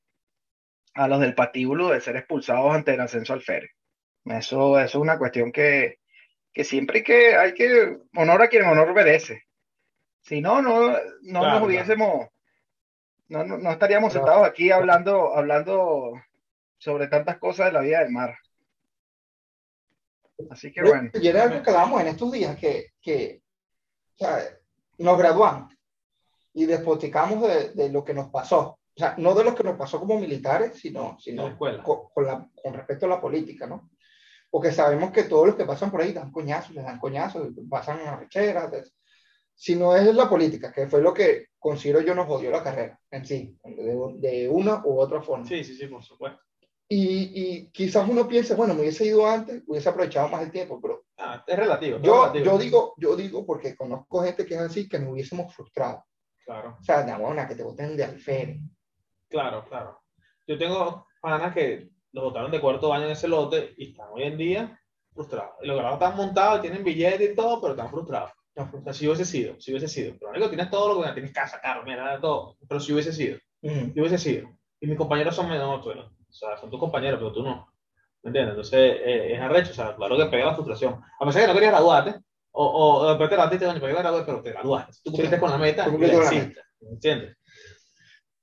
a 0.95 1.07
los 1.07 1.19
del 1.19 1.35
patíbulo 1.35 1.89
de 1.89 2.01
ser 2.01 2.15
expulsados 2.17 2.73
ante 2.73 2.93
el 2.93 3.01
ascenso 3.01 3.33
al 3.33 3.41
Fere. 3.41 3.71
Eso, 4.25 4.79
eso 4.79 4.85
es 4.97 5.01
una 5.01 5.17
cuestión 5.17 5.51
que, 5.51 5.97
que 6.53 6.63
siempre 6.63 6.99
hay 6.99 7.03
que, 7.03 7.35
hay 7.35 7.53
que 7.53 7.97
honor 8.15 8.41
a 8.41 8.47
quien 8.47 8.63
honor 8.63 8.89
obedece. 8.89 9.43
Si 10.23 10.41
no, 10.41 10.61
no, 10.61 10.79
no 10.79 10.89
Claro, 10.89 11.13
nos 11.21 11.41
claro. 11.43 11.65
hubiésemos, 11.65 12.27
no, 13.27 13.43
no, 13.43 13.57
no 13.57 13.71
estaríamos 13.71 14.11
Claro. 14.11 14.25
sentados 14.25 14.47
aquí 14.49 14.71
hablando, 14.71 15.35
hablando 15.35 16.13
sobre 16.77 17.07
tantas 17.07 17.37
cosas 17.37 17.67
de 17.67 17.71
la 17.73 17.81
vida 17.81 17.99
del 17.99 18.11
mar. 18.11 18.35
Así 20.49 20.71
que 20.71 20.81
bueno, 20.81 21.09
Y 21.13 21.27
era 21.27 21.43
algo 21.43 21.61
que 21.61 21.69
hablábamos 21.69 22.01
en 22.01 22.07
estos 22.07 22.31
días, 22.31 22.57
que, 22.57 22.93
que 23.01 23.41
o 24.15 24.17
sea, 24.17 24.39
nos 24.97 25.17
graduamos 25.17 25.73
y 26.53 26.65
despoticamos 26.65 27.41
de, 27.47 27.69
de 27.69 27.89
lo 27.89 28.03
que 28.03 28.13
nos 28.13 28.29
pasó. 28.29 28.79
O 28.95 28.99
sea, 28.99 29.15
no 29.17 29.33
de 29.33 29.43
lo 29.43 29.55
que 29.55 29.63
nos 29.63 29.75
pasó 29.77 29.99
como 29.99 30.19
militares, 30.19 30.79
sino, 30.79 31.17
en 31.25 31.35
la 31.37 31.43
sino 31.43 31.57
con, 31.57 32.09
con, 32.13 32.25
la, 32.25 32.49
con 32.61 32.73
respecto 32.73 33.05
a 33.05 33.09
la 33.09 33.21
política, 33.21 33.65
¿no? 33.67 33.89
Porque 34.51 34.71
sabemos 34.71 35.11
que 35.11 35.23
todos 35.23 35.47
los 35.47 35.55
que 35.55 35.65
pasan 35.65 35.89
por 35.89 36.01
ahí 36.01 36.13
dan 36.13 36.31
coñazos, 36.31 36.75
les 36.75 36.83
dan 36.85 36.99
coñazos, 36.99 37.49
pasan 37.69 37.99
a 38.07 38.17
recheras. 38.17 38.93
Si 39.55 39.75
no 39.75 39.95
es 39.95 40.13
la 40.15 40.29
política, 40.29 40.71
que 40.71 40.87
fue 40.87 41.01
lo 41.01 41.13
que 41.13 41.47
considero 41.59 42.01
yo 42.01 42.13
nos 42.15 42.27
jodió 42.27 42.49
la 42.51 42.63
carrera 42.63 42.99
en 43.11 43.25
sí, 43.25 43.57
de, 43.63 43.97
de 44.17 44.49
una 44.49 44.81
u 44.85 44.99
otra 44.99 45.21
forma. 45.21 45.45
Sí, 45.45 45.63
sí, 45.63 45.75
sí, 45.75 45.87
por 45.87 46.03
supuesto. 46.03 46.41
Y, 46.89 47.31
y 47.33 47.71
quizás 47.71 48.07
uno 48.07 48.27
piense, 48.27 48.55
bueno, 48.55 48.73
me 48.73 48.81
hubiese 48.81 49.05
ido 49.05 49.25
antes, 49.25 49.63
hubiese 49.67 49.89
aprovechado 49.89 50.27
más 50.27 50.43
el 50.43 50.51
tiempo, 50.51 50.79
pero 50.81 51.03
Ah, 51.17 51.43
es 51.47 51.57
relativo. 51.57 51.99
yo, 52.01 52.23
relativo. 52.25 52.45
yo 52.45 52.57
digo, 52.57 52.93
yo 52.97 53.15
digo 53.15 53.45
porque 53.45 53.75
conozco 53.75 54.21
gente 54.23 54.45
que 54.45 54.55
es 54.55 54.59
así, 54.61 54.89
que 54.89 54.99
nos 54.99 55.13
hubiésemos 55.13 55.53
frustrado. 55.55 56.03
Claro, 56.43 56.77
O 56.79 56.83
sea, 56.83 57.03
de 57.03 57.15
buena 57.15 57.47
que 57.47 57.55
te 57.55 57.63
voten 57.63 57.95
de 57.95 58.03
alférez. 58.03 58.57
claro, 59.29 59.63
claro. 59.69 60.01
Yo 60.45 60.57
tengo 60.57 61.07
panas 61.21 61.53
que 61.53 61.89
los 62.11 62.25
votaron 62.25 62.51
de 62.51 62.59
cuarto 62.59 62.91
año 62.93 63.05
en 63.05 63.11
ese 63.11 63.27
lote 63.29 63.73
y 63.77 63.91
están 63.91 64.09
hoy 64.11 64.23
en 64.23 64.37
día 64.37 64.79
frustrados. 65.13 65.53
Y 65.61 65.67
los 65.67 65.77
grados 65.77 65.93
están 65.93 66.17
montados, 66.17 66.61
tienen 66.61 66.83
billetes 66.83 67.31
y 67.31 67.35
todo, 67.35 67.61
pero 67.61 67.73
están 67.73 67.89
frustrados. 67.89 68.31
No, 68.55 68.69
O 68.73 68.83
sea, 68.83 68.93
si 68.93 69.07
hubiese 69.07 69.25
sido, 69.25 69.59
si 69.59 69.71
hubiese 69.71 69.87
sido. 69.87 70.13
Pero 70.19 70.29
amigo, 70.31 70.47
tienes 70.49 70.69
todo 70.69 70.93
lo 70.93 71.03
que 71.03 71.11
tienes 71.13 71.33
casa, 71.33 71.59
carro, 71.59 71.83
mira, 71.83 72.19
todo. 72.21 72.55
Pero 72.67 72.79
si 72.79 72.93
hubiese 72.93 73.11
sido, 73.11 73.37
Ujú. 73.61 73.91
si 73.93 73.99
hubiese 73.99 74.17
sido. 74.17 74.49
Y 74.79 74.87
mis 74.87 74.97
compañeros 74.97 75.35
son 75.35 75.49
menos, 75.49 75.83
bueno, 75.83 76.11
o 76.29 76.33
sea, 76.33 76.57
son 76.57 76.69
tus 76.69 76.79
compañeros, 76.79 77.19
pero 77.19 77.31
tú 77.33 77.41
no. 77.43 77.67
¿Me 78.21 78.29
entiendes? 78.29 78.51
Entonces, 78.51 78.79
eh, 79.03 79.33
es 79.33 79.39
arrecho, 79.41 79.71
o 79.71 79.73
sea, 79.73 79.95
claro 79.95 80.15
que 80.17 80.25
pega 80.25 80.45
la 80.45 80.53
frustración. 80.55 81.01
A 81.19 81.25
pesar 81.25 81.41
de 81.41 81.41
que 81.41 81.47
no 81.47 81.53
querías 81.55 81.71
graduarte, 81.73 82.15
o, 82.51 82.65
o, 82.65 83.07
después 83.09 83.29
te 83.29 83.35
graduaste 83.35 83.55
y 83.55 83.59
te 83.59 83.65
dices, 83.65 83.79
"Coño, 83.81 83.81
¿para 83.81 83.91
qué 83.91 83.95
me 83.95 84.09
gradué? 84.09 84.25
Pero 84.25 84.41
te 84.43 84.51
graduaste. 84.51 84.93
Tú 85.03 85.11
cumpliste 85.11 85.35
Sí. 85.35 85.39
con 85.41 85.49
la 85.51 85.57
meta 85.57 85.83
Tú 85.85 85.89
cumpliste 85.91 86.15
con 86.17 86.25
la 86.25 86.33
hiciste. 86.33 86.61
¿Me 86.81 86.89
entiendes? 86.91 87.37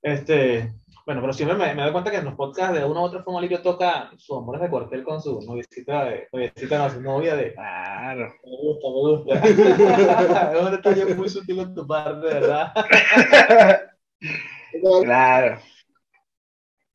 Este, 0.01 0.73
bueno, 1.05 1.21
pero 1.21 1.33
siempre 1.33 1.57
me, 1.57 1.73
me 1.73 1.83
doy 1.83 1.91
cuenta 1.91 2.11
que 2.11 2.17
en 2.17 2.25
los 2.25 2.35
podcasts 2.35 2.77
de 2.77 2.85
una 2.85 3.01
u 3.01 3.03
otra 3.03 3.23
forma 3.23 3.41
Livio 3.41 3.61
toca 3.61 4.11
sus 4.17 4.37
amores 4.37 4.61
de 4.61 4.69
cuartel 4.69 5.03
con 5.03 5.21
su 5.21 5.41
noviecita 5.41 6.05
de, 6.05 6.27
noviecita 6.31 6.77
no, 6.77 6.89
su 6.89 7.01
novia 7.01 7.35
de, 7.35 7.53
claro. 7.53 8.33
me 8.43 8.57
gusta, 8.57 8.87
me 8.87 9.41
gusta. 9.41 10.51
es 10.53 10.61
un 10.61 10.71
detalle 10.71 11.15
muy 11.15 11.29
sutil 11.29 11.59
en 11.59 11.73
tu 11.75 11.87
parte, 11.87 12.27
¿verdad? 12.27 12.73
Claro. 15.03 15.59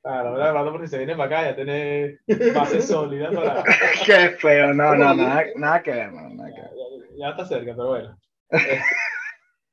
Claro, 0.01 0.33
¿verdad? 0.33 0.49
hablando 0.49 0.73
por 0.73 0.81
si 0.83 0.87
se 0.87 0.99
viene 0.99 1.17
para 1.17 1.41
acá, 1.41 1.51
ya 1.51 1.57
tiene 1.57 2.19
base 2.55 2.81
sólida 2.81 3.31
para... 3.31 3.65
Qué 4.07 4.31
feo, 4.39 4.73
no, 4.73 4.95
no, 4.95 5.15
nada, 5.15 5.45
nada 5.57 5.83
que 5.83 5.91
ver, 5.91 6.13
no, 6.13 6.29
nada 6.31 6.49
que 6.55 6.61
ver. 6.61 6.71
Ya, 7.11 7.27
ya 7.27 7.31
está 7.31 7.45
cerca, 7.45 7.75
pero 7.77 7.89
bueno. 7.89 8.19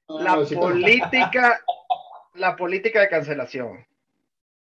La 0.07 0.35
pero- 0.35 0.59
política, 0.59 1.59
la 2.33 2.55
política 2.55 3.01
de 3.01 3.09
cancelación. 3.09 3.85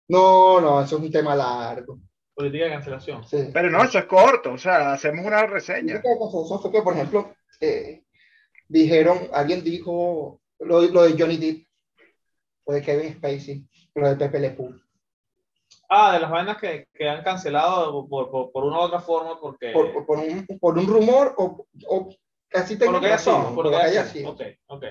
No, 0.07 0.61
no, 0.61 0.81
eso 0.81 0.97
es 0.97 1.01
un 1.03 1.11
tema 1.11 1.35
largo. 1.35 1.99
Política 2.33 2.65
de 2.65 2.71
cancelación. 2.71 3.23
Sí. 3.27 3.49
Pero 3.51 3.69
no, 3.69 3.83
eso 3.83 3.97
es 3.99 4.05
corto, 4.05 4.51
o 4.53 4.57
sea, 4.57 4.93
hacemos 4.93 5.25
una 5.25 5.45
reseña. 5.47 5.95
Lo 5.95 6.01
que 6.01 6.09
pasó 6.19 6.59
fue 6.59 6.71
que, 6.71 6.81
por 6.81 6.93
ejemplo, 6.93 7.33
eh, 7.59 8.03
dijeron, 8.67 9.27
alguien 9.33 9.63
dijo 9.63 10.39
lo, 10.59 10.81
lo 10.81 11.03
de 11.03 11.15
Johnny 11.17 11.37
Depp, 11.37 11.65
lo 12.67 12.73
de 12.75 12.81
Kevin 12.81 13.13
Spacey, 13.15 13.65
lo 13.95 14.09
de 14.09 14.15
Pepe 14.15 14.39
Le 14.39 14.51
Pew. 14.51 14.79
Ah, 15.89 16.13
de 16.13 16.19
las 16.19 16.29
vainas 16.29 16.57
que, 16.57 16.87
que 16.93 17.09
han 17.09 17.23
cancelado 17.23 18.07
por, 18.07 18.29
por, 18.29 18.51
por 18.51 18.63
una 18.65 18.77
u 18.77 18.81
otra 18.81 18.99
forma, 18.99 19.39
porque... 19.39 19.71
Por, 19.71 19.93
por- 19.93 20.05
por 20.05 20.19
un, 20.19 20.45
por 20.59 20.77
un 20.77 20.85
rumor 20.85 21.33
o, 21.37 21.65
o 21.87 22.09
casi 22.49 22.75
por 22.75 22.91
lo 22.91 22.99
que 22.99 23.07
ya 23.07 23.13
razón, 23.13 23.43
son, 23.45 23.55
por 23.55 23.65
lo 23.65 23.71
que 23.71 23.77
haya 23.77 24.03
ya 24.03 24.05
sido. 24.05 24.31
Ok, 24.31 24.41
ok. 24.67 24.83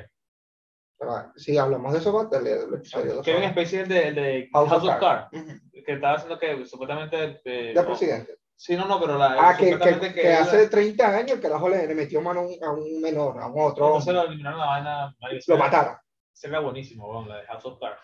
Pero, 0.98 1.32
Si 1.36 1.58
hablamos 1.58 1.92
de 1.92 1.98
eso, 1.98 2.12
va 2.12 2.22
a 2.22 2.30
tener 2.30 2.58
el 2.58 2.74
episodio 2.74 3.16
dos 3.16 3.24
Kevin 3.24 3.42
horas. 3.42 3.52
Spacey 3.52 3.78
es 3.80 3.88
de, 3.88 4.08
el 4.08 4.14
de 4.14 4.48
House 4.52 4.68
House, 4.70 4.82
of 4.84 4.88
of 4.94 5.00
Cards, 5.00 5.28
Ujú. 5.32 5.60
que 5.84 5.92
estaba 5.92 6.14
haciendo 6.14 6.38
que 6.38 6.64
supuestamente... 6.66 7.40
eh, 7.44 7.72
Ya 7.74 7.82
no- 7.82 7.88
presidente. 7.88 8.38
Sí, 8.58 8.74
no, 8.74 8.86
no, 8.86 8.98
pero 8.98 9.18
la... 9.18 9.36
Ah, 9.50 9.54
que, 9.54 9.78
que, 9.78 10.14
que 10.14 10.28
él- 10.28 10.36
hace 10.36 10.68
30 10.68 11.06
años 11.14 11.32
el 11.32 11.40
carajo 11.42 11.68
le, 11.68 11.86
le 11.86 11.94
metió 11.94 12.22
mano 12.22 12.40
a 12.40 12.42
un, 12.44 12.56
a 12.64 12.70
un 12.70 13.00
menor, 13.02 13.38
a 13.38 13.48
un 13.48 13.60
otro 13.62 13.86
Entonces 13.88 14.14
lo 14.14 14.22
eliminaron 14.22 14.58
la 14.58 14.66
vaina... 14.66 15.16
marico, 15.20 15.44
Lo 15.48 15.58
mataron. 15.58 15.96
esa 16.32 16.48
Era 16.48 16.60
buenísimo, 16.60 17.06
bueno, 17.06 17.28
la 17.28 17.36
de 17.42 17.46
House 17.48 17.66
of 17.66 17.78
Cards. 17.78 18.00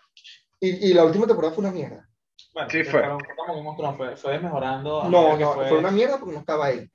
Y, 0.61 0.91
y 0.91 0.93
la 0.95 1.05
última 1.05 1.27
temporada 1.27 1.55
fue 1.55 1.65
una 1.65 1.73
mierda. 1.73 2.07
Bueno, 2.53 2.69
Sí, 2.69 2.79
que 2.79 2.85
fue. 2.85 3.03
fue 3.03 3.47
como 3.47 3.97
fue, 3.97 4.17
fue 4.17 4.39
mejorando. 4.39 5.01
a 5.03 5.09
No, 5.09 5.39
que 5.39 5.43
no, 5.45 5.53
fue- 5.55 5.69
fue 5.71 5.79
una 5.79 5.91
mierda 5.91 6.19
porque 6.19 6.35
no 6.35 6.41
estaba 6.41 6.71
él. 6.71 6.91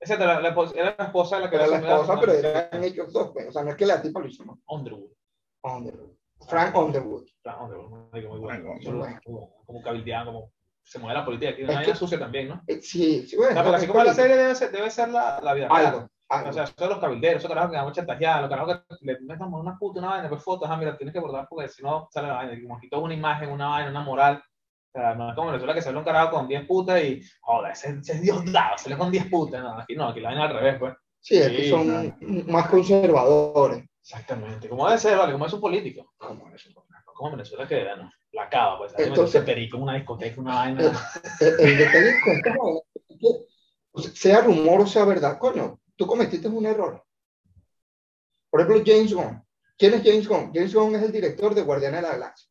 Esa 0.00 0.14
era 0.14 0.26
la, 0.26 0.40
la 0.40 0.48
esposa- 0.50 0.74
era 0.76 0.94
la 0.98 1.04
esposa 1.04 1.36
de 1.36 1.42
la 1.42 1.50
que 1.50 1.56
Era 1.56 1.66
la 1.66 1.76
esposa, 1.78 2.20
pero 2.20 2.32
eran 2.32 2.84
ellos 2.84 3.12
dos. 3.12 3.30
pues. 3.32 3.48
O 3.48 3.52
sea, 3.52 3.62
no 3.64 3.70
es 3.70 3.76
que 3.76 3.86
la 3.86 4.00
tipa 4.00 4.20
lo 4.20 4.26
hizo, 4.28 4.44
no. 4.44 4.60
Underwood. 4.68 5.10
Underwood. 5.62 6.10
Frank 6.48 6.76
Underwood. 6.76 7.24
Frank 7.42 7.60
Underwood, 7.62 8.10
muy 8.12 8.20
bueno. 8.38 8.74
Bueno. 8.84 9.20
Como 9.66 9.82
cabildean, 9.82 10.26
como 10.26 10.52
se 10.84 10.98
mueve 10.98 11.18
la 11.18 11.24
política. 11.24 11.50
Es 11.50 11.58
una 11.64 11.80
vida 11.80 11.92
que- 11.92 11.94
sucia 11.96 12.18
también, 12.18 12.48
¿no? 12.48 12.62
Eh, 12.66 12.80
Sí, 12.80 13.26
sí, 13.26 13.36
bueno. 13.36 13.60
pero 13.62 13.74
así 13.76 13.86
como 13.86 14.04
la 14.04 14.14
serie 14.14 14.36
debe 14.36 14.54
ser, 14.54 14.70
debe 14.70 14.90
ser 14.90 15.08
la, 15.10 15.40
la 15.42 15.52
vida 15.52 15.68
real. 15.68 15.86
Algo, 15.86 16.08
algo. 16.30 16.50
O 16.50 16.52
sea, 16.52 16.66
son 16.66 16.88
los 16.90 16.98
cabilderos, 16.98 17.38
esos 17.38 17.48
carajos 17.48 17.70
que 17.70 17.76
dan 17.76 17.86
mucha 17.86 18.06
tajeada, 18.06 18.40
los 18.42 18.50
carajos 18.50 18.84
que 18.88 18.94
le 19.00 19.20
meten 19.20 19.52
una 19.52 19.76
puta, 19.78 19.98
una 19.98 20.08
vaina, 20.10 20.28
pues 20.28 20.42
fotos, 20.42 20.68
ah, 20.70 20.76
mira, 20.76 20.96
tienes 20.96 21.12
que 21.12 21.20
bordar 21.20 21.46
porque 21.50 21.68
si 21.68 21.82
no 21.82 22.08
sale 22.10 22.28
la 22.28 22.34
vaina. 22.34 22.62
Como 22.62 22.76
aquí 22.76 22.88
es 22.90 22.98
una 22.98 23.14
imagen, 23.14 23.50
una 23.50 23.68
vaina, 23.68 23.90
una 23.90 24.00
moral. 24.00 24.42
Sea, 24.98 25.14
no 25.14 25.28
es 25.28 25.34
como 25.36 25.48
en 25.48 25.52
Venezuela 25.52 25.74
que 25.74 25.82
sale 25.82 25.96
un 25.96 26.04
carajo 26.04 26.32
con 26.32 26.48
10 26.48 26.66
putas 26.66 27.02
y, 27.04 27.22
joder, 27.40 27.70
ese, 27.72 27.90
ese 27.90 28.12
es 28.14 28.20
Dios 28.20 28.52
dado, 28.52 28.76
sale 28.76 28.96
con 28.96 29.12
10 29.12 29.26
putas. 29.26 29.62
No, 29.62 29.78
aquí 29.78 29.94
no, 29.94 30.08
aquí 30.08 30.20
la 30.20 30.30
vaina 30.30 30.44
al 30.44 30.54
revés, 30.54 30.76
pues. 30.78 30.94
sí, 31.20 31.38
es 31.38 31.48
que 31.50 31.70
son 31.70 32.16
más 32.48 32.68
conservadores. 32.68 33.84
Exactamente. 34.00 34.68
Como 34.68 34.86
debe 34.86 34.98
ser, 34.98 35.16
vale, 35.16 35.32
como 35.32 35.46
es 35.46 35.52
un 35.52 35.60
político. 35.60 36.14
Como 36.16 36.48
eso. 36.52 36.70
Como 37.04 37.30
en 37.30 37.36
Venezuela 37.36 37.68
que, 37.68 37.84
la 38.32 38.42
acaba, 38.42 38.78
pues. 38.78 38.92
Entonces- 38.98 39.44
perico 39.44 39.76
en 39.76 39.82
una 39.84 39.94
discoteca, 39.94 40.40
una 40.40 40.54
vaina. 40.56 40.92
El, 41.40 41.60
el 41.60 41.78
detalle 41.78 42.08
es 42.08 42.22
que, 42.22 43.46
o 43.92 44.00
sea, 44.00 44.40
rumor 44.40 44.80
o 44.80 44.86
sea 44.86 45.04
verdad, 45.04 45.38
coño, 45.38 45.80
tú 45.94 46.06
cometiste 46.08 46.48
un 46.48 46.66
error. 46.66 47.04
Por 48.50 48.60
ejemplo, 48.60 48.82
James 48.84 49.14
Gunn. 49.14 49.44
¿Quién 49.76 49.94
es 49.94 50.02
James 50.02 50.26
Gunn? 50.26 50.50
James 50.52 50.74
Gunn 50.74 50.96
es 50.96 51.02
el 51.02 51.12
director 51.12 51.54
de 51.54 51.62
Guardianes 51.62 52.00
de 52.00 52.06
la 52.08 52.12
Galaxia. 52.14 52.48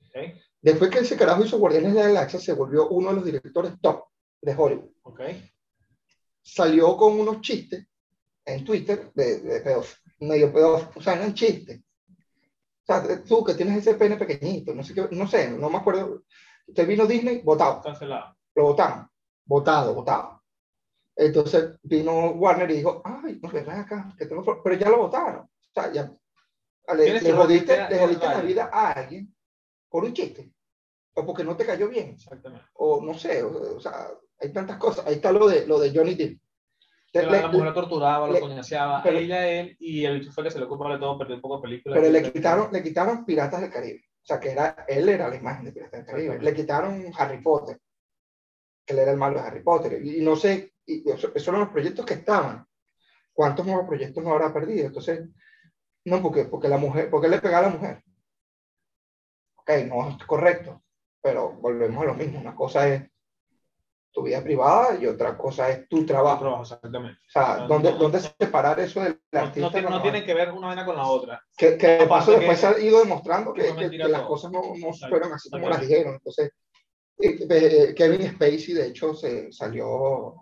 ¿Ok? 0.00 0.45
Después 0.66 0.90
que 0.90 0.98
ese 0.98 1.16
carajo 1.16 1.44
hizo 1.44 1.58
Guardianes 1.60 1.94
de 1.94 2.00
la 2.00 2.08
Galaxia, 2.08 2.40
se 2.40 2.52
volvió 2.52 2.88
uno 2.88 3.10
de 3.10 3.14
los 3.14 3.24
directores 3.24 3.72
top 3.80 4.06
de 4.42 4.52
Hollywood. 4.52 4.90
Salió 6.42 6.96
con 6.96 7.20
unos 7.20 7.40
chistes 7.40 7.86
en 8.44 8.64
Twitter 8.64 9.12
de, 9.14 9.38
de 9.42 9.64
pedof- 9.64 9.96
medio 10.18 10.52
pedófilo, 10.52 10.90
o 10.96 11.00
sea, 11.00 11.14
eran 11.14 11.34
chistes. 11.34 11.78
O 11.78 12.84
sea, 12.84 13.24
tú 13.24 13.44
que 13.44 13.54
tienes 13.54 13.78
ese 13.78 13.94
pene 13.94 14.16
pequeñito, 14.16 14.74
no 14.74 14.82
sé 14.82 14.92
qué, 14.92 15.06
no 15.12 15.28
sé, 15.28 15.50
no 15.50 15.70
me 15.70 15.76
acuerdo. 15.78 16.24
Usted 16.66 16.84
vino 16.84 17.06
Disney, 17.06 17.42
votado. 17.42 17.80
Cancelado. 17.80 18.36
lo 18.56 18.62
votaron, 18.64 19.08
votado, 19.44 19.94
votado. 19.94 20.42
Entonces 21.14 21.76
vino 21.84 22.30
Warner 22.32 22.68
y 22.72 22.78
dijo, 22.78 23.02
ay, 23.04 23.38
no 23.40 23.48
ven 23.50 23.70
acá, 23.70 24.12
que 24.18 24.26
tengo 24.26 24.42
pro-". 24.42 24.64
pero 24.64 24.74
ya 24.74 24.88
lo 24.90 24.98
votaron. 24.98 25.42
O 25.44 25.72
sea, 25.72 25.92
ya 25.92 26.12
le, 26.96 27.20
le 27.20 27.32
jodiste, 27.32 27.88
le 27.88 27.98
jodiste 28.00 28.26
la 28.26 28.40
vida 28.40 28.70
a 28.72 28.90
alguien 28.90 29.32
por 29.88 30.02
un 30.04 30.12
chiste, 30.12 30.52
o 31.16 31.24
porque 31.26 31.44
no 31.44 31.56
te 31.56 31.64
cayó 31.66 31.88
bien, 31.88 32.10
Exactamente. 32.10 32.64
o 32.74 33.00
no 33.02 33.14
sé, 33.14 33.42
o, 33.42 33.76
o 33.76 33.80
sea, 33.80 34.08
hay 34.38 34.52
tantas 34.52 34.76
cosas. 34.76 35.06
Ahí 35.06 35.14
está 35.14 35.32
lo 35.32 35.48
de, 35.48 35.66
lo 35.66 35.78
de 35.78 35.90
Johnny 35.94 36.14
Depp. 36.14 36.38
Le- 37.12 37.22
la, 37.22 37.40
la 37.42 37.48
mujer 37.48 37.64
lo 37.64 37.72
torturaba, 37.72 38.28
lo 38.28 38.38
coñaseaba, 38.38 39.02
pero- 39.02 39.16
ella, 39.18 39.48
él, 39.48 39.76
y 39.80 40.04
el 40.04 40.20
bicho 40.20 40.30
fue 40.32 40.44
que 40.44 40.50
se 40.50 40.58
le 40.58 40.66
ocupó 40.66 40.88
de 40.90 40.98
todo, 40.98 41.16
perdió 41.18 41.36
un 41.36 41.40
poco 41.40 41.56
de 41.56 41.62
película. 41.62 41.94
pero 41.96 42.10
le 42.10 42.30
quitaron, 42.32 42.68
le 42.70 42.82
quitaron 42.82 43.24
Piratas 43.24 43.60
del 43.62 43.70
Caribe. 43.70 44.04
O 44.22 44.26
sea, 44.26 44.38
que 44.40 44.50
era, 44.50 44.84
él 44.88 45.08
era 45.08 45.28
la 45.28 45.36
imagen 45.36 45.64
de 45.64 45.72
Piratas 45.72 46.00
del 46.00 46.06
Caribe. 46.06 46.38
Le 46.40 46.52
quitaron 46.54 47.10
Harry 47.16 47.40
Potter, 47.40 47.80
que 48.84 48.92
él 48.92 48.98
era 48.98 49.12
el 49.12 49.16
malo 49.16 49.40
de 49.40 49.46
Harry 49.46 49.62
Potter. 49.62 50.04
Y, 50.04 50.20
no 50.20 50.36
sé, 50.36 50.74
y 50.84 51.08
eso, 51.10 51.28
esos 51.34 51.48
eran 51.48 51.60
los 51.60 51.70
proyectos 51.70 52.04
que 52.04 52.14
estaban. 52.14 52.66
¿Cuántos 53.32 53.64
nuevos 53.64 53.86
proyectos 53.86 54.22
no 54.22 54.32
habrá 54.32 54.52
perdido? 54.52 54.86
Entonces, 54.86 55.26
no, 56.04 56.20
porque, 56.20 56.44
porque 56.44 56.68
la 56.68 56.76
mujer, 56.78 57.08
porque 57.08 57.28
le 57.28 57.40
pega 57.40 57.58
a 57.58 57.62
la 57.62 57.68
mujer. 57.70 58.02
Ok, 59.56 59.70
no 59.88 60.08
es 60.10 60.24
correcto, 60.26 60.82
pero 61.26 61.54
volvemos 61.54 62.00
a 62.04 62.06
lo 62.06 62.14
mismo. 62.14 62.38
Una 62.38 62.54
cosa 62.54 62.86
es 62.88 63.02
tu 64.12 64.22
vida 64.22 64.40
privada 64.44 64.96
y 64.96 65.06
otra 65.06 65.36
cosa 65.36 65.68
es 65.70 65.88
tu 65.88 66.06
trabajo. 66.06 66.38
trabajo 66.38 66.62
exactamente. 66.62 67.18
O 67.26 67.30
sea, 67.30 67.66
¿dónde, 67.66 67.90
¿dónde 67.94 68.20
separar 68.20 68.78
eso 68.78 69.00
del 69.02 69.20
No, 69.32 69.40
artista? 69.40 69.80
no, 69.82 69.90
no 69.90 70.02
tienen 70.02 70.24
que 70.24 70.34
ver 70.34 70.52
una 70.52 70.68
vaina 70.68 70.86
con 70.86 70.94
la 70.96 71.04
otra. 71.04 71.42
Que, 71.56 71.76
que 71.76 71.86
de 71.88 72.06
paso 72.06 72.30
después 72.30 72.60
se 72.60 72.66
ha 72.68 72.78
ido 72.78 73.00
demostrando 73.00 73.52
que, 73.52 73.74
que- 73.74 73.90
que 73.90 73.98
las 74.08 74.22
cosas 74.22 74.52
no, 74.52 74.62
no 74.78 74.92
fueron 75.08 75.32
así 75.32 75.50
como 75.50 75.68
las 75.68 75.80
dijeron. 75.80 76.14
Entonces, 76.14 76.52
eh, 77.18 77.38
eh, 77.50 77.94
Kevin 77.96 78.30
Spacey, 78.34 78.72
de 78.74 78.86
hecho, 78.86 79.12
se 79.14 79.50
salió 79.50 80.36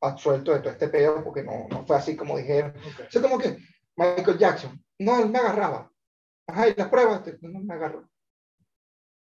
absuelto 0.00 0.52
de 0.52 0.58
todo 0.58 0.70
este 0.72 0.88
pedo 0.88 1.22
porque 1.22 1.44
no, 1.44 1.68
no 1.70 1.86
fue 1.86 1.94
así 1.96 2.16
como 2.16 2.36
dijeron. 2.36 2.70
Ok. 2.76 3.06
O 3.06 3.10
sea, 3.10 3.22
como 3.22 3.38
que 3.38 3.56
Michael 3.94 4.36
Jackson, 4.38 4.84
no, 4.98 5.20
él 5.20 5.28
me 5.30 5.38
agarraba. 5.38 5.88
Ajá, 6.48 6.68
y 6.68 6.74
las 6.74 6.88
pruebas, 6.88 7.24
Este, 7.24 7.38
no 7.48 7.60
me 7.60 7.72
agarró. 7.74 8.08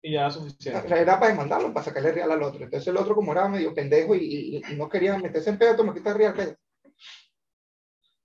Y 0.02 0.12
ya 0.12 0.28
O 0.28 0.30
suficiente. 0.30 0.86
era 1.00 1.18
para 1.18 1.32
demandarlo, 1.32 1.72
para 1.74 1.84
sacarle 1.84 2.12
real 2.12 2.30
al 2.30 2.42
otro. 2.42 2.64
Entonces 2.64 2.86
el 2.88 2.96
otro, 2.96 3.14
como 3.14 3.32
era 3.32 3.48
medio 3.48 3.74
pendejo 3.74 4.14
y, 4.14 4.18
y- 4.20 4.62
y 4.72 4.76
no 4.76 4.88
quería 4.88 5.18
meterse 5.18 5.50
en 5.50 5.58
pedo, 5.58 5.76
toma, 5.76 5.92
quita 5.94 6.14
real, 6.14 6.34
pedo. 6.34 6.54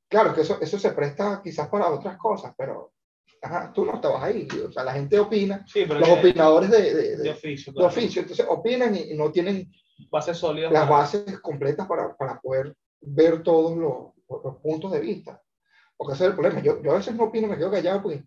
Claro 0.07 0.33
que 0.35 0.41
eso, 0.41 0.59
eso 0.61 0.77
se 0.77 0.91
presta 0.91 1.41
quizás 1.43 1.67
para 1.69 1.89
otras 1.89 2.17
cosas, 2.17 2.53
pero 2.57 2.93
ajá, 3.41 3.71
tú 3.73 3.83
no 3.85 3.95
estabas 3.95 4.23
ahí. 4.23 4.47
O 4.67 4.71
sea, 4.71 4.83
la 4.83 4.93
gente 4.93 5.19
opina, 5.19 5.65
Sí, 5.67 5.85
pero 5.87 5.99
los 5.99 6.07
que- 6.09 6.19
opinadores 6.19 6.69
de, 6.69 6.81
de, 6.81 6.93
de 6.93 7.23
de- 7.23 7.29
oficio. 7.31 7.73
de 7.73 7.77
claro. 7.77 7.87
oficio, 7.89 8.21
entonces 8.21 8.45
opinan 8.47 8.95
y, 8.95 9.15
no 9.15 9.31
tienen 9.31 9.71
Bases 10.11 10.37
sólidas. 10.37 10.71
las 10.71 10.83
para- 10.87 10.95
bases 10.99 11.39
completas 11.39 11.87
para, 11.87 12.15
para 12.15 12.39
poder 12.39 12.75
ver 13.01 13.41
todos 13.41 13.75
los, 13.75 14.13
los 14.43 14.57
puntos 14.57 14.91
de 14.91 14.99
vista. 14.99 15.41
Porque 15.97 16.13
ese 16.13 16.25
es 16.25 16.29
el 16.29 16.35
problema. 16.35 16.61
Yo, 16.61 16.81
yo 16.81 16.91
a 16.91 16.97
veces 16.97 17.15
no 17.15 17.25
opino, 17.25 17.47
me 17.47 17.57
quedo 17.57 17.71
callado 17.71 18.01
porque 18.03 18.23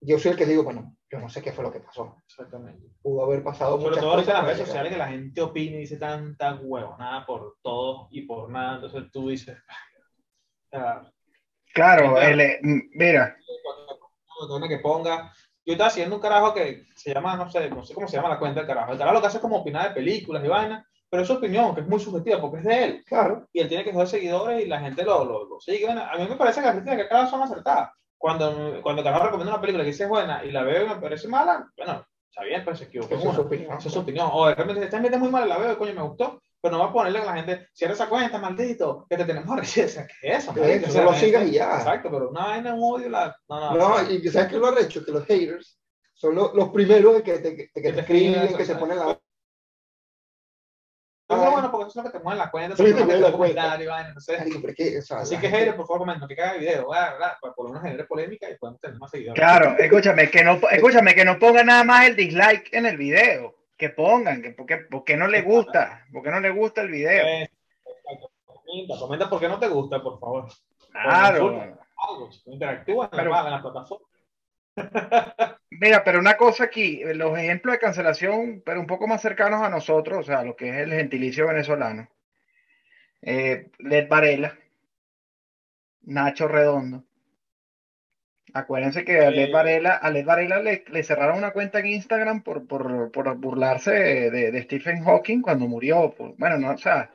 yo 0.00 0.18
soy 0.18 0.32
el 0.32 0.36
que 0.36 0.46
digo, 0.46 0.64
bueno, 0.64 0.96
yo 1.12 1.18
no 1.18 1.28
sé 1.28 1.42
qué 1.42 1.52
fue 1.52 1.62
lo 1.62 1.70
que 1.70 1.80
pasó. 1.80 2.16
Exactamente. 2.26 2.88
Pudo 3.02 3.24
haber 3.24 3.44
pasado 3.44 3.72
Sobre 3.72 3.90
muchas 3.90 4.00
todo 4.00 4.12
ahorita 4.12 4.30
en 4.30 4.34
las 4.34 4.42
cosas 4.44 4.56
redes 4.56 4.66
sociales 4.66 4.92
que 4.92 4.98
la 4.98 5.08
gente 5.08 5.42
opina 5.42 5.76
y 5.76 5.80
dice 5.80 5.98
tanta 5.98 6.54
huevo, 6.54 6.96
nada 6.98 7.26
por 7.26 7.58
todo 7.62 8.08
y 8.10 8.22
por 8.22 8.48
nada. 8.48 8.76
Entonces 8.76 9.10
tú 9.12 9.28
dices, 9.28 9.58
sea, 10.70 11.12
Claro, 11.74 12.20
el, 12.20 12.40
eh, 12.40 12.60
mira, 12.62 13.36
que 14.68 14.78
ponga. 14.78 15.32
Yo 15.64 15.74
estaba 15.74 15.88
haciendo 15.88 16.16
un 16.16 16.22
carajo 16.22 16.54
que 16.54 16.86
se 16.96 17.14
llama, 17.14 17.36
no 17.36 17.48
sé, 17.48 17.70
no 17.70 17.84
sé 17.84 17.94
cómo 17.94 18.08
se 18.08 18.16
llama 18.16 18.30
la 18.30 18.38
cuenta 18.38 18.60
del 18.60 18.66
carajo. 18.66 18.92
El 18.92 18.98
carajo 18.98 19.14
lo 19.14 19.20
que 19.20 19.26
hace 19.28 19.36
es 19.36 19.42
como 19.42 19.58
opinar 19.58 19.88
de 19.88 19.94
películas 19.94 20.44
y 20.44 20.48
vainas, 20.48 20.84
pero 21.08 21.22
es 21.22 21.28
su 21.28 21.34
opinión, 21.34 21.74
que 21.74 21.82
es 21.82 21.86
muy 21.86 22.00
subjetiva 22.00 22.40
porque 22.40 22.58
es 22.58 22.64
de 22.64 22.84
él. 22.84 23.04
Claro, 23.06 23.46
Y 23.52 23.60
él 23.60 23.68
tiene 23.68 23.84
que 23.84 23.92
joder 23.92 24.08
seguidores 24.08 24.64
y 24.64 24.68
la 24.68 24.80
gente 24.80 25.04
lo, 25.04 25.24
lo, 25.24 25.48
lo 25.48 25.60
sigue. 25.60 25.86
Bueno, 25.86 26.02
a 26.02 26.16
mí 26.16 26.26
me 26.28 26.36
parece 26.36 26.60
que 26.60 26.66
las 26.66 26.74
críticas 26.74 27.02
que 27.02 27.08
carajo 27.08 27.30
son 27.30 27.42
acertadas. 27.42 27.90
Cuando, 28.22 28.80
cuando 28.82 29.00
el 29.02 29.04
carajo 29.04 29.24
recomienda 29.24 29.52
una 29.54 29.60
película 29.60 29.82
que 29.82 29.90
dice 29.90 30.04
es 30.04 30.08
buena 30.08 30.44
y 30.44 30.52
la 30.52 30.62
veo 30.62 30.84
y 30.86 30.88
me 30.90 30.94
parece 31.00 31.26
mala, 31.26 31.68
bueno, 31.76 32.06
está 32.30 32.44
bien, 32.44 32.62
pero 32.64 32.76
se 32.76 32.84
equivocó. 32.84 33.16
esa 33.16 33.28
es 33.30 33.34
su 33.34 33.40
opinión. 33.40 33.76
Esa 33.76 33.88
es 33.88 33.94
su 33.94 33.98
opinión. 33.98 34.30
O 34.32 34.46
de 34.46 34.54
repente, 34.54 34.84
esta 34.84 35.00
gente 35.00 35.16
es 35.16 35.20
muy 35.20 35.28
mala, 35.30 35.46
la 35.46 35.58
veo, 35.58 35.76
coño, 35.76 35.92
me 35.92 36.02
gustó, 36.02 36.40
pero 36.60 36.72
no 36.76 36.78
va 36.84 36.90
a 36.90 36.92
ponerle 36.92 37.18
a 37.18 37.24
la 37.24 37.34
gente, 37.34 37.66
cierra 37.72 37.94
esa 37.94 38.08
cuenta, 38.08 38.38
maldito, 38.38 39.06
que 39.10 39.16
te 39.16 39.24
tenemos 39.24 39.56
recibir. 39.58 39.88
O 39.88 39.92
sea, 39.92 40.06
¿qué 40.06 40.28
es 40.28 40.38
eso? 40.44 40.54
Que 40.54 40.60
no 40.60 40.66
lo 40.66 40.70
la 40.70 41.12
gente- 41.14 41.18
sigas 41.26 41.48
y 41.48 41.50
ya. 41.50 41.78
Exacto, 41.78 42.10
pero 42.12 42.30
una 42.30 42.44
vaina, 42.46 42.74
un 42.74 42.94
odio, 42.94 43.08
la... 43.10 43.36
No, 43.48 43.60
no, 43.60 43.74
No, 43.76 44.10
y 44.10 44.28
¿sabes 44.28 44.48
qué 44.48 44.54
es 44.54 44.60
lo 44.60 44.68
arrecho? 44.68 45.04
Que 45.04 45.10
los 45.10 45.24
haters 45.26 45.80
son 46.14 46.36
lo- 46.36 46.54
los 46.54 46.68
primeros 46.68 47.22
que 47.22 47.40
te, 47.40 47.56
que 47.56 47.66
te 47.74 47.80
te 47.92 48.00
escriben, 48.00 48.34
escriben, 48.34 48.56
que 48.56 48.64
se 48.64 48.72
exacto. 48.72 48.80
ponen 48.86 48.98
la... 49.00 49.18
Pero 51.38 51.50
bueno, 51.52 51.70
porque 51.70 51.88
eso 51.88 52.00
es 52.00 52.04
lo 52.06 52.10
que 52.12 52.18
te 52.18 52.24
mueve 52.24 52.38
la 52.38 52.50
cuenta, 52.50 52.74
eso 52.74 52.82
es 52.84 52.90
lo 52.90 52.96
que 52.96 53.02
mueve 53.04 53.18
te 53.18 53.30
la 53.30 53.36
pero 54.60 54.68
es 54.68 54.74
que, 54.76 54.98
o 54.98 55.02
sea, 55.02 55.16
Así 55.18 55.34
la 55.34 55.40
que, 55.40 55.48
gente- 55.48 55.72
por 55.74 55.86
favor, 55.86 55.98
comenten, 56.00 56.28
que 56.28 56.42
haga 56.42 56.54
video, 56.58 56.88
¿verdad? 56.90 57.36
por 57.40 57.54
lo 57.58 57.68
menos 57.70 57.82
generar 57.82 58.06
polémica 58.06 58.50
y 58.50 58.56
podemos 58.56 58.80
tener 58.80 58.98
más 58.98 59.10
seguidores. 59.10 59.40
claro, 59.40 59.76
escúchame, 59.78 60.30
que 60.30 60.44
no, 60.44 60.58
escúchame, 60.70 61.14
que 61.14 61.24
no 61.24 61.38
ponga 61.38 61.64
nada 61.64 61.84
más 61.84 62.06
el 62.06 62.16
dislike 62.16 62.68
en 62.72 62.86
el 62.86 62.96
video, 62.96 63.54
que 63.76 63.90
pongan, 63.90 64.42
que 64.42 64.50
porque, 64.52 64.78
porque 64.90 65.16
no 65.16 65.26
le 65.28 65.42
gusta, 65.42 66.06
porque 66.12 66.30
no 66.30 66.40
le 66.40 66.50
gusta 66.50 66.80
el 66.82 66.90
video. 66.90 67.24
Eh, 67.26 67.50
exacto. 67.84 68.30
Comenta, 68.46 68.98
comenta 68.98 69.28
por 69.30 69.40
qué 69.40 69.48
no 69.48 69.58
te 69.58 69.68
gusta, 69.68 70.02
por 70.02 70.18
favor. 70.20 70.46
Claro. 70.92 71.78
Algo, 72.08 72.30
interactúa 72.46 73.04
en, 73.06 73.10
Pero- 73.18 73.30
la, 73.30 73.40
en 73.40 73.50
la 73.50 73.62
plataforma. 73.62 74.06
Mira, 75.70 76.04
pero 76.04 76.18
una 76.20 76.36
cosa 76.36 76.64
aquí, 76.64 77.02
los 77.04 77.36
ejemplos 77.38 77.72
de 77.72 77.78
cancelación, 77.80 78.62
pero 78.64 78.80
un 78.80 78.86
poco 78.86 79.06
más 79.06 79.20
cercanos 79.22 79.62
a 79.62 79.68
nosotros, 79.68 80.18
o 80.20 80.22
sea, 80.22 80.44
lo 80.44 80.54
que 80.54 80.68
es 80.70 80.76
el 80.76 80.92
gentilicio 80.92 81.46
venezolano. 81.48 82.08
Eh, 83.20 83.70
Led 83.78 84.08
Varela, 84.08 84.56
Nacho 86.02 86.48
Redondo. 86.48 87.04
Acuérdense 88.54 89.04
que 89.04 89.18
a 89.18 89.30
Led. 89.30 89.50
Varela, 89.50 89.94
a 89.96 90.10
Led 90.10 90.24
Varela 90.26 90.58
le, 90.60 90.84
le 90.88 91.02
cerraron 91.02 91.38
una 91.38 91.52
cuenta 91.52 91.78
en 91.78 91.86
Instagram 91.86 92.42
por, 92.42 92.66
por, 92.66 93.10
por 93.10 93.34
burlarse 93.36 93.92
de, 93.92 94.30
de- 94.30 94.50
de 94.52 94.62
Stephen 94.64 95.02
Hawking 95.04 95.40
cuando 95.40 95.66
murió. 95.66 96.14
por- 96.14 96.36
bueno, 96.36 96.58
no, 96.58 96.72
o 96.72 96.78
sea, 96.78 97.10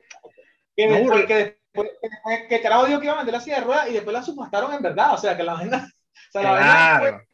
Que 0.75 0.87
No, 0.87 0.95
después, 0.95 1.11
porque- 1.21 1.27
que 1.27 1.35
después, 1.35 1.89
que 2.01 2.09
después- 2.09 2.47
que 2.49 2.61
carajo 2.61 2.85
dijo 2.87 2.99
que 2.99 3.05
iba 3.05 3.13
a 3.13 3.17
vender 3.17 3.33
la 3.35 3.41
silla 3.41 3.59
de 3.59 3.65
ruedas 3.65 3.89
y 3.89 3.93
después 3.93 4.13
la 4.13 4.23
submastaron 4.23 4.73
en 4.73 4.81
verdad. 4.81 5.13
O 5.13 5.17
sea, 5.17 5.37
que 5.37 5.43
la 5.43 5.53
vaina. 5.53 5.87
O 6.29 6.31
sea, 6.31 6.41
la 6.41 6.51
vaina 6.51 7.26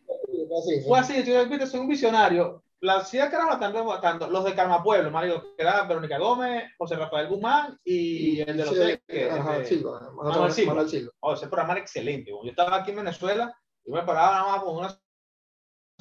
claro. 0.62 0.64
Sí, 0.68 0.82
sí. 0.82 0.88
fue 0.88 1.00
así. 1.00 1.24
Yo 1.24 1.48
viste, 1.48 1.68
soy 1.68 1.80
un 1.82 1.88
visionario. 1.88 2.64
La 2.82 3.04
silla 3.06 3.26
de 3.26 3.32
carajo 3.32 3.50
la 3.50 3.56
están 3.56 3.74
rebotando. 3.74 4.28
Los 4.30 4.44
de 4.44 4.54
Calma 4.56 4.84
Pueblo, 4.84 5.10
Mario, 5.10 5.42
que 5.56 5.64
era 5.64 5.84
Verónica 5.84 6.18
Gómez, 6.18 6.66
José 6.78 6.98
Rafael 6.98 7.30
Guzmán 7.30 7.80
y 7.86 8.42
el 8.42 8.58
de 8.58 8.66
los 8.66 8.76
Sí, 8.76 9.00
que- 9.08 9.28
este, 9.30 9.66
Silva, 9.66 10.00
Manuel 10.02 10.16
Manuel 10.34 10.52
Silva. 10.52 10.74
Manuel 10.74 10.90
Silva. 10.90 11.12
Oh, 11.22 11.34
ese 11.34 11.48
programa 11.48 11.74
era 11.74 11.82
excelente. 11.82 12.32
Yo 12.32 12.50
estaba 12.50 12.76
aquí 12.76 12.92
en 12.92 12.98
Venezuela 12.98 13.58
y 13.86 13.92
me 13.92 14.04
paraba 14.04 14.34
nada 14.34 14.52
más 14.52 14.64
con 14.64 14.76
una, 14.78 15.00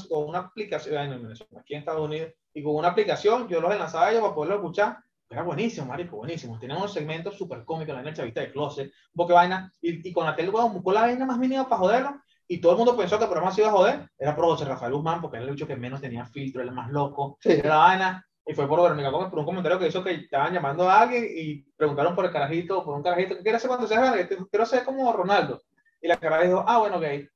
con 0.08 0.28
una 0.28 0.38
aplicación, 0.40 1.12
en 1.12 1.22
Venezuela, 1.22 1.60
aquí 1.60 1.74
en 1.74 1.80
Estados 1.80 2.04
Unidos, 2.04 2.32
y 2.52 2.62
con 2.64 2.74
una 2.74 2.88
aplicación 2.88 3.46
yo 3.48 3.60
los 3.60 3.72
enlazaba 3.72 4.06
a 4.06 4.10
ellos 4.10 4.22
para 4.22 4.34
poderlo 4.34 4.56
escuchar. 4.56 4.98
Era 5.30 5.42
buenísimo, 5.44 5.86
marico, 5.86 6.16
buenísimo. 6.16 6.58
Tenían 6.58 6.78
unos 6.78 6.92
segmentos 6.92 7.36
súper 7.38 7.64
cómicos, 7.64 7.94
la 7.94 8.02
vaina 8.02 8.12
chavita 8.12 8.40
de 8.40 8.52
closet, 8.52 8.86
un 8.88 9.14
poco 9.14 9.28
de 9.28 9.34
vaina, 9.34 9.72
y, 9.80 10.06
y 10.08 10.12
con 10.12 10.26
la 10.26 10.34
tele, 10.36 10.50
weón, 10.50 10.74
buscó 10.74 10.92
la 10.92 11.02
vaina 11.02 11.24
más 11.24 11.38
mínima 11.38 11.68
para 11.68 11.78
joderlo, 11.78 12.20
y 12.54 12.60
todo 12.60 12.72
el 12.72 12.78
mundo 12.78 12.96
pensó 12.96 13.16
que 13.18 13.24
el 13.24 13.30
programa 13.30 13.52
se 13.54 13.60
iba 13.62 13.70
a 13.70 13.72
joder. 13.72 14.08
Era 14.18 14.34
por 14.36 14.44
José 14.46 14.64
Rafael 14.64 14.92
Guzmán, 14.92 15.20
porque 15.20 15.36
era 15.38 15.46
el 15.46 15.52
bicho 15.52 15.66
que 15.66 15.76
menos 15.76 16.00
tenía 16.00 16.24
filtro, 16.26 16.60
era 16.62 16.70
el 16.70 16.76
más 16.76 16.90
loco, 16.90 17.38
Sí. 17.40 17.52
era 17.52 17.68
la 17.70 17.76
vaina. 17.76 18.26
Y 18.44 18.54
fue 18.54 18.66
por 18.66 18.82
Verónica 18.82 19.08
Gómez 19.10 19.30
por 19.30 19.38
un 19.38 19.44
comentario 19.44 19.78
que 19.78 19.86
hizo 19.86 20.02
que 20.02 20.12
estaban 20.14 20.52
llamando 20.52 20.88
a 20.90 21.00
alguien 21.02 21.24
y 21.32 21.62
preguntaron 21.76 22.14
por 22.16 22.24
el 22.24 22.32
carajito, 22.32 22.84
por 22.84 22.94
un 22.96 23.02
carajito, 23.02 23.36
¿qué 23.36 23.42
quiere 23.42 23.56
hacer 23.56 23.68
cuando 23.68 23.86
seas 23.86 24.00
grande? 24.00 24.28
Quiero 24.50 24.66
ser 24.66 24.84
como 24.84 25.12
Ronaldo. 25.12 25.62
Y 26.00 26.08
la 26.08 26.16
cara 26.16 26.42
dijo, 26.42 26.64
ah, 26.66 26.78
bueno, 26.78 26.98
gay. 26.98 27.28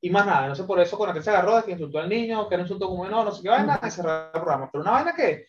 Y 0.00 0.10
más 0.10 0.26
nada, 0.26 0.48
no 0.48 0.54
sé 0.56 0.64
por 0.64 0.80
eso 0.80 0.98
con 0.98 1.14
la 1.14 1.22
se 1.22 1.30
agarró 1.30 1.56
de 1.56 1.62
que 1.62 1.70
insultó 1.72 2.00
al 2.00 2.08
niño, 2.08 2.48
que 2.48 2.56
era 2.56 2.62
un 2.62 2.66
insulto 2.66 2.88
como 2.88 3.06
no, 3.08 3.22
no 3.24 3.30
sé 3.30 3.40
qué 3.42 3.50
vaina, 3.50 3.78
y 3.86 3.90
cerrar 3.90 4.30
el 4.34 4.40
programa. 4.40 4.68
Pero 4.72 4.82
una 4.82 4.90
vaina 4.90 5.14
que, 5.14 5.46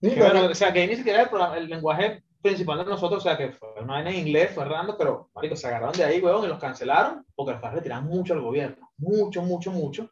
Sí, 0.00 0.14
que, 0.14 0.20
bueno, 0.22 0.46
o 0.46 0.54
sea, 0.54 0.72
que 0.72 0.86
ni 0.86 0.96
siquiera 0.96 1.18
era 1.18 1.24
el, 1.24 1.28
programa- 1.28 1.58
el 1.58 1.68
lenguaje 1.68 2.22
principal 2.42 2.78
de 2.78 2.84
nosotros, 2.84 3.18
o 3.18 3.22
sea, 3.22 3.36
que 3.36 3.52
fue 3.52 3.68
una 3.82 3.94
vaina 3.94 4.10
en 4.10 4.26
inglés, 4.26 4.52
fue 4.54 4.64
Hernando, 4.64 4.96
pero, 4.96 5.30
marico, 5.34 5.56
se 5.56 5.66
agarraron 5.66 5.94
de 5.96 6.04
ahí, 6.04 6.20
huevón, 6.20 6.44
y 6.44 6.48
los 6.48 6.58
cancelaron, 6.58 7.24
porque 7.34 7.52
los 7.52 7.60
padres 7.60 7.76
le 7.76 7.82
tiraban 7.82 8.06
mucho 8.06 8.34
al 8.34 8.40
gobierno, 8.40 8.90
mucho, 8.98 9.42
mucho, 9.42 9.70
mucho, 9.70 10.10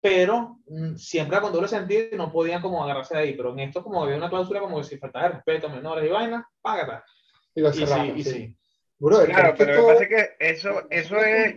pero 0.00 0.58
mm, 0.68 0.94
siempre 0.96 1.40
con 1.40 1.52
doble 1.52 1.68
sentido 1.68 2.06
y 2.12 2.16
no 2.16 2.30
podían 2.30 2.62
como 2.62 2.82
agarrarse 2.84 3.14
de 3.16 3.20
ahí, 3.22 3.34
pero 3.36 3.52
en 3.52 3.60
esto 3.60 3.82
como 3.82 4.02
había 4.02 4.16
una 4.16 4.28
cláusula 4.30 4.60
como 4.60 4.78
que 4.78 4.84
si 4.84 4.98
faltaba 4.98 5.28
de 5.28 5.34
respeto 5.34 5.66
a 5.66 5.70
menores 5.70 6.04
y 6.04 6.08
vainas, 6.12 6.44
págata. 6.62 7.04
y 7.54 7.60
lo 7.60 7.70
Y 7.70 7.72
sí, 7.72 7.78
cerraron, 7.86 8.18
y 8.18 8.22
sí. 8.22 8.30
sí. 8.30 8.56
Brother, 9.00 9.28
Claro, 9.30 9.54
pero 9.56 9.72
lo 9.72 9.76
que 9.76 9.80
todo 9.82 9.88
pasa 9.92 10.02
es 10.04 10.08
que 10.08 10.36
eso, 10.50 10.82
eso 10.90 11.16
es. 11.18 11.56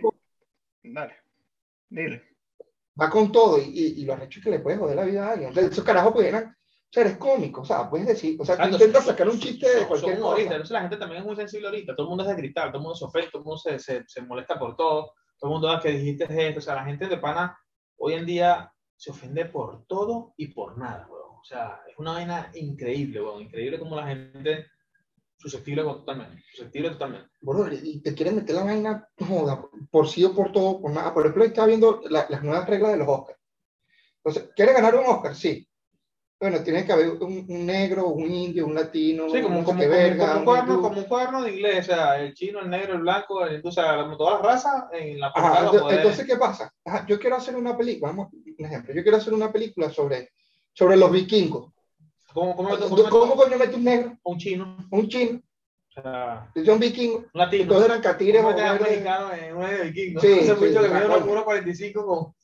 Dale, 0.84 1.14
dile. 1.88 2.22
va 3.00 3.08
con 3.10 3.30
todo 3.32 3.58
y, 3.60 3.64
y, 3.64 4.00
y 4.02 4.04
lo 4.04 4.14
arrecho 4.14 4.38
es 4.40 4.44
que 4.44 4.50
le 4.50 4.58
puedes 4.60 4.78
joder 4.80 4.96
la 4.96 5.04
vida 5.04 5.26
a 5.28 5.30
alguien. 5.32 5.48
Entonces, 5.48 5.72
esos 5.72 5.84
carajos 5.84 6.12
pudieran, 6.12 6.56
o 6.92 6.94
sea, 6.94 7.04
eres 7.04 7.16
cómico, 7.16 7.62
o 7.62 7.64
sea, 7.64 7.88
puedes 7.88 8.06
decir, 8.06 8.36
o 8.38 8.44
sea, 8.44 8.54
tú 8.56 8.62
Exacto, 8.64 8.84
intentas 8.84 9.06
sacar 9.06 9.26
un 9.26 9.38
chiste 9.40 9.66
de 9.76 9.86
cualquier 9.86 10.20
cosa. 10.20 10.42
entonces 10.42 10.70
la 10.72 10.80
gente 10.82 10.96
también 10.98 11.22
es 11.22 11.26
muy 11.26 11.36
sensible 11.36 11.68
ahorita, 11.68 11.94
todo 11.96 12.04
el 12.04 12.08
mundo 12.10 12.22
es 12.24 12.28
de 12.28 12.36
gritar, 12.36 12.68
todo 12.68 12.76
el 12.76 12.82
mundo 12.82 12.94
se 12.96 13.04
ofende, 13.06 13.30
todo 13.30 13.40
el 13.40 13.46
mundo 13.46 13.58
se, 13.58 13.78
se, 13.78 14.04
se 14.06 14.20
molesta 14.22 14.58
por 14.58 14.76
todo, 14.76 15.14
todo 15.38 15.50
el 15.50 15.52
mundo 15.54 15.68
da 15.68 15.80
que 15.80 15.88
dijiste 15.90 16.24
esto, 16.48 16.58
o 16.58 16.62
sea, 16.62 16.74
la 16.74 16.84
gente 16.84 17.06
de 17.08 17.16
pana 17.16 17.58
hoy 17.96 18.12
en 18.12 18.26
día 18.26 18.70
se 18.94 19.10
ofende 19.10 19.46
por 19.46 19.86
todo 19.86 20.34
y 20.36 20.48
por 20.48 20.76
nada, 20.76 21.06
weón. 21.10 21.22
O 21.40 21.44
sea, 21.44 21.80
es 21.90 21.98
una 21.98 22.12
vaina 22.12 22.50
increíble, 22.54 23.22
weón, 23.22 23.40
increíble 23.42 23.78
como 23.78 23.96
la 23.96 24.06
gente 24.08 24.66
susceptible 25.38 25.82
totalmente, 25.82 26.44
susceptible 26.54 26.90
totalmente. 26.90 27.30
Brother, 27.40 27.72
y 27.82 28.00
te 28.02 28.14
quieren 28.14 28.36
meter 28.36 28.54
la 28.54 28.64
vaina, 28.64 29.08
joda, 29.18 29.64
por 29.90 30.06
sí 30.08 30.24
o 30.24 30.34
por 30.34 30.52
todo, 30.52 30.80
por 30.80 30.90
nada. 30.92 31.12
Por 31.14 31.22
ejemplo, 31.22 31.42
estaba 31.44 31.66
viendo 31.68 32.02
la- 32.10 32.26
las 32.28 32.42
nuevas 32.44 32.68
reglas 32.68 32.92
de 32.92 32.98
los 32.98 33.08
Oscars. 33.08 33.38
Entonces, 34.22 34.50
¿quiere 34.54 34.72
ganar 34.74 34.94
un 34.94 35.06
Oscar? 35.06 35.34
Sí. 35.34 35.66
Bueno, 36.42 36.62
tiene 36.64 36.84
que 36.84 36.92
haber 36.92 37.08
un, 37.10 37.46
un 37.48 37.66
negro, 37.66 38.08
un 38.08 38.30
indio, 38.30 38.66
un 38.66 38.74
latino, 38.74 39.24
Sí, 39.30 39.40
como, 39.40 39.60
sé 39.60 39.64
como, 39.64 39.78
qué 39.80 39.86
como- 39.86 39.96
verga, 39.98 40.32
como 40.34 40.50
un 40.52 40.58
un 40.58 40.58
hindú. 40.68 40.82
como 40.82 40.98
un 40.98 41.04
cuaderno 41.04 41.42
de 41.42 41.52
inglés, 41.52 41.78
o 41.88 41.92
sea, 41.94 42.20
el 42.20 42.34
chino, 42.34 42.60
el 42.60 42.68
negro, 42.68 42.94
el 42.94 43.00
blanco, 43.00 43.46
el 43.46 43.60
o 43.64 43.70
sea, 43.70 44.04
todas 44.18 44.34
las 44.34 44.42
razas 44.42 44.84
en 44.92 45.20
la 45.20 45.28
Ajá, 45.28 45.40
portada 45.40 45.70
ento- 45.70 45.80
poder- 45.80 45.96
entonces, 45.98 46.26
¿qué 46.26 46.36
pasa? 46.36 46.72
Ajá, 46.84 47.06
yo 47.08 47.18
quiero 47.18 47.36
hacer 47.36 47.56
una 47.56 47.76
película, 47.76 48.10
vamos, 48.12 48.28
un 48.58 48.66
ejemplo, 48.66 48.92
yo 48.92 49.02
quiero 49.02 49.18
hacer 49.18 49.32
una 49.32 49.52
película 49.52 49.88
sobre, 49.90 50.30
sobre 50.72 50.96
los 50.96 51.10
vikingos. 51.12 51.72
¿Cómo, 52.34 52.56
cómo, 52.56 52.70
¿Cómo, 52.78 53.08
cómo- 53.08 53.36
coño 53.36 53.56
mete 53.58 53.76
un 53.76 53.84
negro, 53.84 54.18
un 54.24 54.38
chino, 54.38 54.76
un 54.90 55.08
chino, 55.08 55.40
o 55.96 56.02
sea, 56.02 56.50
un 56.56 56.78
vikingo? 56.80 57.18
un 57.18 57.26
latino, 57.34 57.68
Todos 57.72 57.84
eran 57.84 58.00
catires 58.00 58.42
¿Cómo 58.42 58.48
o 58.48 58.56
metes 58.56 58.68
a 58.70 58.72
un 58.74 58.80
mexicano 58.82 59.26
un 59.54 59.82
vikingo? 59.92 60.20
Sí, 60.20 60.28
sí, 60.40 60.40
bicho 60.40 60.82
que 60.82 60.88
mide 60.88 61.06
coño. 61.06 61.44
1.45 61.44 62.04
con... 62.06 62.34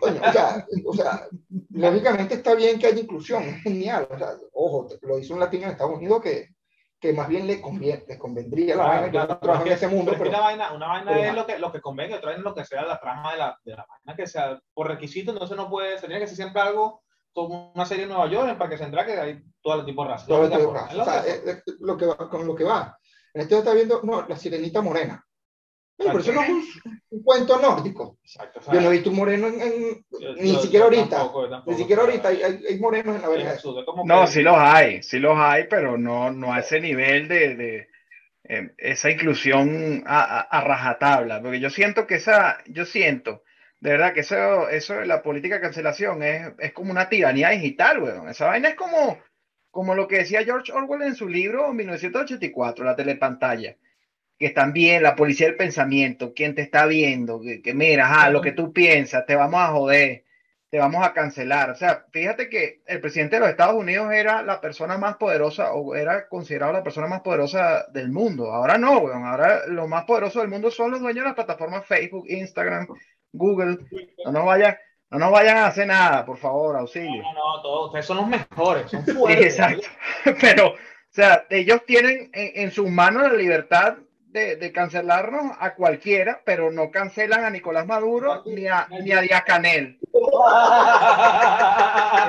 O, 0.00 0.08
sea, 0.32 0.66
o 0.86 0.92
sea, 0.94 1.26
lógicamente 1.70 2.34
está 2.34 2.54
bien 2.54 2.78
que 2.78 2.86
haya 2.86 3.00
inclusión, 3.00 3.42
es 3.42 3.62
genial. 3.62 4.08
O 4.10 4.18
sea, 4.18 4.28
ojo, 4.52 4.88
lo 5.02 5.18
hizo 5.18 5.34
un 5.34 5.40
latino 5.40 5.64
en 5.64 5.70
Estados 5.72 5.96
Unidos 5.96 6.22
que, 6.22 6.48
que 7.00 7.12
más 7.12 7.28
bien 7.28 7.46
le, 7.46 7.60
conviene, 7.60 8.04
le 8.08 8.18
convendría 8.18 8.76
la 8.76 8.86
vaina. 8.86 9.12
Yo 9.12 9.26
no 9.26 9.38
trabajo 9.38 9.66
en 9.66 9.72
ese 9.72 9.88
mundo, 9.88 10.12
pero 10.12 10.24
pero 10.24 10.30
una 10.30 10.40
vaina, 10.40 10.72
una 10.72 10.86
vaina 10.88 11.12
pero 11.12 11.24
es 11.24 11.34
lo 11.34 11.46
que, 11.46 11.58
lo 11.58 11.72
que 11.72 11.80
convenga, 11.80 12.16
otra 12.16 12.32
es 12.32 12.38
lo 12.40 12.54
que 12.54 12.64
sea 12.64 12.82
la 12.84 12.98
trama 12.98 13.32
de 13.32 13.38
la, 13.38 13.58
de 13.64 13.72
la 13.76 13.86
vaina, 13.88 14.16
que 14.16 14.26
sea 14.26 14.60
por 14.74 14.88
requisito, 14.88 15.30
entonces 15.32 15.56
no 15.56 15.68
puede, 15.68 16.00
tenía 16.00 16.18
que 16.18 16.26
ser 16.26 16.36
siempre 16.36 16.60
algo, 16.62 17.02
como 17.32 17.72
una 17.72 17.86
serie 17.86 18.04
en 18.04 18.08
Nueva 18.10 18.28
York, 18.28 18.56
para 18.58 18.70
que 18.70 18.78
se 18.78 18.84
entra 18.84 19.04
que 19.06 19.12
hay 19.18 19.40
todo 19.62 19.80
el 19.80 19.86
tipo 19.86 20.02
de 20.02 20.08
raza. 20.10 20.26
todo 20.26 20.44
esto 20.44 20.58
lo 20.58 20.72
de 20.72 20.78
raza. 20.78 21.02
O 21.02 21.04
sea, 21.04 21.20
es- 21.26 21.46
es 21.46 21.62
lo 21.80 21.96
que 21.96 22.06
va, 22.06 22.16
con 22.16 22.46
lo 22.46 22.54
que 22.54 22.64
va. 22.64 22.98
En 23.34 23.42
este 23.42 23.58
está 23.58 23.74
viendo, 23.74 24.00
no, 24.02 24.26
la 24.26 24.36
sirenita 24.36 24.80
morena. 24.82 25.24
Oye, 25.98 26.08
pero 26.10 26.18
eso 26.20 26.32
no 26.32 26.42
es 26.42 26.48
un, 26.50 26.64
un 27.10 27.22
cuento 27.22 27.58
nórdico. 27.60 28.18
Exacto, 28.22 28.60
Yo 28.72 28.80
no 28.80 28.88
he 28.88 28.92
visto 28.92 29.10
un 29.10 29.16
moreno 29.16 29.48
en, 29.48 29.60
en- 29.60 30.04
yo- 30.20 30.34
ni 30.36 30.52
yo- 30.52 30.60
siquiera 30.60 30.86
yo 30.90 30.96
ahorita. 30.98 31.16
tampoco, 31.16 31.42
yo 31.44 31.50
tampoco, 31.50 31.70
ni 31.72 31.76
siquiera 31.78 32.02
ahorita 32.02 32.28
hay, 32.28 32.42
hay, 32.42 32.60
hay 32.68 32.78
morenos 32.78 33.16
en 33.16 33.22
la 33.22 33.28
verga. 33.28 33.58
No, 34.04 34.20
que- 34.22 34.26
sí 34.28 34.42
los 34.42 34.56
hay, 34.56 35.02
sí 35.02 35.18
los 35.18 35.36
hay, 35.38 35.64
pero 35.68 35.98
no, 35.98 36.30
no 36.30 36.52
a 36.54 36.60
ese 36.60 36.80
nivel 36.80 37.26
de, 37.28 37.56
de, 37.56 37.88
eh, 38.44 38.70
esa 38.78 39.10
inclusión 39.10 40.04
a, 40.06 40.20
a- 40.22 40.40
a 40.42 40.60
rajatabla, 40.62 41.42
porque 41.42 41.60
yo 41.60 41.70
siento 41.70 42.06
que 42.06 42.14
esa, 42.16 42.58
yo 42.66 42.84
siento, 42.84 43.42
de 43.80 43.90
verdad 43.90 44.12
que 44.12 44.20
eso, 44.20 44.68
eso 44.68 44.94
de 44.94 45.06
la 45.06 45.22
política 45.22 45.56
de 45.56 45.60
cancelación 45.62 46.22
es, 46.22 46.52
es 46.58 46.72
como 46.72 46.90
una 46.92 47.08
tiranía 47.08 47.50
digital, 47.50 48.02
weón. 48.02 48.28
Esa 48.28 48.46
vaina 48.46 48.68
es 48.70 48.74
como, 48.76 49.18
como 49.70 49.94
lo 49.94 50.06
que 50.08 50.18
decía 50.18 50.44
George 50.44 50.72
Orwell 50.72 51.02
en 51.02 51.14
su 51.16 51.28
libro 51.28 51.72
1984, 51.72 52.84
la 52.84 52.96
telepantalla, 52.96 53.76
que 54.38 54.50
también 54.50 55.02
la 55.02 55.16
policía 55.16 55.46
del 55.48 55.56
pensamiento, 55.56 56.32
quien 56.34 56.54
te 56.54 56.62
está 56.62 56.86
viendo, 56.86 57.40
que, 57.40 57.60
que 57.60 57.74
mira, 57.74 58.22
ah, 58.22 58.30
lo 58.30 58.40
que 58.40 58.52
tú 58.52 58.72
piensas, 58.72 59.26
te 59.26 59.34
vamos 59.34 59.60
a 59.60 59.68
joder 59.68 60.24
te 60.70 60.78
vamos 60.78 61.04
a 61.04 61.12
cancelar. 61.12 61.70
O 61.70 61.74
sea, 61.74 62.04
fíjate 62.12 62.48
que 62.48 62.82
el 62.86 63.00
presidente 63.00 63.36
de 63.36 63.40
los 63.40 63.48
Estados 63.48 63.74
Unidos 63.74 64.12
era 64.12 64.42
la 64.42 64.60
persona 64.60 64.98
más 64.98 65.16
poderosa 65.16 65.72
o 65.72 65.94
era 65.94 66.28
considerado 66.28 66.72
la 66.72 66.82
persona 66.82 67.06
más 67.06 67.22
poderosa 67.22 67.86
del 67.92 68.10
mundo. 68.10 68.52
Ahora 68.52 68.76
no, 68.76 68.98
weón. 68.98 69.24
Ahora 69.24 69.66
lo 69.66 69.88
más 69.88 70.04
poderoso 70.04 70.40
del 70.40 70.48
mundo 70.48 70.70
son 70.70 70.90
los 70.90 71.00
dueños 71.00 71.24
de 71.24 71.28
las 71.28 71.34
plataformas 71.34 71.86
Facebook, 71.86 72.26
Instagram, 72.28 72.86
Google. 73.32 73.78
No 74.26 74.32
nos 74.32 74.44
vayan, 74.44 74.76
no 75.10 75.18
nos 75.18 75.30
vayan 75.30 75.56
a 75.56 75.66
hacer 75.66 75.86
nada, 75.86 76.26
por 76.26 76.36
favor, 76.36 76.76
auxilio. 76.76 77.22
No, 77.22 77.32
no, 77.32 77.62
todos, 77.62 77.86
ustedes 77.86 78.06
son 78.06 78.18
los 78.18 78.28
mejores, 78.28 78.90
son 78.90 79.04
Sí, 79.06 79.12
fuertes. 79.12 79.46
exacto. 79.46 79.88
Pero, 80.40 80.72
o 80.72 80.76
sea, 81.08 81.46
ellos 81.48 81.82
tienen 81.86 82.30
en, 82.34 82.64
en 82.64 82.70
sus 82.70 82.90
manos 82.90 83.22
la 83.22 83.32
libertad 83.32 83.96
de, 84.38 84.56
de 84.56 84.72
cancelarnos 84.72 85.56
a 85.58 85.74
cualquiera, 85.74 86.40
pero 86.44 86.70
no 86.70 86.90
cancelan 86.90 87.44
a 87.44 87.50
Nicolás 87.50 87.86
Maduro 87.86 88.42
ni 88.46 88.66
a, 88.66 88.86
ni 89.02 89.12
a 89.12 89.20
Díaz 89.20 89.42
Canel. 89.44 89.98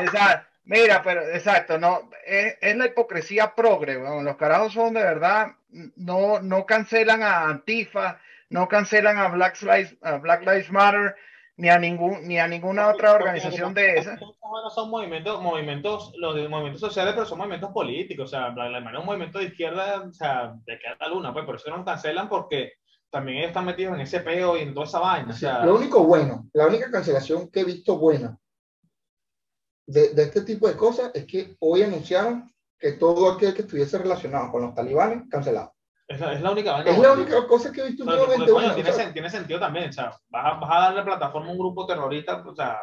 Exacto. 0.02 0.50
Mira, 0.70 1.02
pero 1.02 1.28
exacto, 1.30 1.80
no, 1.80 2.12
es, 2.28 2.56
es 2.62 2.76
la 2.76 2.86
hipocresía 2.86 3.56
progre, 3.56 3.98
weón. 3.98 4.24
Los 4.24 4.38
carajos 4.38 4.74
son 4.74 4.94
de 4.94 5.02
verdad, 5.02 5.56
no, 5.96 6.42
no 6.42 6.68
cancelan 6.68 7.24
a 7.24 7.46
Antifa, 7.46 8.20
no 8.50 8.68
cancelan 8.68 9.18
a 9.18 9.30
Black 9.30 9.60
Lives, 9.64 9.96
a 10.04 10.18
Black 10.18 10.42
Lives 10.42 10.70
Matter, 10.72 11.16
ni 11.60 11.68
a 11.68 11.78
ningún, 11.78 12.26
ni 12.26 12.40
a 12.40 12.48
ninguna 12.48 12.88
otra 12.88 13.14
organización 13.14 13.74
de 13.74 13.98
esas. 13.98 14.18
Bueno, 14.18 14.70
son 14.70 14.90
movimientos, 14.90 15.42
movimientos, 15.42 16.14
los 16.18 16.34
movimientos 16.50 16.80
sociales, 16.80 17.14
pero 17.14 17.26
son 17.26 17.38
movimientos 17.38 17.72
políticos. 17.72 18.26
O 18.26 18.28
sea, 18.30 18.52
Matter 18.52 18.94
es 18.94 19.00
un 19.00 19.06
movimiento 19.06 19.40
de 19.40 19.46
izquierda, 19.46 20.06
o 20.08 20.14
sea, 20.14 20.56
de 20.66 20.80
que 20.80 20.88
a 20.88 20.96
la 20.98 21.10
luna, 21.10 21.34
pues 21.34 21.46
por 21.46 21.56
eso 21.56 21.70
nos 21.70 21.86
cancelan, 21.86 22.30
porque 22.30 22.74
también 23.12 23.40
ellos 23.40 23.50
están 23.50 23.66
metidos 23.66 23.94
en 23.94 24.00
ese 24.00 24.22
peo 24.22 24.58
y 24.58 24.62
en 24.62 24.74
toda 24.74 24.86
esa 24.86 25.00
vaina. 25.00 25.32
O 25.32 25.34
sea, 25.34 25.66
Lo 25.66 25.76
único 25.76 26.02
bueno, 26.06 26.48
la 26.54 26.66
única 26.66 26.90
cancelación 26.90 27.52
que 27.52 27.60
he 27.60 27.66
visto 27.66 27.98
buena 27.98 28.40
de, 29.86 30.14
de 30.14 30.24
este 30.24 30.42
tipo 30.44 30.66
de 30.66 30.78
cosas 30.78 31.12
es 31.14 31.26
que 31.26 31.58
hoy 31.60 31.84
anunciaron 31.84 32.50
que 32.80 32.94
todo 32.94 33.30
aquel 33.30 33.54
que 33.54 33.64
estuviese 33.64 33.98
relacionado 33.98 34.50
con 34.50 34.62
los 34.62 34.74
talibanes, 34.74 35.28
cancelado. 35.30 35.74
Es, 36.10 36.20
la, 36.20 36.34
es 36.34 36.42
la 36.42 36.52
única 36.52 36.72
vaina. 36.74 36.92
Es 36.92 36.98
la 37.00 37.14
única 37.14 37.48
cosa 37.48 37.72
que 37.72 37.82
he 37.82 37.88
visto 37.88 38.04
últimamente. 38.04 38.52
buena, 38.52 38.76
tiene, 38.76 38.90
o 38.90 38.94
sea, 38.94 39.06
sen- 39.10 39.14
tiene 39.14 39.30
sentido 39.30 39.60
también, 39.60 39.90
o 39.90 39.94
sea, 39.94 40.12
vas 40.30 40.46
a, 40.46 40.60
vas 40.60 40.70
a 40.72 40.80
darle 40.86 41.04
plataforma 41.04 41.48
a 41.48 41.52
un 41.52 41.58
grupo 41.60 41.86
terrorista, 41.86 42.44
o 42.46 42.54
sea, 42.56 42.80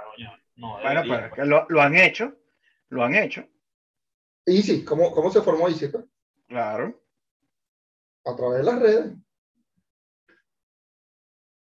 no. 0.57 0.73
Bueno, 0.81 1.03
debería, 1.03 1.29
pues 1.29 1.41
que 1.41 1.45
lo, 1.47 1.67
lo 1.69 1.83
han 1.83 1.97
hecho, 1.97 2.35
lo 2.89 3.05
han 3.05 3.15
hecho, 3.15 3.45
Easy, 4.47 4.85
¿cómo, 4.85 5.11
¿cómo 5.13 5.31
se 5.31 5.43
formó 5.43 5.69
Easy? 5.69 5.89
pues? 5.89 6.05
claro. 6.47 7.03
A 8.25 8.35
través 8.35 8.59
de 8.59 8.65
las 8.65 8.81
redes. 8.81 9.13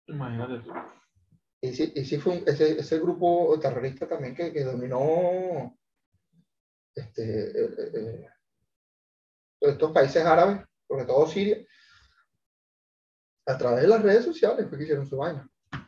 Imagínate 0.09 0.61
tú. 0.61 0.73
Easy, 1.63 1.93
Easy 1.97 2.19
fue 2.19 2.39
un- 2.39 2.45
ese, 2.47 2.79
ese 2.79 2.99
grupo 3.01 3.59
terrorista 3.61 4.07
también 4.07 4.35
que, 4.35 4.53
que 4.53 4.63
dominó 4.65 5.77
este, 6.95 7.23
eh, 7.23 7.65
eh, 7.79 7.91
eh, 7.95 8.27
estos 9.61 9.91
países 9.93 10.25
árabes, 10.25 10.61
sobre 10.89 11.05
todo 11.05 11.27
Siria. 11.27 11.57
A 13.47 13.59
través 13.59 13.83
de 13.83 13.89
las 13.89 14.03
redes 14.03 14.25
sociales 14.25 14.67
fue 14.69 14.79
que 14.79 14.85
hicieron 14.85 15.07
su 15.07 15.17
vaina. 15.17 15.49
No 15.73 15.81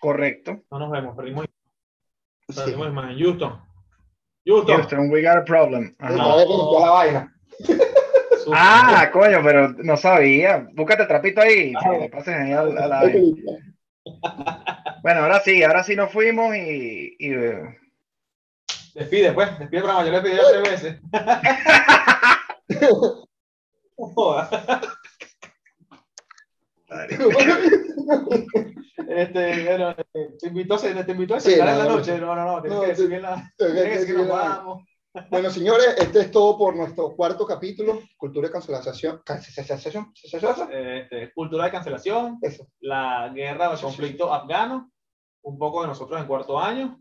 Correcto. 0.00 0.62
nos 0.70 0.90
vemos, 0.90 1.16
perdimos, 1.16 1.46
Sí. 2.48 2.56
perdimos 2.56 2.88
imagen. 2.88 3.18
Houston. 3.18 3.60
Houston. 4.46 4.76
Houston, 4.76 5.10
we 5.10 5.22
got 5.22 5.36
a 5.36 5.44
problem. 5.44 5.94
Ajá. 5.98 6.16
La 6.16 6.90
vaina. 6.90 7.34
Ah, 8.50 9.10
coño, 9.12 9.40
pero 9.44 9.68
no 9.74 9.94
sabía. 9.98 10.66
Búscate 10.72 11.04
trapito 11.04 11.42
ahí, 11.42 11.74
que 11.74 11.98
le 12.00 12.08
pases 12.08 12.34
ahí 12.34 12.50
a, 12.52 12.62
la- 12.62 12.84
a 12.84 12.88
la 12.88 13.00
Hay 13.00 13.12
que 13.12 13.18
vaina. 13.20 13.26
limpiar. 13.26 13.58
Bueno, 15.02 15.20
ahora 15.20 15.40
sí, 15.40 15.62
ahora 15.62 15.84
sí 15.84 15.94
nos 15.94 16.10
fuimos 16.10 16.56
y, 16.56 17.14
y, 17.18 17.30
eh, 17.34 17.78
Despide, 18.94 19.32
pues, 19.32 19.50
despide 19.58 19.80
el 19.80 19.84
programa. 19.84 20.06
Yo 20.06 20.12
le 20.12 20.22
pedí 20.22 20.38
tres 20.50 20.62
veces. 20.62 20.98
No. 23.98 24.48
Este, 29.08 29.64
bueno, 29.64 29.90
eh, 30.14 30.36
te 30.38 30.48
invito 30.48 30.74
a 30.74 30.78
te 30.78 31.12
invito 31.12 31.34
a 31.34 31.40
Sí, 31.40 31.52
cenar 31.52 31.68
en 31.68 31.74
no, 31.74 31.82
la 31.84 31.88
no, 31.90 31.96
noche. 31.96 32.18
No, 32.18 32.34
no, 32.34 32.44
no, 32.44 32.60
tienes 32.62 32.78
no, 32.78 32.82
que 32.84 32.88
decir 32.90 33.08
bien 33.08 33.22
la. 33.22 33.52
Tienes 33.56 33.82
que 33.82 33.98
decir 33.98 34.16
nos 34.16 34.28
vamos. 34.28 34.84
Bueno, 35.30 35.50
señores, 35.50 35.96
este 35.98 36.20
es 36.20 36.30
todo 36.30 36.56
por 36.56 36.76
nuestro 36.76 37.14
cuarto 37.16 37.46
capítulo, 37.46 38.00
Cultura 38.16 38.48
de 38.48 38.52
Cancelación. 38.52 39.22
Cancelación. 39.24 40.12
cancelación, 40.14 40.68
Este, 40.72 41.32
cultura 41.32 41.64
de 41.64 41.70
cancelación, 41.70 42.38
Eso. 42.42 42.66
la 42.80 43.30
guerra 43.34 43.70
o 43.70 43.74
el 43.74 43.80
conflicto 43.80 44.32
afgano, 44.32 44.92
un 45.42 45.58
poco 45.58 45.82
de 45.82 45.88
nosotros 45.88 46.20
en 46.20 46.26
cuarto 46.26 46.58
año, 46.58 47.00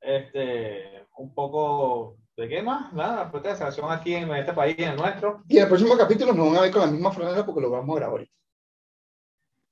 este, 0.00 1.06
un 1.16 1.34
poco 1.34 2.18
de 2.36 2.48
qué 2.48 2.62
más, 2.62 2.92
nada, 2.92 3.30
cancelación 3.30 3.90
aquí 3.90 4.14
en 4.14 4.30
este 4.34 4.52
país, 4.52 4.74
en 4.78 4.90
el 4.90 4.96
nuestro. 4.96 5.42
Y 5.48 5.56
en 5.56 5.62
el 5.64 5.68
próximo 5.68 5.96
capítulo 5.96 6.32
nos 6.32 6.48
van 6.48 6.56
a 6.56 6.60
ver 6.62 6.70
con 6.70 6.82
la 6.82 6.86
misma 6.88 7.12
franela 7.12 7.44
porque 7.44 7.60
lo 7.60 7.70
vamos 7.70 7.96
a 7.96 8.00
grabar 8.00 8.18
ahorita. 8.18 8.32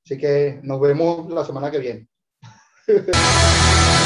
Así 0.04 0.18
que 0.18 0.60
nos 0.62 0.80
vemos 0.80 1.30
la 1.30 1.44
semana 1.44 1.70
que 1.70 1.78
viene. 1.78 2.08